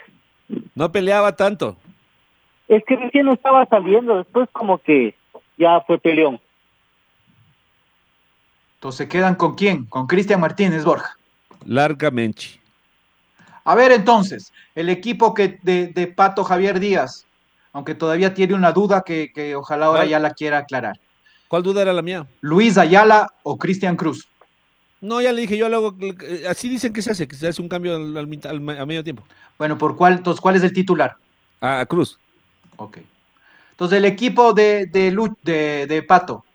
No 0.75 0.91
peleaba 0.91 1.35
tanto. 1.35 1.77
Es 2.67 2.83
que 2.85 2.95
recién 2.95 3.27
estaba 3.29 3.65
saliendo, 3.65 4.17
después 4.17 4.49
como 4.51 4.77
que 4.77 5.15
ya 5.57 5.81
fue 5.81 5.97
peleón. 5.99 6.39
Entonces, 8.75 9.07
¿quedan 9.07 9.35
con 9.35 9.55
quién? 9.55 9.85
Con 9.85 10.07
Cristian 10.07 10.39
Martínez 10.41 10.83
Borja. 10.83 11.17
Largamente. 11.65 12.62
A 13.65 13.75
ver, 13.75 13.91
entonces, 13.91 14.51
el 14.75 14.89
equipo 14.89 15.33
que 15.33 15.59
de, 15.61 15.87
de 15.87 16.07
Pato 16.07 16.43
Javier 16.43 16.79
Díaz, 16.79 17.25
aunque 17.71 17.95
todavía 17.95 18.33
tiene 18.33 18.53
una 18.53 18.71
duda 18.71 19.03
que, 19.05 19.31
que 19.33 19.55
ojalá 19.55 19.85
ahora 19.87 20.01
¿Cuál? 20.01 20.09
ya 20.09 20.19
la 20.19 20.33
quiera 20.33 20.59
aclarar. 20.59 20.99
¿Cuál 21.47 21.63
duda 21.63 21.81
era 21.81 21.93
la 21.93 22.01
mía? 22.01 22.27
Luis 22.41 22.77
Ayala 22.77 23.31
o 23.43 23.57
Cristian 23.57 23.95
Cruz. 23.95 24.27
No, 25.01 25.21
ya 25.21 25.31
le 25.31 25.41
dije, 25.41 25.57
yo 25.57 25.67
luego, 25.69 25.95
así 26.49 26.69
dicen 26.69 26.93
que 26.93 27.01
se 27.01 27.11
hace, 27.11 27.27
que 27.27 27.35
se 27.35 27.47
hace 27.47 27.61
un 27.61 27.69
cambio 27.69 27.95
al, 27.95 28.17
a 28.17 28.85
medio 28.85 29.03
tiempo. 29.03 29.23
Bueno, 29.57 29.77
¿por 29.77 29.95
cuál, 29.95 30.13
entonces, 30.13 30.39
cuál 30.39 30.55
es 30.55 30.63
el 30.63 30.73
titular? 30.73 31.15
A, 31.61 31.81
a 31.81 31.85
Cruz. 31.85 32.17
Ok. 32.77 32.99
Entonces, 33.71 33.97
el 33.97 34.05
equipo 34.05 34.53
de, 34.53 34.85
de, 34.85 35.15
de, 35.41 35.87
de 35.87 36.03
Pato, 36.03 36.45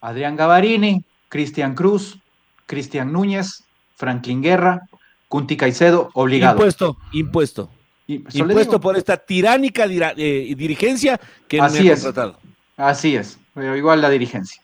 Adrián 0.00 0.36
Gavarini, 0.36 1.02
Cristian 1.28 1.74
Cruz, 1.74 2.18
Cristian 2.66 3.12
Núñez, 3.12 3.64
Franklin 3.96 4.42
Guerra, 4.42 4.88
Cunti 5.32 5.56
Caicedo, 5.56 6.10
obligado. 6.12 6.56
Impuesto, 6.56 6.98
impuesto. 7.12 7.70
Y- 8.06 8.22
Impuesto 8.38 8.78
por 8.78 8.98
esta 8.98 9.16
tiránica 9.16 9.86
dira- 9.86 10.12
eh, 10.14 10.52
dirigencia 10.54 11.18
que 11.48 11.58
Así 11.58 11.82
me 11.84 11.88
ha 11.88 11.92
es. 11.94 12.02
contratado. 12.04 12.38
Así 12.76 13.16
es, 13.16 13.38
pero 13.54 13.74
igual 13.74 14.02
la 14.02 14.10
dirigencia. 14.10 14.60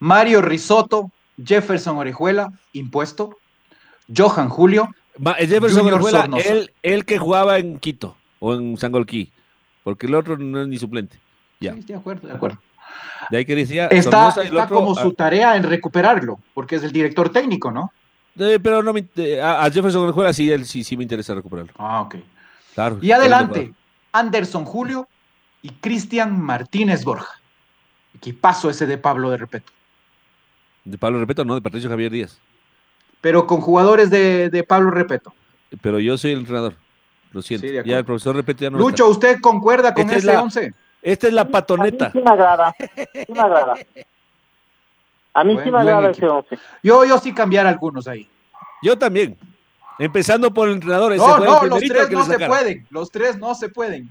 Mario 0.00 0.42
Risotto, 0.42 1.10
Jefferson 1.42 1.96
Orejuela, 1.96 2.52
impuesto. 2.74 3.38
Johan 4.14 4.50
Julio, 4.50 4.90
Ma- 5.16 5.32
el 5.32 5.48
Jefferson 5.48 5.78
Junior 5.80 5.94
Orejuela, 6.02 6.28
él, 6.44 6.70
él 6.82 7.06
que 7.06 7.16
jugaba 7.16 7.56
en 7.58 7.78
Quito 7.78 8.14
o 8.38 8.52
en 8.52 8.76
Sangolquí, 8.76 9.32
porque 9.82 10.06
el 10.08 10.14
otro 10.14 10.36
no 10.36 10.60
es 10.60 10.68
ni 10.68 10.76
suplente. 10.76 11.16
Ya, 11.58 11.72
Sí, 11.72 11.80
de 11.84 11.94
acuerdo, 11.94 12.28
de 12.28 12.34
acuerdo. 12.34 12.58
de 13.30 13.38
ahí 13.38 13.46
que 13.46 13.54
decía. 13.56 13.86
Está, 13.86 14.28
el 14.42 14.48
está 14.48 14.64
otro, 14.64 14.76
como 14.76 14.92
ah, 14.94 15.02
su 15.02 15.14
tarea 15.14 15.56
en 15.56 15.62
recuperarlo, 15.62 16.38
porque 16.52 16.76
es 16.76 16.82
el 16.82 16.92
director 16.92 17.30
técnico, 17.30 17.70
¿no? 17.70 17.90
Eh, 18.38 18.58
pero 18.62 18.82
no 18.82 18.92
me, 18.92 19.04
eh, 19.16 19.40
a, 19.40 19.64
a 19.64 19.70
Jefferson 19.70 20.04
Orejuela 20.04 20.32
sí, 20.32 20.50
él 20.50 20.64
sí, 20.66 20.84
sí 20.84 20.96
me 20.96 21.02
interesa 21.02 21.34
recuperarlo. 21.34 21.72
Ah, 21.78 22.00
ok. 22.02 22.16
Claro. 22.74 22.98
Y 23.02 23.12
adelante, 23.12 23.72
Anderson 24.12 24.64
Julio 24.64 25.08
y 25.62 25.70
Cristian 25.70 26.40
Martínez 26.40 27.04
Borja. 27.04 27.40
Equipazo 28.16 28.70
ese 28.70 28.86
de 28.86 28.98
Pablo 28.98 29.30
de 29.30 29.36
Repeto. 29.38 29.72
De 30.84 30.98
Pablo 30.98 31.18
Repeto, 31.20 31.44
no, 31.44 31.54
de 31.54 31.60
Patricio 31.62 31.88
Javier 31.88 32.10
Díaz. 32.10 32.38
Pero 33.20 33.46
con 33.46 33.60
jugadores 33.60 34.10
de, 34.10 34.50
de 34.50 34.64
Pablo 34.64 34.90
Repeto. 34.90 35.32
Pero 35.80 35.98
yo 36.00 36.18
soy 36.18 36.32
el 36.32 36.40
entrenador. 36.40 36.74
Lo 37.32 37.40
siento. 37.40 37.66
Sí, 37.66 37.72
de 37.72 37.82
ya 37.84 37.98
el 37.98 38.04
profesor 38.04 38.34
Repeto 38.36 38.62
ya 38.64 38.70
no 38.70 38.78
Lucho, 38.78 39.08
¿usted 39.08 39.40
concuerda 39.40 39.94
con 39.94 40.02
Esta 40.04 40.16
es 40.16 40.24
ese 40.24 40.32
la- 40.34 40.42
11? 40.42 40.64
está. 40.66 40.78
Esta 41.02 41.26
es 41.28 41.32
la 41.32 41.40
A 41.40 41.44
mí 41.44 41.50
patoneta. 41.52 42.12
sí 42.12 42.18
me 42.20 42.30
agrada, 42.30 42.74
sí 42.78 43.32
me 43.32 43.40
agrada. 43.40 43.74
A 45.34 45.44
mí 45.44 45.56
sí 45.64 45.70
me 45.70 45.78
agrada 45.78 46.10
ese 46.10 46.18
equipo. 46.20 46.34
once. 46.34 46.58
Yo, 46.82 47.04
yo 47.04 47.18
sí 47.18 47.32
cambiar 47.32 47.66
algunos 47.66 48.06
ahí. 48.08 48.28
Yo 48.82 48.98
también. 48.98 49.36
Empezando 49.98 50.52
por 50.52 50.68
el 50.68 50.74
entrenador. 50.74 51.12
ese 51.12 51.20
No, 51.24 51.36
fue 51.36 51.44
el 51.46 51.50
no, 51.52 51.66
los 51.66 51.80
tres 51.80 52.06
que 52.08 52.14
no 52.14 52.24
se 52.24 52.38
pueden. 52.46 52.86
Los 52.90 53.10
tres 53.10 53.38
no 53.38 53.54
se 53.54 53.68
pueden. 53.68 54.10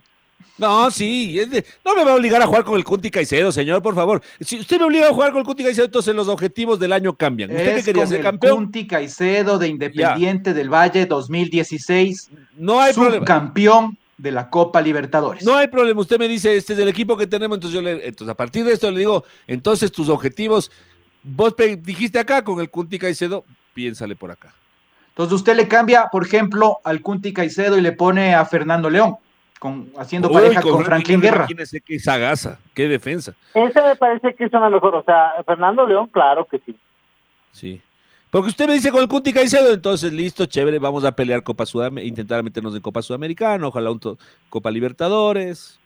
No, 0.57 0.91
sí. 0.91 1.33
de- 1.45 1.65
no 1.83 1.95
me 1.95 2.03
va 2.03 2.11
a 2.11 2.15
obligar 2.15 2.41
a 2.41 2.45
jugar 2.45 2.63
con 2.63 2.75
el 2.75 2.83
Cunti 2.83 3.09
Caicedo, 3.09 3.51
señor, 3.51 3.81
por 3.81 3.95
favor. 3.95 4.21
Si 4.39 4.59
usted 4.59 4.77
me 4.79 4.85
obliga 4.85 5.07
a 5.07 5.13
jugar 5.13 5.31
con 5.31 5.39
el 5.39 5.45
Cunti 5.45 5.63
Caicedo, 5.63 5.85
entonces 5.85 6.13
los 6.13 6.27
objetivos 6.27 6.79
del 6.79 6.93
año 6.93 7.13
cambian. 7.15 7.49
¿Usted 7.49 7.63
qué 7.65 7.79
Es 7.79 7.85
quería 7.85 8.01
con 8.03 8.09
ser 8.09 8.17
el 8.19 8.23
campeón? 8.23 8.55
Cunti 8.57 8.87
Caicedo 8.87 9.57
de 9.57 9.67
Independiente 9.69 10.53
del 10.53 10.69
Valle 10.69 11.05
2016, 11.07 12.29
No 12.57 12.79
hay 12.79 12.93
problema. 12.93 13.17
subcampeón 13.17 13.97
de 14.17 14.31
la 14.31 14.49
Copa 14.51 14.81
Libertadores. 14.81 15.43
No 15.43 15.55
hay 15.55 15.67
problema. 15.67 15.99
Usted 16.01 16.19
me 16.19 16.27
dice, 16.27 16.55
este 16.55 16.73
es 16.73 16.79
el 16.79 16.87
equipo 16.89 17.17
que 17.17 17.25
tenemos, 17.27 17.55
entonces 17.57 17.73
yo 17.75 17.81
le, 17.81 18.07
entonces 18.07 18.29
a 18.31 18.35
partir 18.35 18.63
de 18.63 18.73
esto 18.73 18.91
le 18.91 18.99
digo, 18.99 19.23
entonces 19.47 19.91
tus 19.91 20.09
objetivos, 20.09 20.71
vos 21.23 21.55
dijiste 21.79 22.19
acá 22.19 22.43
con 22.43 22.59
el 22.59 22.69
Cunti 22.69 22.99
Caicedo, 22.99 23.45
piénsale 23.73 24.15
por 24.15 24.31
acá. 24.31 24.53
Entonces 25.09 25.33
usted 25.33 25.55
le 25.55 25.67
cambia, 25.67 26.07
por 26.11 26.25
ejemplo, 26.25 26.79
al 26.83 27.01
Cunti 27.01 27.33
Caicedo 27.33 27.77
y 27.77 27.81
le 27.81 27.91
pone 27.91 28.33
a 28.33 28.45
Fernando 28.45 28.89
León, 28.89 29.17
con, 29.59 29.91
haciendo 29.97 30.29
Uy, 30.29 30.35
pareja 30.35 30.61
con 30.61 30.85
Franklin 30.85 31.19
Guerra. 31.19 31.37
Imagínese 31.39 31.81
qué 31.81 31.99
sagaza, 31.99 32.59
qué 32.73 32.87
defensa. 32.87 33.33
Ese 33.53 33.81
me 33.81 33.95
parece 33.95 34.33
que 34.33 34.45
es 34.45 34.53
una 34.53 34.69
mejor. 34.69 34.95
O 34.95 35.03
sea, 35.03 35.33
Fernando 35.45 35.85
León, 35.85 36.07
claro 36.07 36.45
que 36.45 36.59
sí. 36.65 36.75
Sí. 37.51 37.81
Porque 38.29 38.47
usted 38.47 38.65
me 38.65 38.75
dice 38.75 38.91
con 38.91 39.01
el 39.01 39.09
Cunti 39.09 39.33
Caicedo, 39.33 39.73
entonces 39.73 40.13
listo, 40.13 40.45
chévere, 40.45 40.79
vamos 40.79 41.03
a 41.03 41.11
pelear 41.11 41.43
Copa 41.43 41.65
Sudamericana, 41.65 42.07
intentar 42.07 42.41
meternos 42.41 42.73
en 42.73 42.81
Copa 42.81 43.01
Sudamericana, 43.01 43.67
ojalá 43.67 43.91
un 43.91 43.99
Copa 44.49 44.71
Libertadores. 44.71 45.77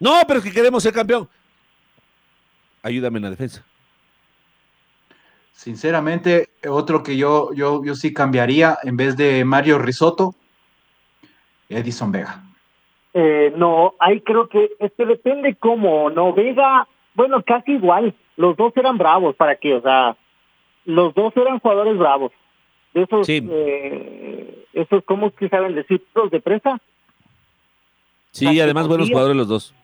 No, 0.00 0.20
pero 0.26 0.40
es 0.40 0.44
que 0.44 0.50
queremos 0.50 0.82
ser 0.82 0.92
campeón. 0.92 1.28
Ayúdame 2.82 3.18
en 3.18 3.22
la 3.22 3.30
defensa. 3.30 3.64
Sinceramente, 5.52 6.48
otro 6.68 7.02
que 7.02 7.16
yo, 7.16 7.52
yo, 7.54 7.84
yo 7.84 7.94
sí 7.94 8.12
cambiaría 8.12 8.76
en 8.82 8.96
vez 8.96 9.16
de 9.16 9.44
Mario 9.44 9.78
Risotto, 9.78 10.34
Edison 11.68 12.10
Vega. 12.10 12.42
Eh, 13.14 13.52
no, 13.56 13.94
ahí 14.00 14.20
creo 14.22 14.48
que 14.48 14.70
este 14.78 15.04
depende 15.06 15.54
cómo, 15.56 16.10
¿no? 16.10 16.32
Vega, 16.32 16.88
bueno, 17.14 17.42
casi 17.42 17.72
igual. 17.72 18.14
Los 18.36 18.56
dos 18.56 18.72
eran 18.76 18.96
bravos, 18.98 19.36
¿para 19.36 19.56
qué? 19.56 19.74
O 19.74 19.82
sea, 19.82 20.16
los 20.86 21.14
dos 21.14 21.36
eran 21.36 21.58
jugadores 21.60 21.96
bravos. 21.98 22.32
De 22.94 23.02
esos, 23.02 23.26
Sí. 23.26 23.46
eh, 23.50 24.64
esos, 24.72 25.04
¿cómo 25.04 25.28
es 25.28 25.34
que 25.34 25.48
saben 25.48 25.74
decir? 25.74 26.02
Los 26.14 26.30
de 26.30 26.40
presa. 26.40 26.80
Sí, 28.32 28.46
Casi 28.46 28.60
además 28.60 28.88
buenos 28.88 29.08
jugadores 29.10 29.36
los 29.36 29.48
dos. 29.48 29.74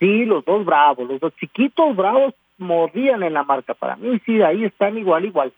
Sí, 0.00 0.24
los 0.24 0.44
dos 0.44 0.64
bravos, 0.64 1.06
los 1.08 1.20
dos 1.20 1.32
chiquitos 1.38 1.94
bravos 1.94 2.34
mordían 2.58 3.22
en 3.22 3.34
la 3.34 3.44
marca. 3.44 3.74
Para 3.74 3.96
mí, 3.96 4.20
sí, 4.26 4.42
ahí 4.42 4.64
están 4.64 4.98
igual, 4.98 5.24
igual. 5.24 5.52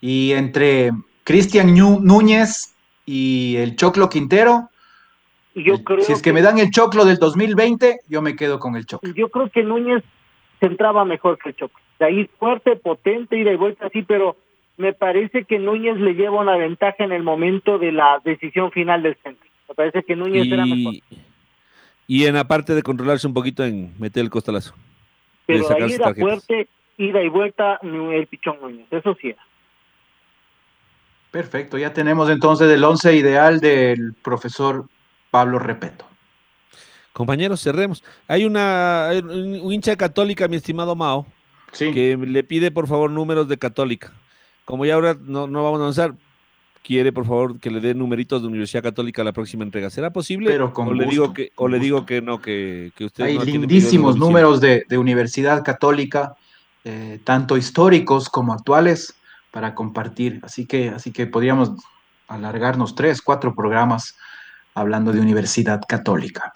Y 0.00 0.32
entre 0.32 0.90
Cristian 1.24 1.74
Núñez 1.74 2.76
y 3.04 3.56
el 3.56 3.76
Choclo 3.76 4.08
Quintero, 4.08 4.70
Yo 5.54 5.82
creo 5.82 6.02
si 6.02 6.12
es 6.12 6.22
que, 6.22 6.32
me 6.32 6.42
dan 6.42 6.58
el 6.58 6.70
choclo 6.70 7.04
del 7.04 7.16
2020, 7.16 8.00
yo 8.08 8.22
me 8.22 8.36
quedo 8.36 8.60
con 8.60 8.76
el 8.76 8.86
choclo. 8.86 9.12
Yo 9.14 9.28
creo 9.28 9.50
que 9.50 9.64
Núñez 9.64 10.04
se 10.60 10.66
entraba 10.66 11.04
mejor 11.04 11.38
que 11.38 11.50
el 11.50 11.56
choclo. 11.56 11.78
De 11.98 12.06
ahí 12.06 12.30
fuerte, 12.38 12.76
potente, 12.76 13.36
ida 13.36 13.52
y 13.52 13.56
vuelta 13.56 13.86
así, 13.86 14.02
pero 14.02 14.36
me 14.76 14.92
parece 14.92 15.44
que 15.44 15.58
Núñez 15.58 15.98
le 15.98 16.14
lleva 16.14 16.40
una 16.40 16.56
ventaja 16.56 17.02
en 17.02 17.12
el 17.12 17.24
momento 17.24 17.78
de 17.78 17.90
la 17.90 18.20
decisión 18.24 18.70
final 18.70 19.02
del 19.02 19.16
centro. 19.22 19.48
Me 19.68 19.74
parece 19.74 20.04
que 20.04 20.14
Núñez 20.14 20.46
y, 20.46 20.52
era 20.52 20.64
mejor. 20.64 20.94
Y 22.06 22.24
en 22.26 22.36
aparte 22.36 22.74
de 22.74 22.82
controlarse 22.82 23.26
un 23.26 23.34
poquito 23.34 23.64
en 23.64 23.92
meter 23.98 24.22
el 24.22 24.30
costalazo. 24.30 24.74
Pero 25.48 25.66
ahí 25.74 25.94
era 25.94 26.14
fuerte, 26.14 26.68
ida 26.98 27.22
y 27.22 27.28
vuelta, 27.30 27.78
el 27.82 28.26
pichón 28.26 28.60
Núñez. 28.60 28.86
Eso 28.90 29.16
sí 29.18 29.30
era. 29.30 29.42
Perfecto, 31.30 31.78
ya 31.78 31.94
tenemos 31.94 32.28
entonces 32.28 32.70
el 32.70 32.84
once 32.84 33.16
ideal 33.16 33.58
del 33.58 34.12
profesor 34.22 34.84
Pablo 35.30 35.58
Repeto. 35.58 36.04
Compañeros, 37.14 37.62
cerremos. 37.62 38.04
Hay 38.26 38.44
una 38.44 39.08
un 39.24 39.72
hincha 39.72 39.96
católica, 39.96 40.48
mi 40.48 40.56
estimado 40.56 40.94
Mao, 40.94 41.26
que 41.72 42.18
le 42.18 42.44
pide 42.44 42.70
por 42.70 42.86
favor 42.86 43.10
números 43.10 43.48
de 43.48 43.56
católica. 43.56 44.12
Como 44.66 44.84
ya 44.84 44.94
ahora 44.94 45.16
no, 45.18 45.46
no 45.46 45.64
vamos 45.64 45.80
a 45.80 45.82
avanzar, 45.82 46.14
quiere 46.82 47.12
por 47.12 47.26
favor 47.26 47.58
que 47.58 47.70
le 47.70 47.80
dé 47.80 47.94
numeritos 47.94 48.42
de 48.42 48.48
Universidad 48.48 48.82
Católica 48.82 49.22
a 49.22 49.24
la 49.24 49.32
próxima 49.32 49.64
entrega. 49.64 49.90
¿Será 49.90 50.10
posible? 50.10 50.50
Pero 50.50 50.72
con 50.72 50.88
o 50.88 50.94
le 50.94 51.06
digo 51.06 51.32
que 51.32 51.52
o 51.56 51.68
le 51.68 51.78
digo 51.78 52.06
que 52.06 52.22
no, 52.22 52.40
que, 52.40 52.92
que 52.96 53.04
usted 53.06 53.24
Hay 53.24 53.38
no 53.38 53.44
lindísimos 53.44 54.16
números 54.16 54.60
de, 54.60 54.84
de 54.88 54.98
Universidad 54.98 55.62
Católica, 55.64 56.36
eh, 56.84 57.20
tanto 57.24 57.56
históricos 57.56 58.28
como 58.28 58.52
actuales, 58.52 59.14
para 59.50 59.74
compartir. 59.74 60.40
Así 60.42 60.66
que, 60.66 60.90
así 60.90 61.12
que 61.12 61.26
podríamos 61.26 61.72
alargarnos 62.28 62.94
tres, 62.94 63.22
cuatro 63.22 63.54
programas 63.54 64.16
hablando 64.74 65.12
de 65.12 65.20
Universidad 65.20 65.80
Católica. 65.86 66.52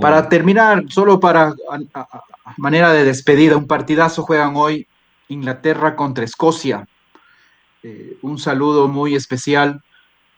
Para 0.00 0.28
terminar, 0.28 0.84
solo 0.88 1.20
para 1.20 1.54
a 1.94 2.54
manera 2.56 2.92
de 2.92 3.04
despedida, 3.04 3.56
un 3.56 3.66
partidazo 3.66 4.22
juegan 4.22 4.56
hoy 4.56 4.86
Inglaterra 5.28 5.96
contra 5.96 6.24
Escocia. 6.24 6.86
Eh, 7.82 8.16
un 8.22 8.38
saludo 8.38 8.88
muy 8.88 9.14
especial 9.14 9.82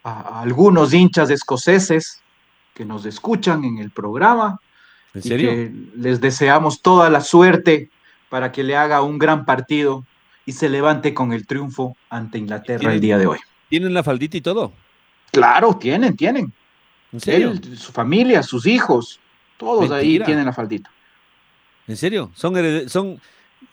a, 0.02 0.20
a 0.38 0.40
algunos 0.42 0.94
hinchas 0.94 1.30
escoceses 1.30 2.20
que 2.74 2.84
nos 2.84 3.04
escuchan 3.06 3.64
en 3.64 3.78
el 3.78 3.90
programa. 3.90 4.60
¿En 5.14 5.20
y 5.20 5.22
serio? 5.28 5.50
que 5.50 5.72
les 5.96 6.20
deseamos 6.20 6.82
toda 6.82 7.08
la 7.10 7.20
suerte 7.20 7.90
para 8.28 8.50
que 8.50 8.64
le 8.64 8.76
haga 8.76 9.02
un 9.02 9.18
gran 9.18 9.44
partido 9.44 10.04
y 10.46 10.52
se 10.52 10.68
levante 10.68 11.14
con 11.14 11.32
el 11.32 11.46
triunfo 11.46 11.96
ante 12.10 12.38
Inglaterra 12.38 12.80
¿Tienen- 12.80 12.94
el 12.96 13.00
día 13.00 13.18
de 13.18 13.26
hoy. 13.26 13.38
¿Tienen 13.68 13.94
la 13.94 14.02
faldita 14.02 14.36
y 14.36 14.40
todo? 14.40 14.72
Claro, 15.32 15.76
tienen, 15.76 16.16
tienen. 16.16 16.52
¿En 17.12 17.20
serio? 17.20 17.50
Él, 17.52 17.78
su 17.78 17.92
familia, 17.92 18.42
sus 18.42 18.66
hijos, 18.66 19.20
todos 19.56 19.90
ahí 19.90 20.18
tienen 20.20 20.46
la 20.46 20.52
faldita. 20.52 20.90
¿En 21.86 21.96
serio? 21.96 22.30
Son, 22.34 22.54
son 22.88 23.20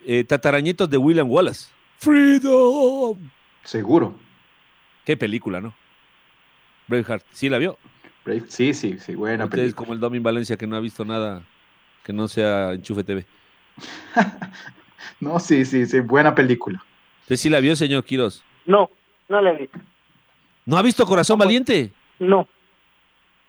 eh, 0.05 0.23
tatarañitos 0.23 0.89
de 0.89 0.97
William 0.97 1.29
Wallace. 1.29 1.67
Freedom. 1.97 3.17
Seguro. 3.63 4.15
Qué 5.05 5.17
película, 5.17 5.61
¿no? 5.61 5.73
Braveheart. 6.87 7.25
¿Sí 7.31 7.49
la 7.49 7.57
vio? 7.57 7.77
Brave- 8.25 8.45
Sí, 8.47 8.73
sí, 8.73 8.99
sí, 8.99 9.15
buena 9.15 9.45
Ustedes 9.45 9.63
película. 9.73 9.77
como 9.77 9.93
el 9.93 9.99
Domin 9.99 10.21
Valencia 10.23 10.57
que 10.57 10.67
no 10.67 10.75
ha 10.75 10.79
visto 10.79 11.03
nada 11.05 11.41
que 12.03 12.13
no 12.13 12.27
sea 12.27 12.73
Enchufe 12.73 13.03
TV. 13.03 13.25
No, 15.19 15.39
sí, 15.39 15.65
sí, 15.65 15.85
sí, 15.87 15.99
buena 15.99 16.33
película. 16.35 16.83
¿Usted 17.21 17.35
sí 17.35 17.49
la 17.49 17.59
vio, 17.59 17.75
señor 17.75 18.03
Quiroz? 18.03 18.43
No, 18.65 18.89
no 19.29 19.41
le 19.41 19.49
he 19.51 19.57
visto. 19.57 19.79
¿No 20.65 20.77
ha 20.77 20.81
visto 20.83 21.05
Corazón 21.05 21.37
Valiente? 21.39 21.91
No, 22.19 22.47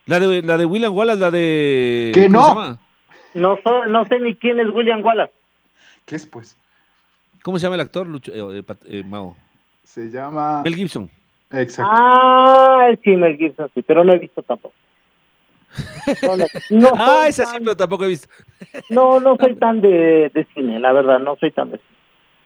La 0.06 0.18
de, 0.20 0.42
la 0.42 0.56
de 0.58 0.64
William 0.66 0.94
Wallace, 0.94 1.20
la 1.20 1.30
de... 1.30 2.10
¿Que 2.14 2.26
¿cómo 2.26 2.54
no? 2.54 2.78
no, 3.34 3.58
so- 3.62 3.86
no 3.86 4.04
sé 4.06 4.18
ni 4.20 4.34
quién 4.36 4.60
es 4.60 4.68
William 4.70 5.02
Wallace. 5.04 5.32
¿Qué 6.06 6.16
es, 6.16 6.26
pues? 6.26 6.56
¿Cómo 7.42 7.58
se 7.58 7.64
llama 7.64 7.74
el 7.76 7.82
actor, 7.82 8.06
Lucho- 8.06 8.32
eh, 8.34 8.58
eh, 8.58 8.74
eh, 8.86 9.04
Mao? 9.04 9.36
Se 9.84 10.10
llama... 10.10 10.62
Mel 10.62 10.74
Gibson. 10.74 11.10
Exacto. 11.50 11.92
Ah, 11.94 12.88
sí, 13.04 13.16
Mel 13.16 13.36
Gibson, 13.36 13.70
sí, 13.74 13.82
pero 13.82 14.04
no 14.04 14.12
he 14.12 14.18
visto 14.18 14.42
tampoco. 14.42 14.74
No, 16.22 16.36
no, 16.36 16.46
no 16.70 16.92
Ah, 16.96 17.24
esa 17.28 17.46
sí, 17.46 17.56
pero 17.58 17.76
tampoco 17.76 18.04
he 18.04 18.08
visto. 18.08 18.28
No, 18.90 19.20
no 19.20 19.36
soy 19.36 19.54
tan 19.56 19.80
de, 19.80 20.30
de 20.34 20.46
cine, 20.54 20.78
la 20.80 20.92
verdad, 20.92 21.18
no 21.18 21.36
soy 21.36 21.50
tan 21.50 21.70
de 21.70 21.78
cine. 21.78 21.88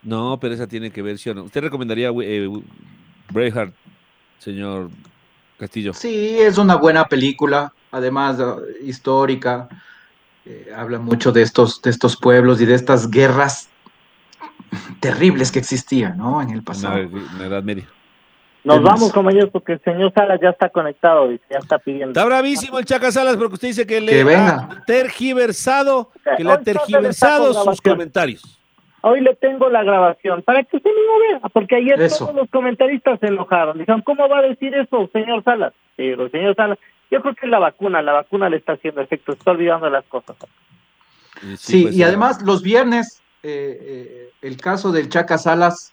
No, 0.02 0.38
pero 0.40 0.54
esa 0.54 0.66
tiene 0.66 0.90
que 0.90 1.02
ver, 1.02 1.18
¿sí 1.18 1.30
o 1.30 1.34
no? 1.34 1.44
¿Usted 1.44 1.60
recomendaría 1.62 2.10
eh, 2.22 2.48
Braveheart, 3.32 3.74
señor 4.38 4.90
Castillo? 5.58 5.92
Sí, 5.94 6.36
es 6.38 6.58
una 6.58 6.76
buena 6.76 7.04
película, 7.06 7.72
además 7.90 8.38
eh, 8.40 8.84
histórica. 8.84 9.68
eh, 10.44 10.70
habla 10.76 10.98
mucho 10.98 11.32
de 11.32 11.42
estos, 11.42 11.82
de 11.82 11.90
estos 11.90 12.16
pueblos 12.16 12.60
y 12.60 12.66
de 12.66 12.74
estas 12.74 13.10
guerras 13.10 13.68
terribles 15.00 15.50
que 15.52 15.58
existían, 15.58 16.16
¿no? 16.18 16.40
En 16.42 16.50
el 16.50 16.58
En 16.58 16.64
pasado. 16.64 16.96
la, 16.96 17.02
en 17.02 17.38
la 17.38 17.46
Edad 17.46 17.62
Media. 17.62 17.86
Nos 18.64 18.78
Temas. 18.78 18.94
vamos, 18.94 19.12
compañeros, 19.12 19.50
porque 19.52 19.74
el 19.74 19.80
señor 19.82 20.12
Salas 20.12 20.40
ya 20.42 20.50
está 20.50 20.68
conectado, 20.70 21.28
dice, 21.28 21.44
ya 21.50 21.58
está 21.58 21.78
pidiendo. 21.78 22.08
Está 22.08 22.24
bravísimo 22.24 22.78
el 22.80 22.84
Chaca 22.84 23.12
Salas 23.12 23.36
porque 23.36 23.54
usted 23.54 23.68
dice 23.68 23.86
que 23.86 24.00
le 24.00 24.24
Que 24.24 24.34
ha 24.34 24.68
tergiversado, 24.86 26.10
que 26.36 26.42
le 26.42 26.52
ha 26.52 26.60
tergiversado 26.60 27.52
sus 27.64 27.80
comentarios. 27.80 28.60
Hoy 29.02 29.20
le 29.20 29.36
tengo 29.36 29.68
la 29.68 29.84
grabación 29.84 30.42
para 30.42 30.64
que 30.64 30.78
usted 30.78 30.90
mismo 30.90 31.12
vea, 31.40 31.48
porque 31.50 31.76
ayer 31.76 32.00
Eso. 32.02 32.24
todos 32.24 32.34
los 32.34 32.50
comentaristas 32.50 33.20
se 33.20 33.26
enojaron. 33.28 33.78
Dijeron, 33.78 34.02
¿cómo 34.02 34.28
va 34.28 34.38
a 34.38 34.42
decir 34.42 34.74
eso, 34.74 35.08
señor 35.12 35.44
Salas? 35.44 35.72
Pero, 35.94 36.28
señor 36.30 36.56
Salas, 36.56 36.78
yo 37.08 37.22
creo 37.22 37.34
que 37.36 37.46
es 37.46 37.50
la 37.50 37.60
vacuna, 37.60 38.02
la 38.02 38.14
vacuna 38.14 38.48
le 38.50 38.56
está 38.56 38.72
haciendo 38.72 39.00
efecto, 39.00 39.32
está 39.32 39.52
olvidando 39.52 39.88
las 39.88 40.04
cosas. 40.06 40.34
Y 41.40 41.56
Sí, 41.56 41.82
pues, 41.82 41.94
y 41.96 42.02
además 42.02 42.42
los 42.42 42.62
viernes, 42.62 43.22
eh, 43.48 43.78
eh, 43.80 44.30
el 44.42 44.56
caso 44.56 44.90
del 44.90 45.08
Chaca 45.08 45.38
Salas 45.38 45.92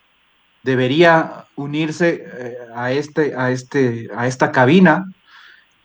debería 0.63 1.45
unirse 1.55 2.25
eh, 2.25 2.57
a, 2.75 2.91
este, 2.91 3.35
a, 3.35 3.51
este, 3.51 4.09
a 4.15 4.25
esta 4.25 4.51
cabina 4.51 5.05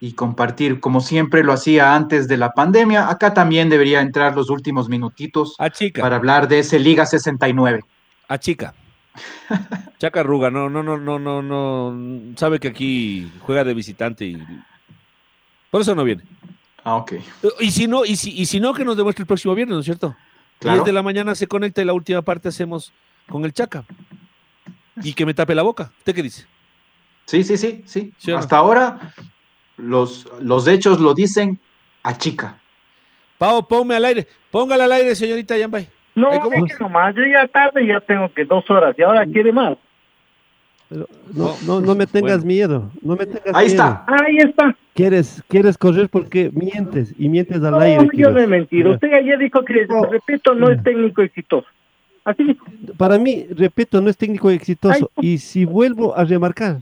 y 0.00 0.14
compartir, 0.14 0.80
como 0.80 1.02
siempre 1.02 1.44
lo 1.44 1.52
hacía 1.52 1.94
antes 1.94 2.26
de 2.26 2.38
la 2.38 2.52
pandemia. 2.52 3.10
Acá 3.10 3.34
también 3.34 3.68
debería 3.68 4.00
entrar 4.00 4.34
los 4.34 4.48
últimos 4.48 4.88
minutitos 4.88 5.56
A 5.58 5.68
chica, 5.68 6.00
para 6.00 6.16
hablar 6.16 6.48
de 6.48 6.60
ese 6.60 6.78
Liga 6.78 7.04
69. 7.04 7.84
a 8.28 8.38
chica. 8.38 8.72
Chaca 9.98 10.20
Arruga, 10.20 10.50
no, 10.50 10.70
no, 10.70 10.82
no, 10.82 10.96
no, 10.96 11.18
no, 11.18 11.42
no. 11.42 12.34
Sabe 12.36 12.60
que 12.60 12.68
aquí 12.68 13.30
juega 13.40 13.62
de 13.64 13.74
visitante 13.74 14.24
y. 14.24 14.42
Por 15.70 15.82
eso 15.82 15.94
no 15.94 16.02
viene. 16.02 16.22
Ah, 16.82 16.96
ok. 16.96 17.12
Y 17.60 17.72
si 17.72 17.86
no, 17.86 18.06
y 18.06 18.16
si, 18.16 18.30
y 18.30 18.46
si 18.46 18.58
no, 18.58 18.72
que 18.72 18.86
nos 18.86 18.96
demuestre 18.96 19.24
el 19.24 19.26
próximo 19.26 19.54
viernes, 19.54 19.74
¿no 19.74 19.80
es 19.80 19.84
cierto? 19.84 20.16
Claro. 20.58 20.78
10 20.78 20.86
de 20.86 20.92
la 20.92 21.02
mañana 21.02 21.34
se 21.34 21.46
conecta 21.46 21.82
y 21.82 21.84
la 21.84 21.92
última 21.92 22.22
parte 22.22 22.48
hacemos 22.48 22.92
con 23.28 23.44
el 23.44 23.52
Chaca. 23.52 23.84
Y 25.02 25.12
que 25.12 25.24
me 25.24 25.34
tape 25.34 25.54
la 25.54 25.62
boca. 25.62 25.92
¿Usted 25.98 26.14
qué 26.14 26.22
dice? 26.22 26.46
Sí, 27.26 27.44
sí, 27.44 27.56
sí, 27.56 27.82
sí. 27.86 28.12
¿Sí 28.18 28.30
o 28.30 28.34
no? 28.34 28.40
Hasta 28.40 28.56
ahora 28.56 29.12
los, 29.76 30.26
los 30.40 30.66
hechos 30.66 31.00
lo 31.00 31.14
dicen 31.14 31.60
a 32.02 32.16
chica. 32.16 32.58
Pau, 33.38 33.66
ponme 33.66 33.94
al 33.94 34.04
aire. 34.04 34.26
Póngala 34.50 34.84
al 34.84 34.92
aire, 34.92 35.14
señorita 35.14 35.56
Yambay. 35.56 35.88
No, 36.14 36.30
¿cómo? 36.40 36.50
deje 36.50 36.76
nomás, 36.80 37.14
yo 37.14 37.22
ya 37.22 37.46
tarde 37.46 37.86
ya 37.86 38.00
tengo 38.00 38.32
que 38.34 38.44
dos 38.44 38.68
horas 38.68 38.96
y 38.98 39.02
ahora 39.02 39.24
quiere 39.24 39.52
más. 39.52 39.78
Pero 40.88 41.06
no, 41.34 41.54
no, 41.66 41.80
no 41.80 41.94
me 41.94 42.06
tengas 42.06 42.38
Bueno. 42.38 42.46
miedo, 42.46 42.90
no 43.02 43.14
me 43.16 43.26
tengas 43.26 43.54
Ahí 43.54 43.66
miedo. 43.66 43.82
está. 43.84 44.04
Ahí 44.06 44.36
está. 44.38 44.76
Quieres, 44.94 45.42
quieres 45.48 45.76
correr 45.76 46.08
porque 46.08 46.50
mientes 46.52 47.14
y 47.18 47.28
mientes 47.28 47.62
al 47.62 47.72
No, 47.72 47.78
aire. 47.80 48.08
yo 48.14 48.30
no 48.30 48.40
he 48.40 48.46
mentido. 48.46 48.92
Usted 48.92 49.12
ayer 49.12 49.38
dijo 49.38 49.62
que, 49.64 49.86
No. 49.86 50.04
repito, 50.06 50.54
no 50.54 50.70
es 50.70 50.82
técnico 50.82 51.22
exitoso. 51.22 51.66
Así 52.24 52.42
dijo. 52.44 52.64
Para 52.96 53.18
mí, 53.18 53.46
repito, 53.50 54.00
no 54.00 54.08
es 54.10 54.16
técnico 54.16 54.50
exitoso. 54.50 55.10
Y 55.20 55.38
si 55.38 55.64
vuelvo 55.64 56.16
a 56.16 56.24
remarcar, 56.24 56.78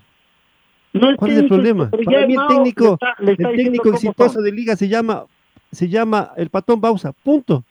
No 0.93 1.11
es 1.11 1.17
¿cuál 1.17 1.33
es 1.33 1.39
el 1.39 1.49
problema? 1.49 1.91
Para 1.91 2.27
mí 2.27 2.35
el 2.37 2.47
técnico, 2.49 2.85
le 2.87 2.93
está- 2.95 3.15
le 3.23 3.33
está 3.33 3.51
el 3.51 3.57
técnico 3.57 3.89
exitoso 3.91 4.35
son. 4.35 4.45
de 4.45 4.53
liga 4.53 4.77
se 4.77 4.89
llama, 4.89 5.25
se 5.73 5.89
llama 5.89 6.31
el 6.37 6.49
patón 6.49 6.81
Bausa. 6.81 7.13
Punto. 7.13 7.65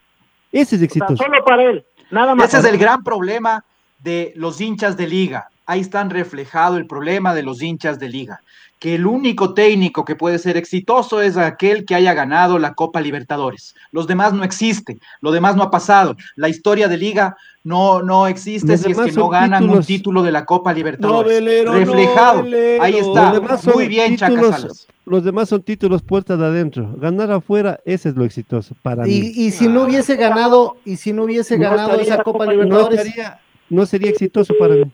Ese 0.52 0.62
es 0.62 0.74
O 0.74 0.78
sea, 0.78 0.86
exitoso. 0.86 1.24
solo 1.24 1.44
para 1.44 1.64
él, 1.64 1.84
nada 2.12 2.36
más. 2.36 2.50
Ese 2.54 2.60
es 2.60 2.74
el 2.74 2.78
gran 2.78 3.04
problema 3.04 3.64
de 4.04 4.32
los 4.36 4.62
hinchas 4.62 4.96
de 4.96 5.08
liga. 5.08 5.50
Ahí 5.66 5.82
están 5.82 6.10
reflejado 6.10 6.78
el 6.78 6.86
problema 6.88 7.34
de 7.34 7.44
los 7.44 7.62
hinchas 7.62 8.00
de 8.00 8.10
liga. 8.10 8.42
Que 8.78 8.96
el 8.96 9.06
único 9.08 9.54
técnico 9.54 10.04
que 10.06 10.16
puede 10.16 10.38
ser 10.38 10.58
exitoso 10.58 11.22
es 11.22 11.38
aquel 11.38 11.86
que 11.86 11.96
haya 11.96 12.14
ganado 12.14 12.60
la 12.60 12.74
Copa 12.74 13.00
Libertadores. 13.02 13.74
Los 13.92 14.06
demás 14.06 14.34
no 14.34 14.44
existen, 14.44 15.00
lo 15.22 15.32
demás 15.32 15.56
no 15.56 15.64
ha 15.64 15.72
pasado. 15.72 16.16
La 16.36 16.50
historia 16.50 16.88
de 16.88 16.98
liga 16.98 17.38
no, 17.64 18.04
no 18.04 18.28
existe 18.28 18.74
Los 18.74 18.82
si 18.82 18.92
es 18.92 18.98
que 19.00 19.12
no 19.14 19.30
ganan 19.30 19.68
un 19.70 19.82
título 19.84 20.22
de 20.22 20.32
la 20.34 20.46
Copa 20.46 20.74
Libertadores. 20.74 21.32
Novelero, 21.42 21.74
reflejado. 21.74 22.38
novelero. 22.40 22.84
Ahí 22.84 22.98
está. 22.98 23.42
Muy 23.74 23.88
bien, 23.88 24.18
títulos-. 24.18 24.88
Los 25.06 25.24
demás 25.24 25.50
son 25.50 25.64
títulos 25.64 26.02
puertas 26.04 26.38
de 26.38 26.46
adentro. 26.46 26.94
Ganar 26.98 27.32
afuera, 27.32 27.80
ese 27.86 28.10
es 28.10 28.16
lo 28.16 28.26
exitoso 28.26 28.76
para 28.84 29.04
mí. 29.04 29.12
Y, 29.36 29.46
y 29.48 29.52
si 29.52 29.68
no 29.68 29.84
hubiese 29.84 30.16
ganado, 30.16 30.76
y 30.84 30.98
si 30.98 31.14
no 31.14 31.24
hubiese 31.24 31.58
No 31.58 31.70
ganado 31.70 31.92
estaría- 31.92 32.14
esa 32.16 32.24
Copa 32.24 32.46
no 32.46 32.52
Libertadores, 32.52 33.00
estaría- 33.00 33.40
no 33.70 33.86
sería 33.86 34.10
exitoso 34.12 34.54
para 34.60 34.76
mí. 34.76 34.92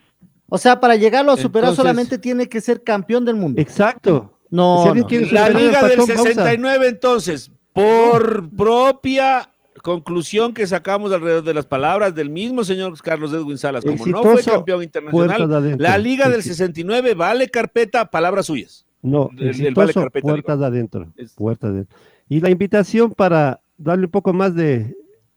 O 0.54 0.58
sea, 0.58 0.82
para 0.82 0.97
llegarlo 0.97 1.32
a 1.32 1.38
superar 1.38 1.70
Entonces- 1.70 1.78
solamente 1.82 2.18
tiene 2.18 2.49
que 2.49 2.60
ser 2.60 2.84
campeón 2.84 3.24
del 3.24 3.38
mundo. 3.38 3.62
Exacto. 3.62 4.38
No, 4.49 4.93
no. 4.93 5.08
La 5.32 5.49
Liga 5.49 5.82
del 5.88 5.97
Patón 5.97 6.08
Bausa, 6.16 6.24
69, 6.24 6.88
entonces, 6.89 7.52
por 7.72 8.49
propia 8.49 9.49
conclusión 9.82 10.54
que 10.54 10.68
sacamos 10.68 11.12
alrededor 11.14 11.43
de 11.45 11.54
las 11.54 11.66
palabras 11.66 12.14
del 12.14 12.30
mismo 12.30 12.66
señor 12.66 12.93
Carlos 13.02 13.32
Edwin 13.32 13.58
Salas, 13.58 13.86
como 13.86 14.06
no 14.08 14.22
fue 14.24 14.43
campeón 14.43 14.84
internacional, 14.84 15.78
la 15.80 15.97
Liga 15.97 16.28
del 16.30 16.41
Exi- 16.41 16.49
69 16.54 17.14
vale 17.14 17.47
carpeta, 17.47 18.12
palabras 18.12 18.47
suyas. 18.47 18.86
No, 19.02 19.30
el- 19.38 19.66
el 19.68 19.74
vale 19.74 19.93
carpeta, 19.93 20.28
puertas 20.28 20.58
digo. 20.58 20.66
adentro. 20.66 21.08
Es- 21.16 21.34
Puertas 21.34 21.72
adentro. 21.72 21.97
Y 22.28 22.41
la 22.41 22.49
invitación 22.49 23.12
para 23.12 23.62
darle 23.78 24.06
un 24.06 24.12
poco 24.12 24.34
más 24.34 24.54
de 24.54 24.95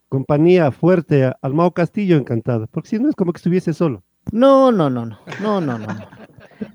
compañía 0.09 0.71
fuerte 0.71 1.23
a- 1.23 1.37
al 1.41 1.53
Mao 1.53 1.71
Castillo, 1.71 2.17
encantado. 2.17 2.67
Porque 2.69 2.89
si 2.89 2.99
no 2.99 3.09
es 3.09 3.15
como 3.15 3.33
que 3.33 3.37
estuviese 3.37 3.73
solo. 3.73 4.03
No, 4.31 4.71
no, 4.71 4.89
no, 4.89 5.05
no, 5.05 5.19
no, 5.41 5.61
no, 5.61 5.77
no. 5.77 5.87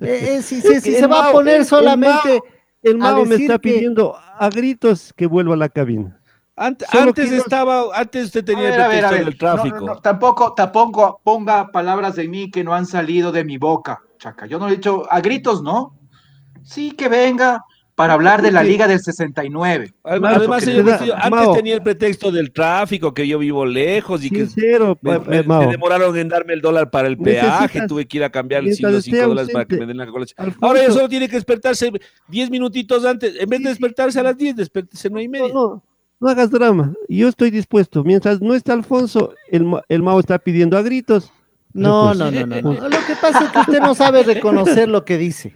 Eh, 0.01 0.37
eh, 0.37 0.43
si, 0.43 0.61
si- 0.61 0.81
si 0.81 0.95
El 0.95 1.01
se 1.01 1.07
va 1.07 1.29
a 1.29 1.33
poner 1.33 1.57
el 1.61 1.65
solamente 1.67 2.43
El 2.83 2.99
Mao 2.99 3.25
me 3.25 3.35
está 3.37 3.55
que- 3.55 3.59
pidiendo 3.75 4.17
a 4.17 4.49
gritos 4.51 5.13
que 5.15 5.27
vuelva 5.27 5.55
a 5.55 5.57
la 5.57 5.69
cabina. 5.69 6.17
Solo 6.91 7.09
antes 7.09 7.29
quiero- 7.29 7.43
estaba, 7.43 7.85
antes 7.95 8.27
usted 8.27 8.43
A 8.43 8.45
tenía 8.45 8.65
ver, 8.65 8.75
el 8.75 8.81
a 8.83 8.89
ver, 8.89 9.05
a 9.05 9.09
pretexto 9.09 9.15
ver. 9.17 9.25
del 9.25 9.39
No, 9.41 9.49
no, 9.49 9.55
tráfico. 9.63 9.87
no, 9.87 9.97
tampoco, 10.01 10.55
tampoco 10.55 11.21
ponga 11.25 11.69
palabras 11.71 12.17
de 12.17 12.29
mí 12.29 12.51
que 12.51 12.63
no 12.65 12.75
han 12.75 12.87
salido 12.87 13.33
de 13.33 13.45
mi 13.45 13.57
boca, 13.59 14.01
Chaca. 14.19 14.47
Yo 14.47 14.59
no 14.59 14.69
he 14.69 14.73
dicho 14.77 15.11
a 15.11 15.21
gritos, 15.21 15.63
¿no? 15.63 15.97
Sí, 16.63 16.91
que 16.93 17.09
venga 17.09 17.65
para 18.01 18.15
hablar 18.15 18.41
de 18.41 18.51
la 18.51 18.63
Liga 18.63 18.89
del 18.89 18.99
69. 19.01 19.93
Además, 20.05 20.37
además, 20.39 20.65
señor 20.65 20.87
Castillo, 20.87 21.15
antes 21.17 21.31
Mao. 21.31 21.55
tenía 21.55 21.75
el 21.75 21.83
pretexto 21.83 22.31
del 22.33 22.51
tráfico, 22.51 23.13
que 23.13 23.29
yo 23.29 23.39
vivo 23.39 23.67
lejos 23.67 24.25
y 24.25 24.31
que 24.31 24.47
Sincero, 24.47 24.97
me, 25.03 25.13
eh, 25.17 25.19
me- 25.27 25.37
eh, 25.37 25.41
me 25.41 25.43
Mao. 25.43 25.71
demoraron 25.71 26.17
en 26.17 26.29
darme 26.29 26.55
el 26.55 26.63
dólar 26.63 26.91
para 26.91 27.09
el 27.09 27.19
peaje, 27.19 27.87
tuve 27.87 28.07
que 28.07 28.17
ir 28.17 28.25
a 28.25 28.31
cambiar 28.31 28.63
los 28.65 28.73
esté 28.73 29.01
5 29.03 29.29
dólares 29.29 29.51
para 29.53 29.67
que 29.67 29.77
me 29.77 29.85
den 29.85 29.99
la. 29.99 30.05
Alfonso, 30.05 30.35
Ahora 30.63 30.81
ya 30.87 30.91
solo 30.93 31.09
tiene 31.11 31.29
que 31.29 31.37
despertarse 31.37 31.93
10 32.29 32.51
minutitos 32.51 33.05
antes. 33.05 33.35
En 33.39 33.49
vez 33.51 33.63
de 33.63 33.69
despertarse 33.69 34.19
a 34.19 34.23
las 34.23 34.37
10, 34.39 34.57
despértese 34.57 35.09
a 35.09 35.11
9 35.11 35.25
y 35.25 35.29
media. 35.29 35.53
no, 35.53 35.83
no 36.19 36.29
hagas 36.29 36.51
drama. 36.51 36.95
Yo 37.09 37.29
estoy 37.29 37.51
dispuesto. 37.51 38.03
Mientras 38.03 38.41
no 38.41 38.55
está 38.55 38.73
Alfonso, 38.73 39.35
el, 39.51 39.65
Ma- 39.65 39.83
el 39.91 40.03
Mao 40.03 40.19
está 40.21 40.39
pidiendo 40.39 40.79
a 40.79 40.83
gritos. 40.83 41.31
No, 41.75 42.15
no, 42.15 42.31
no, 42.31 42.47
no, 42.47 42.61
no. 42.63 42.73
Lo 42.73 42.89
que 43.07 43.15
pasa 43.21 43.45
es 43.45 43.51
que 43.51 43.59
usted 43.59 43.81
no 43.81 43.95
sabe 43.95 44.23
reconocer 44.23 44.89
lo 44.89 45.05
que 45.05 45.19
dice. 45.19 45.55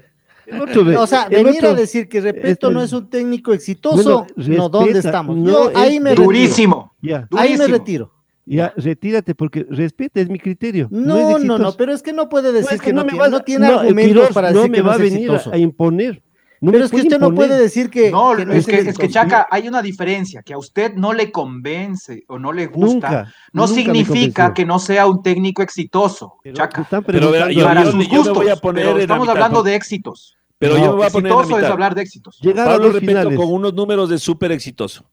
Otro 0.60 1.02
O 1.02 1.06
sea, 1.06 1.28
venir 1.28 1.56
otro- 1.56 1.70
a 1.70 1.74
decir 1.74 2.08
que 2.08 2.20
Repeto 2.20 2.48
este- 2.68 2.70
no 2.74 2.82
es 2.82 2.92
un 2.92 3.08
técnico 3.08 3.52
exitoso, 3.52 4.26
Bueno, 4.36 4.56
no, 4.56 4.68
¿dónde 4.68 4.98
estamos? 4.98 5.36
no 5.36 5.70
Yo 5.70 5.72
ahí 5.74 6.00
me 6.00 6.10
de- 6.10 6.16
retiro. 6.16 6.24
Durísimo. 6.24 6.92
Ya, 7.00 7.28
Ahí 7.32 7.50
me 7.52 7.56
durísimo. 7.58 7.78
retiro. 7.78 8.10
ya, 8.46 8.72
retírate 8.76 9.34
porque 9.34 9.66
respeta, 9.70 10.20
es 10.20 10.28
mi 10.28 10.38
criterio. 10.38 10.88
No, 10.90 11.38
no, 11.38 11.58
no, 11.58 11.72
pero 11.72 11.92
es 11.94 12.02
que 12.02 12.12
no 12.12 12.28
puede 12.28 12.52
decir 12.52 12.78
No, 12.78 12.84
que, 12.84 12.92
no, 12.92 13.02
me 13.04 13.08
tiene, 13.10 13.18
vas 13.20 13.28
a- 13.28 13.30
no 13.30 13.40
tiene 13.40 13.66
no, 13.68 13.78
argumentos 13.80 14.12
Quiroz 14.12 14.32
para 14.34 14.50
no 14.50 14.56
decir 14.58 14.70
me 14.70 14.76
que 14.76 14.82
va 14.82 14.86
no 14.86 14.92
a 14.92 14.96
es 15.06 15.12
venir 15.12 15.30
a 15.52 15.56
imponer. 15.58 16.22
No 16.64 16.72
pero 16.72 16.84
es 16.86 16.90
que 16.90 16.96
usted 17.02 17.18
no 17.18 17.34
puede 17.34 17.58
decir 17.58 17.90
que, 17.90 18.10
No, 18.10 18.34
que 18.36 18.46
no 18.46 18.52
es 18.54 18.64
que, 18.66 18.76
es 18.78 18.96
que. 18.96 19.08
Chaca, 19.08 19.46
hay 19.50 19.68
una 19.68 19.82
diferencia, 19.82 20.42
que 20.42 20.54
a 20.54 20.58
usted 20.58 20.94
no 20.94 21.12
le 21.12 21.30
convence 21.30 22.24
o 22.28 22.38
no 22.38 22.52
le 22.52 22.66
gusta, 22.66 22.86
Nunca. 23.10 23.34
no 23.52 23.66
nunca 23.66 23.74
significa 23.74 24.54
que 24.54 24.64
no 24.64 24.78
sea 24.78 25.06
un 25.06 25.22
técnico 25.22 25.62
exitoso, 25.62 26.38
Pero 26.42 26.56
Chaca. 26.56 27.02
Pero 27.06 27.20
yo- 27.50 27.64
para 27.64 27.80
a- 27.80 27.84
yo- 27.84 27.90
sus 27.92 28.08
yo 28.08 28.16
gustos, 28.16 28.34
voy 28.34 28.48
a 28.48 28.56
poner 28.56 28.82
pero 28.84 28.90
en 28.92 28.96
la 28.96 29.02
estamos 29.02 29.26
mitad, 29.26 29.36
hablando 29.36 29.58
¿no? 29.58 29.62
de 29.64 29.74
éxitos. 29.74 30.36
Pero 30.58 30.74
No, 30.78 30.80
yo 30.84 30.90
me 30.92 30.96
voy 30.96 31.06
a 31.06 31.10
poner 31.10 31.32
Exitoso 31.32 31.58
es 31.58 31.64
hablar 31.66 31.94
de 31.94 32.02
éxitos. 32.02 32.38
llegar 32.40 32.66
a 32.66 32.70
Pablo 32.72 32.84
dos 32.86 32.94
Repeto 32.94 33.10
finales. 33.20 33.38
con 33.38 33.52
unos 33.52 33.74
números 33.74 34.08
de 34.08 34.18
súper 34.18 34.52
exitoso. 34.52 35.04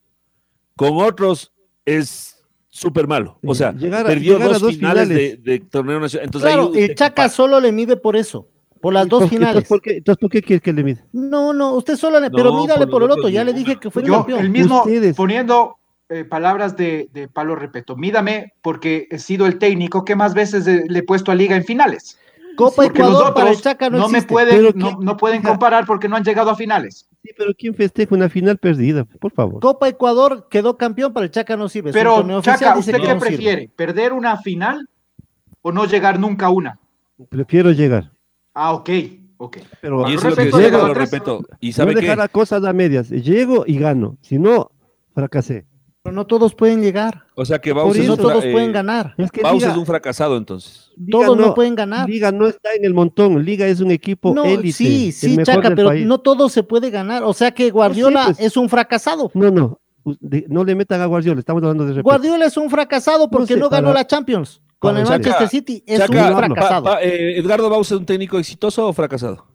Con 0.77 0.97
otros 1.01 1.51
es 1.85 2.37
súper 2.69 3.07
malo. 3.07 3.37
O 3.45 3.53
sea, 3.53 3.73
Llegar 3.73 4.05
a- 4.05 4.09
perdió 4.09 4.33
llegar 4.37 4.55
a 4.55 4.59
dos, 4.59 4.73
finales, 4.75 5.07
finales. 5.09 5.43
De, 5.43 5.51
de 5.51 5.59
torneo 5.59 5.99
nacional. 5.99 6.25
Entonces, 6.27 6.49
Claro, 6.49 6.71
el 6.73 6.95
Chaca 6.95 7.27
solo 7.27 7.59
le 7.59 7.71
mide 7.73 7.97
por 7.97 8.15
eso, 8.15 8.47
por 8.81 8.93
las 8.93 9.07
dos 9.07 9.23
Entonces, 9.23 9.37
finales. 9.39 9.67
¿por 9.67 9.81
qué, 9.81 9.97
entonces, 9.97 10.19
¿por 10.19 10.29
qué 10.29 10.41
quieres 10.41 10.61
que 10.61 10.73
le 10.73 10.83
mida? 10.83 11.03
No, 11.13 11.53
no, 11.53 11.73
usted 11.73 11.95
solo 11.95 12.19
le, 12.19 12.29
pero 12.31 12.53
mírale 12.55 12.87
por 12.87 13.03
el 13.03 13.11
otro, 13.11 13.29
ya 13.29 13.43
le 13.43 13.53
dije 13.53 13.77
que 13.79 13.91
fue 13.91 14.03
Yo, 14.03 14.13
campeón. 14.17 14.39
el 14.39 14.49
mismo, 14.49 14.79
Ustedes. 14.81 15.15
poniendo 15.15 15.77
eh, 16.09 16.25
palabras 16.25 16.75
de, 16.75 17.09
de 17.13 17.27
Pablo 17.27 17.55
Repeto, 17.55 17.95
mídame 17.95 18.53
porque 18.61 19.07
he 19.11 19.19
sido 19.19 19.45
el 19.45 19.57
técnico 19.59 20.03
que 20.03 20.15
más 20.15 20.33
veces 20.33 20.67
eh, 20.67 20.83
le 20.87 20.99
he 20.99 21.03
puesto 21.03 21.31
a 21.31 21.35
Liga 21.35 21.55
en 21.55 21.63
finales. 21.63 22.17
Copa 22.57 22.83
Porque 22.83 22.99
los 22.99 23.09
Ecuador 23.11 23.33
para 23.33 23.49
el 23.51 23.61
Chaca 23.61 23.89
no, 23.89 23.97
no, 23.97 24.09
me 24.09 24.21
pueden, 24.23 24.61
no, 24.63 24.71
¿quién- 24.73 24.99
no 24.99 25.15
pueden 25.15 25.41
comparar 25.41 25.85
porque 25.85 26.09
no 26.09 26.17
han 26.17 26.23
llegado 26.25 26.49
a 26.49 26.55
finales. 26.55 27.07
Sí, 27.23 27.29
pero 27.37 27.53
¿quién 27.57 27.73
festeja 27.73 28.13
una 28.13 28.27
final 28.27 28.57
perdida? 28.57 29.05
Por 29.05 29.31
favor. 29.31 29.61
Copa 29.61 29.87
Ecuador 29.87 30.47
quedó 30.49 30.75
campeón, 30.75 31.13
para 31.13 31.25
el 31.27 31.31
Chaca 31.31 31.55
no 31.55 31.69
sirve. 31.69 31.93
Pero, 31.93 32.41
Chaca, 32.41 32.77
¿usted 32.77 32.91
qué 32.93 32.99
no 32.99 33.05
sirve. 33.05 33.19
prefiere? 33.19 33.69
¿Perder 33.73 34.11
una 34.11 34.35
final 34.37 34.89
o 35.61 35.71
no 35.71 35.85
llegar 35.85 36.19
nunca 36.19 36.47
a 36.47 36.49
una? 36.49 36.77
Prefiero 37.29 37.71
llegar. 37.71 38.11
Ah, 38.53 38.73
ok, 38.73 38.89
ok. 39.37 39.57
Pero 39.81 40.09
Y 40.09 40.13
eso 40.15 40.27
es 40.29 40.31
lo 40.31 40.35
que 40.35 40.43
respeto, 40.51 40.85
a 40.85 40.93
tres. 40.93 41.11
Repeto. 41.11 41.45
Y 41.59 41.67
no 41.69 41.73
sabe 41.73 41.95
qué? 41.95 42.01
dejar 42.01 42.17
las 42.17 42.29
cosas 42.29 42.63
a 42.63 42.73
medias. 42.73 43.09
Llego 43.09 43.63
y 43.65 43.77
gano. 43.77 44.17
Si 44.21 44.37
no, 44.37 44.71
fracasé. 45.13 45.65
Pero 46.03 46.15
no 46.15 46.25
todos 46.25 46.55
pueden 46.55 46.81
llegar, 46.81 47.25
O 47.35 47.45
sea 47.45 47.59
que 47.59 47.69
es, 47.69 47.75
no 47.75 48.13
un 48.13 48.19
todos 48.19 48.43
eh, 48.43 48.51
pueden 48.51 48.71
ganar. 48.71 49.13
Es 49.19 49.31
que 49.31 49.43
Liga, 49.43 49.71
es 49.71 49.77
un 49.77 49.85
fracasado 49.85 50.35
entonces. 50.35 50.89
Liga 50.97 51.11
Todos 51.11 51.37
no 51.37 51.53
pueden 51.53 51.75
ganar. 51.75 52.09
Liga 52.09 52.31
no 52.31 52.47
está 52.47 52.73
en 52.73 52.85
el 52.85 52.93
montón. 52.95 53.45
Liga 53.45 53.67
es 53.67 53.81
un 53.81 53.91
equipo 53.91 54.33
No, 54.33 54.43
élite. 54.45 54.71
sí, 54.71 55.05
el 55.07 55.13
sí, 55.13 55.29
mejor 55.37 55.45
Chaca, 55.45 55.67
del 55.69 55.75
pero 55.75 55.87
país. 55.89 56.07
no 56.07 56.17
todo 56.19 56.49
se 56.49 56.63
puede 56.63 56.89
ganar. 56.89 57.21
O 57.23 57.33
sea 57.33 57.51
que 57.51 57.69
Guardiola 57.69 58.23
pues. 58.25 58.39
es 58.39 58.57
un 58.57 58.67
fracasado. 58.67 59.29
No, 59.35 59.51
no. 59.51 59.79
No 60.47 60.63
le 60.63 60.73
metan 60.73 61.01
a 61.01 61.05
Guardiola. 61.05 61.39
Estamos 61.39 61.61
hablando 61.61 61.83
de 61.85 61.89
respeto. 61.91 62.03
Guardiola 62.03 62.45
es 62.47 62.57
un 62.57 62.71
fracasado 62.71 63.29
porque 63.29 63.53
sé, 63.53 63.59
no, 63.59 63.69
ganó 63.69 63.89
para- 63.89 63.99
la 63.99 64.07
Champions. 64.07 64.59
Con 64.81 64.97
el 64.97 65.05
Manchester 65.05 65.47
City 65.47 65.83
es 65.85 65.99
Chaca, 65.99 66.31
un 66.31 66.37
fracasado. 66.37 66.83
pa- 66.83 66.91
pa- 66.95 67.03
eh, 67.03 67.37
¿Edgardo 67.37 67.69
Bausa 67.69 67.93
es 67.93 67.99
un 67.99 68.05
técnico 68.07 68.39
exitoso 68.39 68.87
o 68.87 68.93
fracasado? 68.93 69.45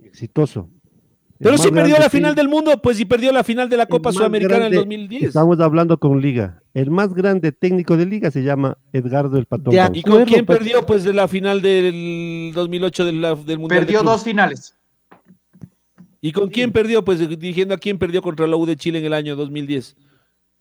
Exitoso. 0.00 0.70
El 1.40 1.44
Pero 1.44 1.58
si 1.58 1.64
perdió 1.64 1.82
grande, 1.96 1.98
la 1.98 2.04
sí. 2.08 2.16
final 2.16 2.34
del 2.36 2.48
mundo, 2.48 2.80
pues 2.80 2.96
si 2.96 3.04
perdió 3.04 3.30
la 3.32 3.42
final 3.44 3.68
de 3.68 3.76
la 3.76 3.82
El 3.82 3.88
Copa 3.88 4.12
Sudamericana 4.12 4.54
en 4.66 4.72
grande- 4.72 4.76
2010. 4.78 5.22
Estamos 5.24 5.58
hablando 5.60 5.98
con 5.98 6.20
Liga. 6.22 6.62
El 6.72 6.90
más 6.92 7.12
grande 7.12 7.50
técnico 7.52 7.96
de 7.96 8.06
Liga 8.06 8.30
se 8.30 8.42
llama 8.44 8.78
Edgardo 8.92 9.36
el 9.38 9.44
Patón. 9.46 9.74
¿Y 9.92 10.02
con 10.02 10.24
quién 10.24 10.46
pues- 10.46 10.58
perdió 10.58 10.86
pues 10.86 11.02
de 11.04 11.12
la 11.12 11.26
final 11.26 11.60
del 11.60 12.52
2008 12.54 13.04
del, 13.04 13.20
del 13.44 13.58
Mundial? 13.58 13.80
Perdió 13.80 14.02
dos 14.04 14.22
finales. 14.22 14.76
¿Y 16.22 16.32
con 16.32 16.48
quién 16.48 16.72
perdió? 16.72 17.04
Pues 17.04 17.18
dirigiendo 17.28 17.74
a 17.74 17.78
quién 17.78 17.98
perdió 17.98 18.22
contra 18.22 18.46
la 18.46 18.56
U 18.56 18.64
de 18.66 18.76
Chile 18.76 19.00
en 19.00 19.04
el 19.04 19.12
año 19.12 19.36
2010. 19.36 19.96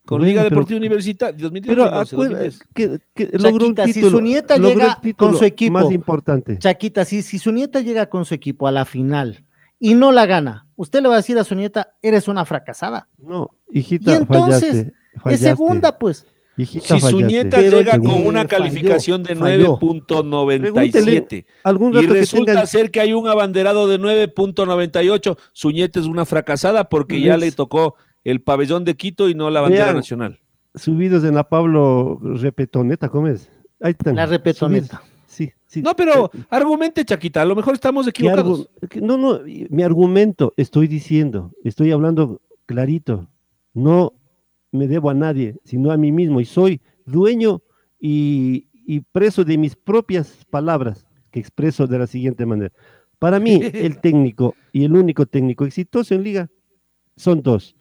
Con 0.06 0.20
Bueno, 0.20 0.30
Liga 0.30 0.44
pero- 0.44 0.50
Deportiva 0.56 0.78
Universitaria, 0.78 1.38
2010, 1.42 1.76
Pero 1.76 1.84
2011, 1.90 2.16
acuerda- 2.16 2.44
2010. 2.44 2.70
que, 2.74 3.00
que 3.14 3.38
logró 3.40 3.66
un 3.68 3.76
Chaquita, 3.76 3.94
si 3.94 4.02
su 4.10 4.22
nieta 4.22 4.58
logró 4.58 4.70
llega 4.76 5.02
con 5.18 5.36
su 5.38 5.44
equipo, 5.46 5.74
Más 5.74 5.92
importante. 5.92 6.58
Chaquita, 6.60 7.06
si, 7.06 7.22
si 7.24 7.40
su 7.40 7.52
nieta 7.52 7.82
llega 7.82 8.06
con 8.08 8.24
su 8.26 8.34
equipo 8.36 8.68
a 8.68 8.72
la 8.72 8.86
final 8.86 9.44
y 9.80 9.94
no 9.96 10.12
la 10.12 10.26
gana, 10.26 10.68
usted 10.76 11.02
le 11.02 11.08
va 11.10 11.16
a 11.16 11.18
decir 11.18 11.38
a 11.40 11.44
su 11.44 11.56
nieta, 11.56 11.96
eres 12.02 12.28
una 12.28 12.46
fracasada. 12.46 13.08
No, 13.18 13.50
hijita, 13.72 14.12
Y 14.12 14.16
entonces, 14.16 14.92
fallaste, 15.22 15.34
Es 15.34 15.40
segunda, 15.40 15.98
pues. 15.98 16.26
Hijita, 16.58 16.98
Si 17.00 17.08
su 17.10 17.20
nieta 17.20 17.58
Pero 17.58 17.80
llega 17.80 18.00
con 18.00 18.26
una 18.26 18.44
falló, 18.44 18.48
calificación 18.48 19.24
de 19.24 19.36
falló. 19.36 19.78
9.97 19.78 21.46
Algún 21.64 21.92
y 21.92 21.96
rato 21.96 22.08
que 22.08 22.14
resulta 22.14 22.66
ser 22.66 22.92
que 22.92 23.02
hay 23.02 23.12
un 23.14 23.28
abanderado 23.28 23.88
de 23.90 24.00
9.98, 24.00 25.38
su 25.52 25.72
nieta 25.72 26.00
es 26.00 26.06
una 26.06 26.26
fracasada 26.26 26.86
porque 26.90 27.20
ya 27.20 27.34
Es- 27.36 27.40
le 27.42 27.52
tocó 27.52 27.96
el 28.26 28.42
pabellón 28.42 28.84
de 28.84 28.96
Quito 28.96 29.30
y 29.30 29.36
no 29.36 29.50
la 29.50 29.62
bandera 29.62 29.86
Vean. 29.86 29.96
nacional. 29.96 30.40
subidos 30.74 31.24
en 31.24 31.36
la 31.36 31.48
Pablo 31.48 32.20
Repetoneta, 32.22 33.08
¿cómo 33.08 33.28
es? 33.30 33.50
Ahí 33.80 33.92
están. 33.92 34.16
La 34.18 34.26
repetoneta. 34.26 34.98
Subidos. 34.98 35.16
Sí, 35.28 35.52
sí. 35.68 35.82
No, 35.82 35.96
pero 35.96 36.32
argumente, 36.50 37.04
Chaquita, 37.06 37.42
a 37.42 37.46
lo 37.46 37.56
mejor 37.56 37.74
estamos 37.76 38.06
¿Qué 38.06 38.10
equivocados. 38.10 38.70
No, 39.02 39.18
no, 39.18 39.42
mi 39.46 39.84
argumento, 39.84 40.54
estoy 40.58 40.88
diciendo, 40.88 41.52
estoy 41.64 41.92
hablando 41.92 42.42
clarito. 42.66 43.30
No 43.74 44.14
me 44.72 44.88
debo 44.88 45.10
a 45.10 45.14
nadie, 45.14 45.56
sino 45.64 45.92
a 45.92 45.98
mí 45.98 46.12
mismo. 46.12 46.40
Y 46.42 46.46
soy 46.46 46.82
dueño 47.06 47.62
y, 48.00 48.70
y 48.74 49.02
preso 49.02 49.44
de 49.44 49.58
mis 49.58 49.76
propias 49.76 50.46
palabras, 50.50 51.06
que 51.32 51.40
expreso 51.40 51.86
de 51.86 52.00
la 52.00 52.08
siguiente 52.08 52.46
manera. 52.46 52.72
Para 53.20 53.40
mí, 53.40 53.60
el 53.62 54.00
técnico 54.02 54.56
y 54.72 54.86
el 54.86 54.96
único 54.96 55.26
técnico 55.26 55.66
exitoso 55.66 56.16
en 56.16 56.24
liga 56.24 56.50
son 57.18 57.42
dos. 57.42 57.76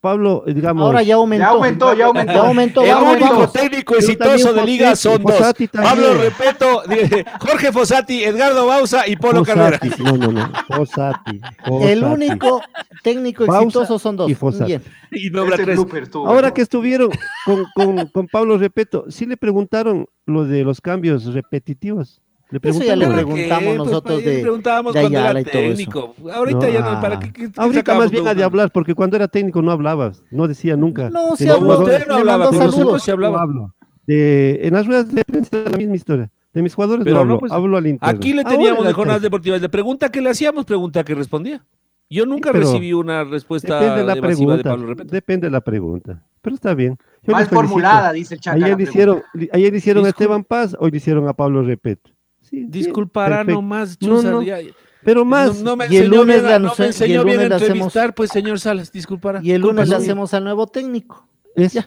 Pablo, 0.00 0.44
eh, 0.46 0.54
digamos... 0.54 0.84
Ahora 0.84 1.02
ya 1.02 1.14
aumentó. 1.16 1.44
Ya 1.44 1.48
aumentó, 1.50 1.94
ya 1.94 2.06
aumentó. 2.06 2.32
Ya 2.32 2.40
aumentó, 2.40 2.82
El 2.82 2.90
vamos, 2.94 3.16
único 3.16 3.32
vamos. 3.34 3.52
técnico 3.52 3.94
Pero 3.96 4.06
exitoso 4.06 4.52
de 4.52 4.64
liga 4.64 4.90
Fossati, 4.90 5.02
son 5.16 5.22
dos. 5.22 5.36
Fossati. 5.36 5.68
Pablo 5.68 6.14
Repeto, 6.14 6.82
Jorge 7.40 7.72
Fossati, 7.72 8.24
Edgardo 8.24 8.66
Bausa 8.66 9.06
y 9.08 9.16
Polo 9.16 9.44
Fossati, 9.44 9.88
Carrera. 9.90 9.96
No, 10.04 10.16
no, 10.16 10.32
no. 10.32 10.52
Fossati, 10.68 11.40
El 11.82 12.00
Fossati. 12.00 12.04
único 12.04 12.62
técnico 13.02 13.44
exitoso 13.44 13.98
son 13.98 14.16
dos. 14.16 14.30
y 14.30 14.34
Fossati. 14.34 14.66
Bien. 14.66 14.82
Y 15.12 15.30
tres. 15.30 15.76
blooper 15.76 16.02
estuvo 16.04 16.28
Ahora 16.28 16.52
que 16.54 16.62
estuvieron 16.62 17.10
con, 17.44 17.66
con, 17.74 18.06
con 18.08 18.26
Pablo 18.28 18.58
Repeto, 18.58 19.06
sí 19.08 19.26
le 19.26 19.36
preguntaron 19.36 20.06
lo 20.26 20.44
de 20.44 20.62
los 20.64 20.80
cambios 20.80 21.24
repetitivos. 21.32 22.22
Le 22.50 22.72
ya 22.72 22.96
le 22.96 23.06
preguntamos 23.06 23.76
Pues, 23.76 23.78
nosotros 23.78 24.24
de- 24.24 24.34
le 24.36 24.40
preguntábamos 24.42 24.94
de 24.94 25.00
cuando 25.00 25.18
era 25.20 25.40
y 25.40 25.44
todo 25.44 25.52
eso. 25.62 25.68
técnico. 25.76 26.14
Ahorita 26.32 26.66
No, 26.66 26.68
ya 26.72 26.80
no, 26.80 26.86
ah. 26.88 27.00
¿para 27.00 27.18
qué? 27.20 27.32
qué- 27.32 27.50
qué 27.52 27.60
Ahorita 27.60 27.94
más 27.94 28.10
bien 28.10 28.26
ha 28.26 28.34
de 28.34 28.42
hablar, 28.42 28.72
porque 28.72 28.94
cuando 28.94 29.16
era 29.16 29.28
técnico 29.28 29.62
no 29.62 29.70
hablabas, 29.70 30.24
no 30.30 30.48
decía 30.48 30.76
nunca. 30.76 31.10
No, 31.10 31.36
Tenía 31.36 31.54
habló, 31.54 31.78
usted 31.80 32.06
no 32.08 32.14
hablaba, 32.16 32.44
nosotros 32.46 32.74
saludos. 32.74 33.02
sí 33.04 33.10
hablaba. 33.10 33.36
No 33.36 33.42
hablo. 33.42 33.74
De- 34.06 34.60
en 34.62 34.74
las 34.74 34.86
ruedas 34.86 35.14
de 35.14 35.24
prensa 35.24 35.56
la 35.70 35.76
misma 35.76 35.94
historia. 35.94 36.30
De 36.52 36.62
mis 36.62 36.74
jugadores 36.74 37.04
Pero 37.04 37.18
no 37.18 37.24
no, 37.24 37.30
hablo, 37.34 37.38
pues, 37.38 37.52
hablo 37.52 37.76
al 37.76 37.86
interno. 37.86 38.16
Aquí 38.16 38.32
le 38.32 38.42
teníamos 38.42 38.84
de 38.84 38.92
jornadas 38.92 39.22
deportivas. 39.22 39.60
De 39.60 39.68
pregunta 39.68 40.10
que 40.10 40.20
le 40.20 40.30
hacíamos, 40.30 40.64
pregunta 40.64 41.04
que 41.04 41.14
respondía. 41.14 41.64
Yo 42.12 42.26
nunca 42.26 42.50
Pero 42.50 42.64
recibí 42.64 42.92
una 42.92 43.22
respuesta 43.22 43.78
Depende 43.78 44.00
de 44.00 44.06
la 44.06 44.14
de 44.16 44.20
pregunta. 44.20 44.62
Pablo 44.70 44.86
Repeto. 44.88 45.12
Depende 45.12 45.46
de 45.46 45.50
la 45.52 45.60
pregunta. 45.60 46.24
Pero 46.42 46.56
está 46.56 46.74
bien. 46.74 46.98
Yo 47.22 47.32
Mal 47.32 47.46
formulada, 47.46 48.12
dice 48.12 48.34
el 48.34 48.40
Chaca. 48.40 48.56
Ayer 48.56 48.76
le 48.76 48.82
hicieron, 48.82 49.22
ayer 49.52 49.74
a 49.74 50.08
Esteban 50.08 50.42
Paz, 50.42 50.76
hoy 50.80 50.90
le 50.90 50.96
hicieron 50.96 51.28
a 51.28 51.34
Pablo 51.34 51.62
Repeto. 51.62 52.10
Sí, 52.50 52.64
Disculpará 52.68 53.44
nomás, 53.44 53.96
No, 54.00 54.22
no, 54.22 54.42
ya- 54.42 54.58
pero 55.04 55.24
más. 55.24 55.56
No, 55.58 55.70
no 55.70 55.76
me 55.76 55.86
Y 55.88 55.96
el 55.96 56.08
lunes 56.08 56.42
bien, 56.42 56.50
la 56.52 56.58
no 56.58 56.68
me 56.68 56.74
y 56.74 56.80
el 56.82 56.86
enseñó 56.88 57.24
bien 57.24 57.52
a 57.52 57.56
hacemos- 57.56 57.94
pues 58.14 58.30
señor 58.30 58.60
Salas, 58.60 58.92
disculpará. 58.92 59.40
Y 59.42 59.52
el 59.52 59.62
lunes 59.62 59.88
le 59.88 59.96
hacemos 59.96 60.34
al 60.34 60.44
nuevo 60.44 60.66
técnico. 60.66 61.26
Es 61.54 61.78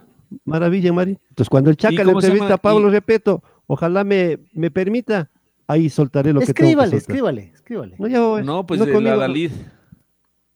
maravilla, 0.46 0.92
Mari. 0.94 1.18
Entonces, 1.30 1.50
cuando 1.50 1.70
el 1.70 1.78
Chaca 1.78 2.04
le 2.04 2.12
entrevista 2.12 2.54
a 2.56 2.58
Pablo 2.58 2.88
Y- 2.88 2.92
Repeto, 2.92 3.44
ojalá 3.68 4.04
me, 4.04 4.40
me 4.54 4.72
permita, 4.72 5.30
ahí 5.68 5.90
soltaré 5.90 6.34
lo 6.34 6.40
que 6.40 6.46
Escríbale, 6.46 6.98
escríbale, 6.98 7.52
escríbale. 7.54 7.96
No, 8.00 8.08
ya. 8.08 8.20
No, 8.44 8.66
pues 8.66 8.80
No 8.80 8.86
de 8.86 8.92
la 8.92 8.98
conmigo. 8.98 9.18
Dalid. 9.18 9.52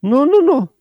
No, 0.02 0.26
no, 0.26 0.42
no. 0.42 0.74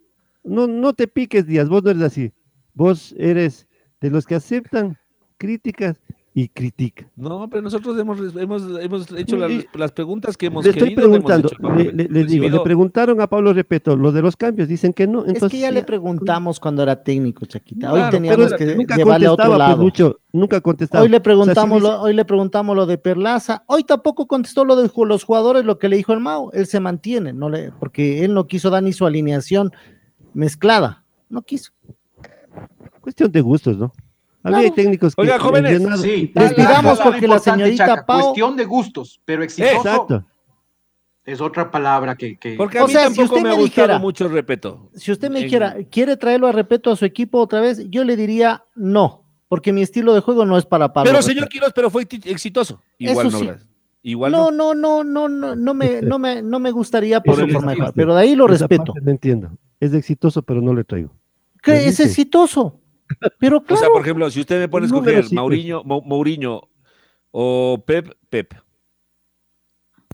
No, 0.44 0.66
no 0.66 0.92
te 0.92 1.08
piques, 1.08 1.46
Díaz. 1.46 1.68
Vos 1.68 1.82
no 1.82 1.90
eres 1.90 2.02
así. 2.04 2.32
Vos 2.72 3.14
eres 3.18 3.66
de 4.00 4.10
los 4.10 4.24
que 4.26 4.34
aceptan 4.36 4.96
críticas 5.38 6.00
y 6.38 6.48
critican. 6.50 7.08
No, 7.16 7.48
pero 7.48 7.62
nosotros 7.62 7.98
hemos, 7.98 8.18
hemos, 8.36 8.62
hemos 8.78 9.10
hecho 9.12 9.38
las, 9.38 9.50
las 9.72 9.90
preguntas 9.90 10.36
que 10.36 10.44
hemos 10.48 10.66
Le 10.66 10.72
estoy 10.72 10.90
querido. 10.90 11.04
hemos 11.04 11.24
preguntando, 11.24 11.48
hecho, 11.48 11.56
Pablo 11.62 11.82
le, 11.82 12.08
les 12.10 12.28
digo, 12.28 12.46
le 12.46 12.60
preguntaron 12.60 13.22
a 13.22 13.26
Pablo 13.26 13.54
Repeto 13.54 13.96
lo 13.96 14.12
de 14.12 14.20
los 14.20 14.36
cambios, 14.36 14.68
dicen 14.68 14.92
que 14.92 15.06
no. 15.06 15.20
Entonces, 15.20 15.44
es 15.44 15.50
que 15.50 15.60
ya 15.60 15.70
le 15.70 15.82
preguntamos 15.82 16.60
cuando 16.60 16.82
era 16.82 17.02
técnico, 17.02 17.46
Chaquita. 17.46 17.90
Hoy 17.90 18.02
teníamos 18.10 18.48
pero 18.48 18.58
que 18.58 18.76
nunca 18.76 18.96
llevarle 18.96 19.28
a 19.28 19.32
otro 19.32 19.44
contestaba, 19.46 19.56
pues, 19.56 19.76
lado. 19.76 19.82
Lucho, 19.82 20.20
nunca 20.30 20.60
contestaba. 20.60 21.02
Hoy 21.04 21.08
le 21.08 21.16
O 21.16 21.20
sea, 21.20 21.22
preguntamos, 21.22 21.78
si 21.78 21.88
lo, 21.88 22.02
hoy 22.02 22.12
le 22.12 22.24
preguntamos 22.26 22.76
lo 22.76 22.84
de 22.84 22.98
Perlaza. 22.98 23.64
Hoy 23.66 23.84
tampoco 23.84 24.26
contestó 24.26 24.66
lo 24.66 24.76
de 24.76 24.90
los 24.94 25.24
jugadores, 25.24 25.64
lo 25.64 25.78
que 25.78 25.88
le 25.88 25.96
dijo 25.96 26.12
el 26.12 26.20
Mao. 26.20 26.52
Él 26.52 26.66
se 26.66 26.80
mantiene, 26.80 27.32
no 27.32 27.48
le, 27.48 27.72
porque 27.72 28.26
él 28.26 28.34
no 28.34 28.46
quiso 28.46 28.68
dar 28.68 28.82
ni 28.82 28.92
su 28.92 29.06
alineación 29.06 29.72
mezclada. 30.34 31.02
No 31.30 31.40
quiso. 31.40 31.72
Cuestión 33.00 33.32
de 33.32 33.40
gustos, 33.40 33.78
¿no? 33.78 33.90
Había 34.46 34.58
Claro. 34.60 34.74
técnicos 34.74 35.14
que... 35.14 35.22
Oiga, 35.22 35.38
jóvenes, 35.38 35.82
Sí, 36.00 36.32
Les 36.34 36.50
la- 36.50 36.56
pidamos 36.56 36.98
la- 36.98 37.04
porque 37.04 37.26
la 37.28 37.38
señorita 37.38 37.86
Chaca, 37.86 38.06
Pau- 38.06 38.20
Cuestión 38.22 38.56
de 38.56 38.64
gustos, 38.64 39.20
pero 39.24 39.42
exitoso 39.42 39.74
Exacto. 39.76 40.24
es 41.24 41.40
otra 41.40 41.70
palabra 41.70 42.14
que. 42.16 42.36
que- 42.38 42.54
Porque 42.54 42.78
a 42.78 42.84
O 42.84 42.86
mí 42.86 42.92
sea, 42.92 43.08
si 43.10 43.16
tampoco 43.16 43.34
usted 43.36 43.50
me 43.50 43.56
me 43.56 43.62
dijera- 43.64 43.98
mucho 43.98 44.28
Repeto. 44.28 44.90
Si 44.94 45.10
usted 45.10 45.30
me 45.30 45.38
En- 45.40 45.44
dijera, 45.44 45.76
¿quiere 45.90 46.16
traerlo 46.16 46.46
a 46.46 46.52
Repeto 46.52 46.90
a 46.92 46.96
su 46.96 47.04
equipo 47.04 47.38
otra 47.40 47.60
vez? 47.60 47.88
Yo 47.90 48.04
le 48.04 48.16
diría 48.16 48.64
no, 48.74 49.24
porque 49.48 49.72
mi 49.72 49.82
estilo 49.82 50.14
de 50.14 50.20
juego 50.20 50.44
no 50.46 50.56
es 50.56 50.64
para 50.64 50.92
Pablo. 50.92 51.10
Pero 51.10 51.22
señor 51.22 51.48
Quiroz, 51.48 51.72
pero 51.74 51.90
fue 51.90 52.02
exitoso. 52.24 52.80
Igual 52.98 53.26
Eso 53.26 53.32
no. 53.36 53.38
sí. 53.40 53.46
gracias. 53.46 53.68
Igual 54.02 54.30
no, 54.30 54.52
no. 54.52 54.72
no, 54.74 55.02
no, 55.02 55.28
no, 55.28 55.56
no, 55.56 55.74
me, 55.74 56.00
no 56.02 56.18
me, 56.20 56.40
no 56.42 56.60
me 56.60 56.70
gustaría 56.70 57.20
por 57.20 57.34
su 57.34 57.48
forma 57.48 57.72
de 57.72 57.76
jugar, 57.78 57.88
triste. 57.92 57.92
pero 58.00 58.14
de 58.14 58.20
ahí 58.20 58.36
lo 58.36 58.44
Esa 58.46 58.52
respeto. 58.68 58.94
No 59.02 59.10
entiendo. 59.10 59.50
Es 59.80 59.92
exitoso, 59.94 60.42
pero 60.42 60.60
no 60.62 60.72
le 60.72 60.84
traigo. 60.84 61.10
Lo 61.64 61.72
es 61.72 61.98
exitoso, 61.98 62.78
pero 63.38 63.58
O 63.58 63.60
sea, 63.66 63.76
claro, 63.78 63.92
por 63.94 64.02
ejemplo, 64.02 64.30
si 64.30 64.40
usted 64.40 64.58
me 64.60 64.68
pone 64.68 64.84
a 64.84 64.88
escoger. 64.88 65.24
Mauriño, 65.32 65.82
Mourinho 65.84 66.62
o 67.30 67.82
Pep, 67.86 68.14
Pep. 68.30 68.54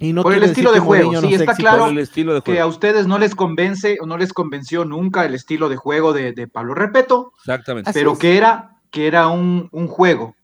y 0.00 0.12
no 0.12 0.22
por 0.22 0.34
el 0.34 0.42
estilo 0.42 0.70
de 0.72 0.78
que 0.78 0.84
juego, 0.84 1.12
Mourinho 1.12 1.20
sí, 1.28 1.34
no 1.34 1.40
está 1.40 1.54
claro 1.54 1.86
el 1.86 1.98
estilo 1.98 2.34
de 2.34 2.40
que 2.42 2.52
juego. 2.52 2.64
a 2.64 2.66
ustedes 2.68 3.06
no 3.06 3.18
les 3.18 3.34
convence 3.34 3.98
o 4.00 4.06
no 4.06 4.18
les 4.18 4.32
convenció 4.32 4.84
nunca 4.84 5.24
el 5.24 5.34
estilo 5.34 5.68
de 5.68 5.76
juego 5.76 6.12
de, 6.12 6.32
de 6.32 6.48
Pablo 6.48 6.74
Repeto, 6.74 7.32
Exactamente. 7.38 7.90
Pero 7.92 8.18
que 8.18 8.36
era, 8.36 8.78
que 8.90 9.06
era 9.06 9.28
un, 9.28 9.68
un 9.72 9.86
juego 9.86 10.34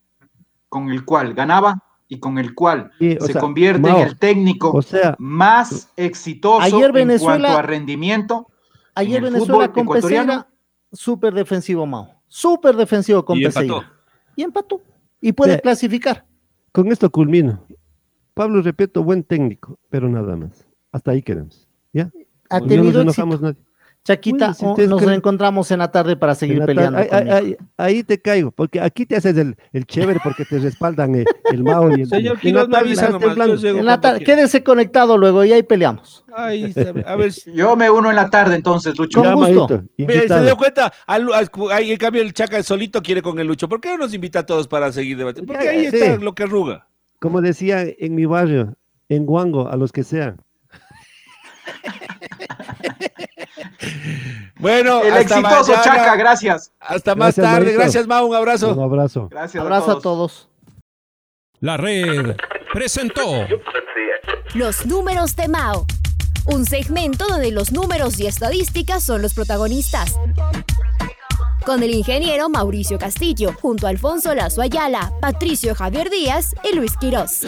con 0.68 0.90
el 0.90 1.04
cual 1.04 1.34
ganaba 1.34 1.82
y 2.08 2.18
con 2.20 2.38
el 2.38 2.54
cual 2.54 2.92
Sí, 2.98 3.16
se 3.20 3.32
sea, 3.32 3.40
convierte 3.40 3.80
Mao, 3.88 4.00
en 4.00 4.06
el 4.08 4.18
técnico 4.18 4.70
O 4.70 4.80
sea, 4.82 5.14
más 5.18 5.90
exitoso 5.96 6.60
Ayer 6.62 6.86
en 6.86 6.92
Venezuela- 6.92 7.48
cuanto 7.48 7.58
a 7.58 7.62
rendimiento. 7.62 8.46
Ayer 8.94 9.18
en 9.18 9.24
el 9.26 9.32
Venezuela 9.34 9.54
fútbol 9.66 9.72
con 9.72 9.82
ecuatoriano. 9.84 10.46
Súper 10.92 11.34
defensivo 11.34 11.84
Mao, 11.86 12.17
súper 12.28 12.76
defensivo 12.76 13.24
con 13.24 13.38
Y 13.38 13.44
empató. 13.44 13.84
Y 14.36 14.42
empató. 14.42 14.82
Y 15.20 15.32
puede 15.32 15.60
clasificar. 15.60 16.24
con 16.72 16.92
esto 16.92 17.10
culmino. 17.10 17.64
Pablo 18.34 18.62
Repeto, 18.62 19.02
buen 19.02 19.24
técnico, 19.24 19.78
pero 19.90 20.08
nada 20.08 20.36
más. 20.36 20.64
Hasta 20.92 21.10
ahí 21.10 21.22
quedamos. 21.22 21.66
¿Ya? 21.92 22.10
Ha 22.50 22.60
No 22.60 22.66
nos 22.84 22.94
enojamos 22.94 23.34
éxito. 23.36 23.40
nadie. 23.40 23.67
Chaquita, 24.08 24.54
si 24.54 24.64
oh, 24.64 24.74
nos 24.88 25.02
creen- 25.02 25.14
encontramos 25.16 25.70
en 25.70 25.80
la 25.80 25.90
tarde 25.90 26.16
para 26.16 26.34
seguir 26.34 26.64
peleando. 26.64 26.98
tarde- 26.98 27.10
ahí, 27.14 27.18
conmigo. 27.28 27.36
ahí- 27.36 27.56
ahí 27.96 28.02
te 28.04 28.20
caigo, 28.20 28.50
porque 28.52 28.80
aquí 28.80 29.04
te 29.04 29.16
haces 29.16 29.36
el, 29.36 29.56
el 29.72 29.84
chévere 29.86 30.18
porque 30.24 30.44
te 30.46 30.58
respaldan 30.58 31.14
eh, 31.14 31.24
el 31.52 31.62
Mao 31.62 31.90
y 31.96 32.02
el 32.02 32.08
Señor 32.08 32.38
Quiroz, 32.38 32.68
me 32.68 32.78
avisa 32.78 33.10
nomás. 33.10 33.36
yo 33.60 33.68
En 33.78 33.84
la 33.84 34.00
tarde, 34.00 34.24
quédese 34.24 34.62
conectado 34.64 35.18
luego 35.18 35.44
y 35.44 35.52
ahí 35.52 35.62
peleamos. 35.62 36.24
Ahí 36.34 36.64
está, 36.64 36.92
a 37.06 37.16
ver, 37.16 37.32
si- 37.32 37.52
Yo 37.52 37.76
me 37.76 37.90
uno 37.90 38.08
en 38.10 38.16
la 38.16 38.30
tarde 38.30 38.54
entonces, 38.54 38.96
Lucho. 38.98 39.22
Con 39.22 39.34
gusto. 39.34 39.82
Se 39.96 40.42
dio 40.42 40.56
cuenta, 40.56 40.92
al- 41.06 41.32
al- 41.34 41.50
ahí 41.72 41.92
en 41.92 41.98
cambio 41.98 42.22
el 42.22 42.32
Chaca 42.32 42.62
solito 42.62 43.02
quiere 43.02 43.20
con 43.22 43.38
el 43.38 43.46
Lucho. 43.46 43.68
¿Por 43.68 43.80
qué 43.80 43.90
no 43.90 43.98
nos 43.98 44.14
invita 44.14 44.38
a 44.40 44.46
todos 44.46 44.68
para 44.68 44.90
seguir 44.90 45.16
debatiendo? 45.18 45.52
Porque 45.52 45.64
Ya, 45.66 45.70
ahí 45.72 45.90
sí. 45.90 45.96
está 45.98 46.16
lo 46.16 46.34
que 46.34 46.44
arruga. 46.44 46.86
Como 47.20 47.40
decía 47.40 47.84
en 47.86 48.14
mi 48.14 48.24
barrio, 48.24 48.74
en 49.08 49.26
Guango, 49.26 49.68
a 49.68 49.76
los 49.76 49.92
que 49.92 50.02
sean. 50.04 50.40
Bueno, 54.58 55.02
El 55.02 55.12
hasta 55.12 55.20
exitoso 55.38 55.70
mañana. 55.72 55.82
Chaca, 55.84 56.16
gracias. 56.16 56.72
Hasta 56.80 57.14
más 57.14 57.36
Gracias, 57.36 57.54
tarde. 57.54 57.72
Gracias, 57.74 58.06
Mau. 58.06 58.26
Un 58.26 58.34
abrazo. 58.34 58.74
Un 58.74 58.82
abrazo. 58.82 59.28
Gracias 59.30 59.62
Abrazo 59.62 59.92
a 59.92 60.00
todos. 60.00 60.48
La 61.60 61.76
red 61.76 62.36
presentó 62.72 63.46
Los 64.54 64.86
números 64.86 65.36
de 65.36 65.48
Mao. 65.48 65.86
Un 66.46 66.64
segmento 66.64 67.26
donde 67.28 67.50
los 67.50 67.72
números 67.72 68.18
y 68.18 68.26
estadísticas 68.26 69.04
son 69.04 69.22
los 69.22 69.34
protagonistas. 69.34 70.18
Con 71.64 71.82
el 71.82 71.90
ingeniero 71.90 72.48
Mauricio 72.48 72.98
Castillo, 72.98 73.52
junto 73.60 73.86
a 73.86 73.90
Alfonso 73.90 74.34
Lazo 74.34 74.62
Ayala, 74.62 75.12
Patricio 75.20 75.74
Javier 75.74 76.08
Díaz 76.10 76.54
y 76.64 76.74
Luis 76.74 76.96
Quirós. 76.96 77.40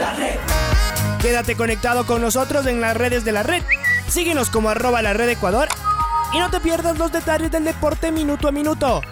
Quédate 1.23 1.57
conectado 1.57 2.05
con 2.07 2.21
nosotros 2.21 2.67
en 2.67 2.81
las 2.81 2.97
redes 2.97 3.25
de 3.25 3.33
la 3.33 3.43
red. 3.43 3.63
Síguenos 4.09 4.51
como 4.51 4.69
arroba 4.69 5.01
la 5.03 5.15
red 5.15 5.29
Ecuador 5.31 5.69
y 6.33 6.39
no 6.39 6.51
te 6.51 6.61
pierdas 6.61 6.99
los 6.99 7.13
detalles 7.13 7.51
del 7.51 7.65
deporte 7.65 8.13
minuto 8.13 8.49
a 8.49 8.53
minuto. 8.53 9.03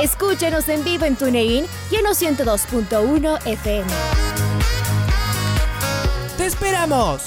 Escúchenos 0.00 0.68
en 0.68 0.84
vivo 0.84 1.04
en 1.04 1.16
TuneIn 1.16 1.66
y 1.90 1.96
en 1.96 2.04
los 2.04 2.20
102.1 2.20 3.46
FM. 3.46 3.90
¡Te 6.36 6.46
esperamos! 6.46 7.22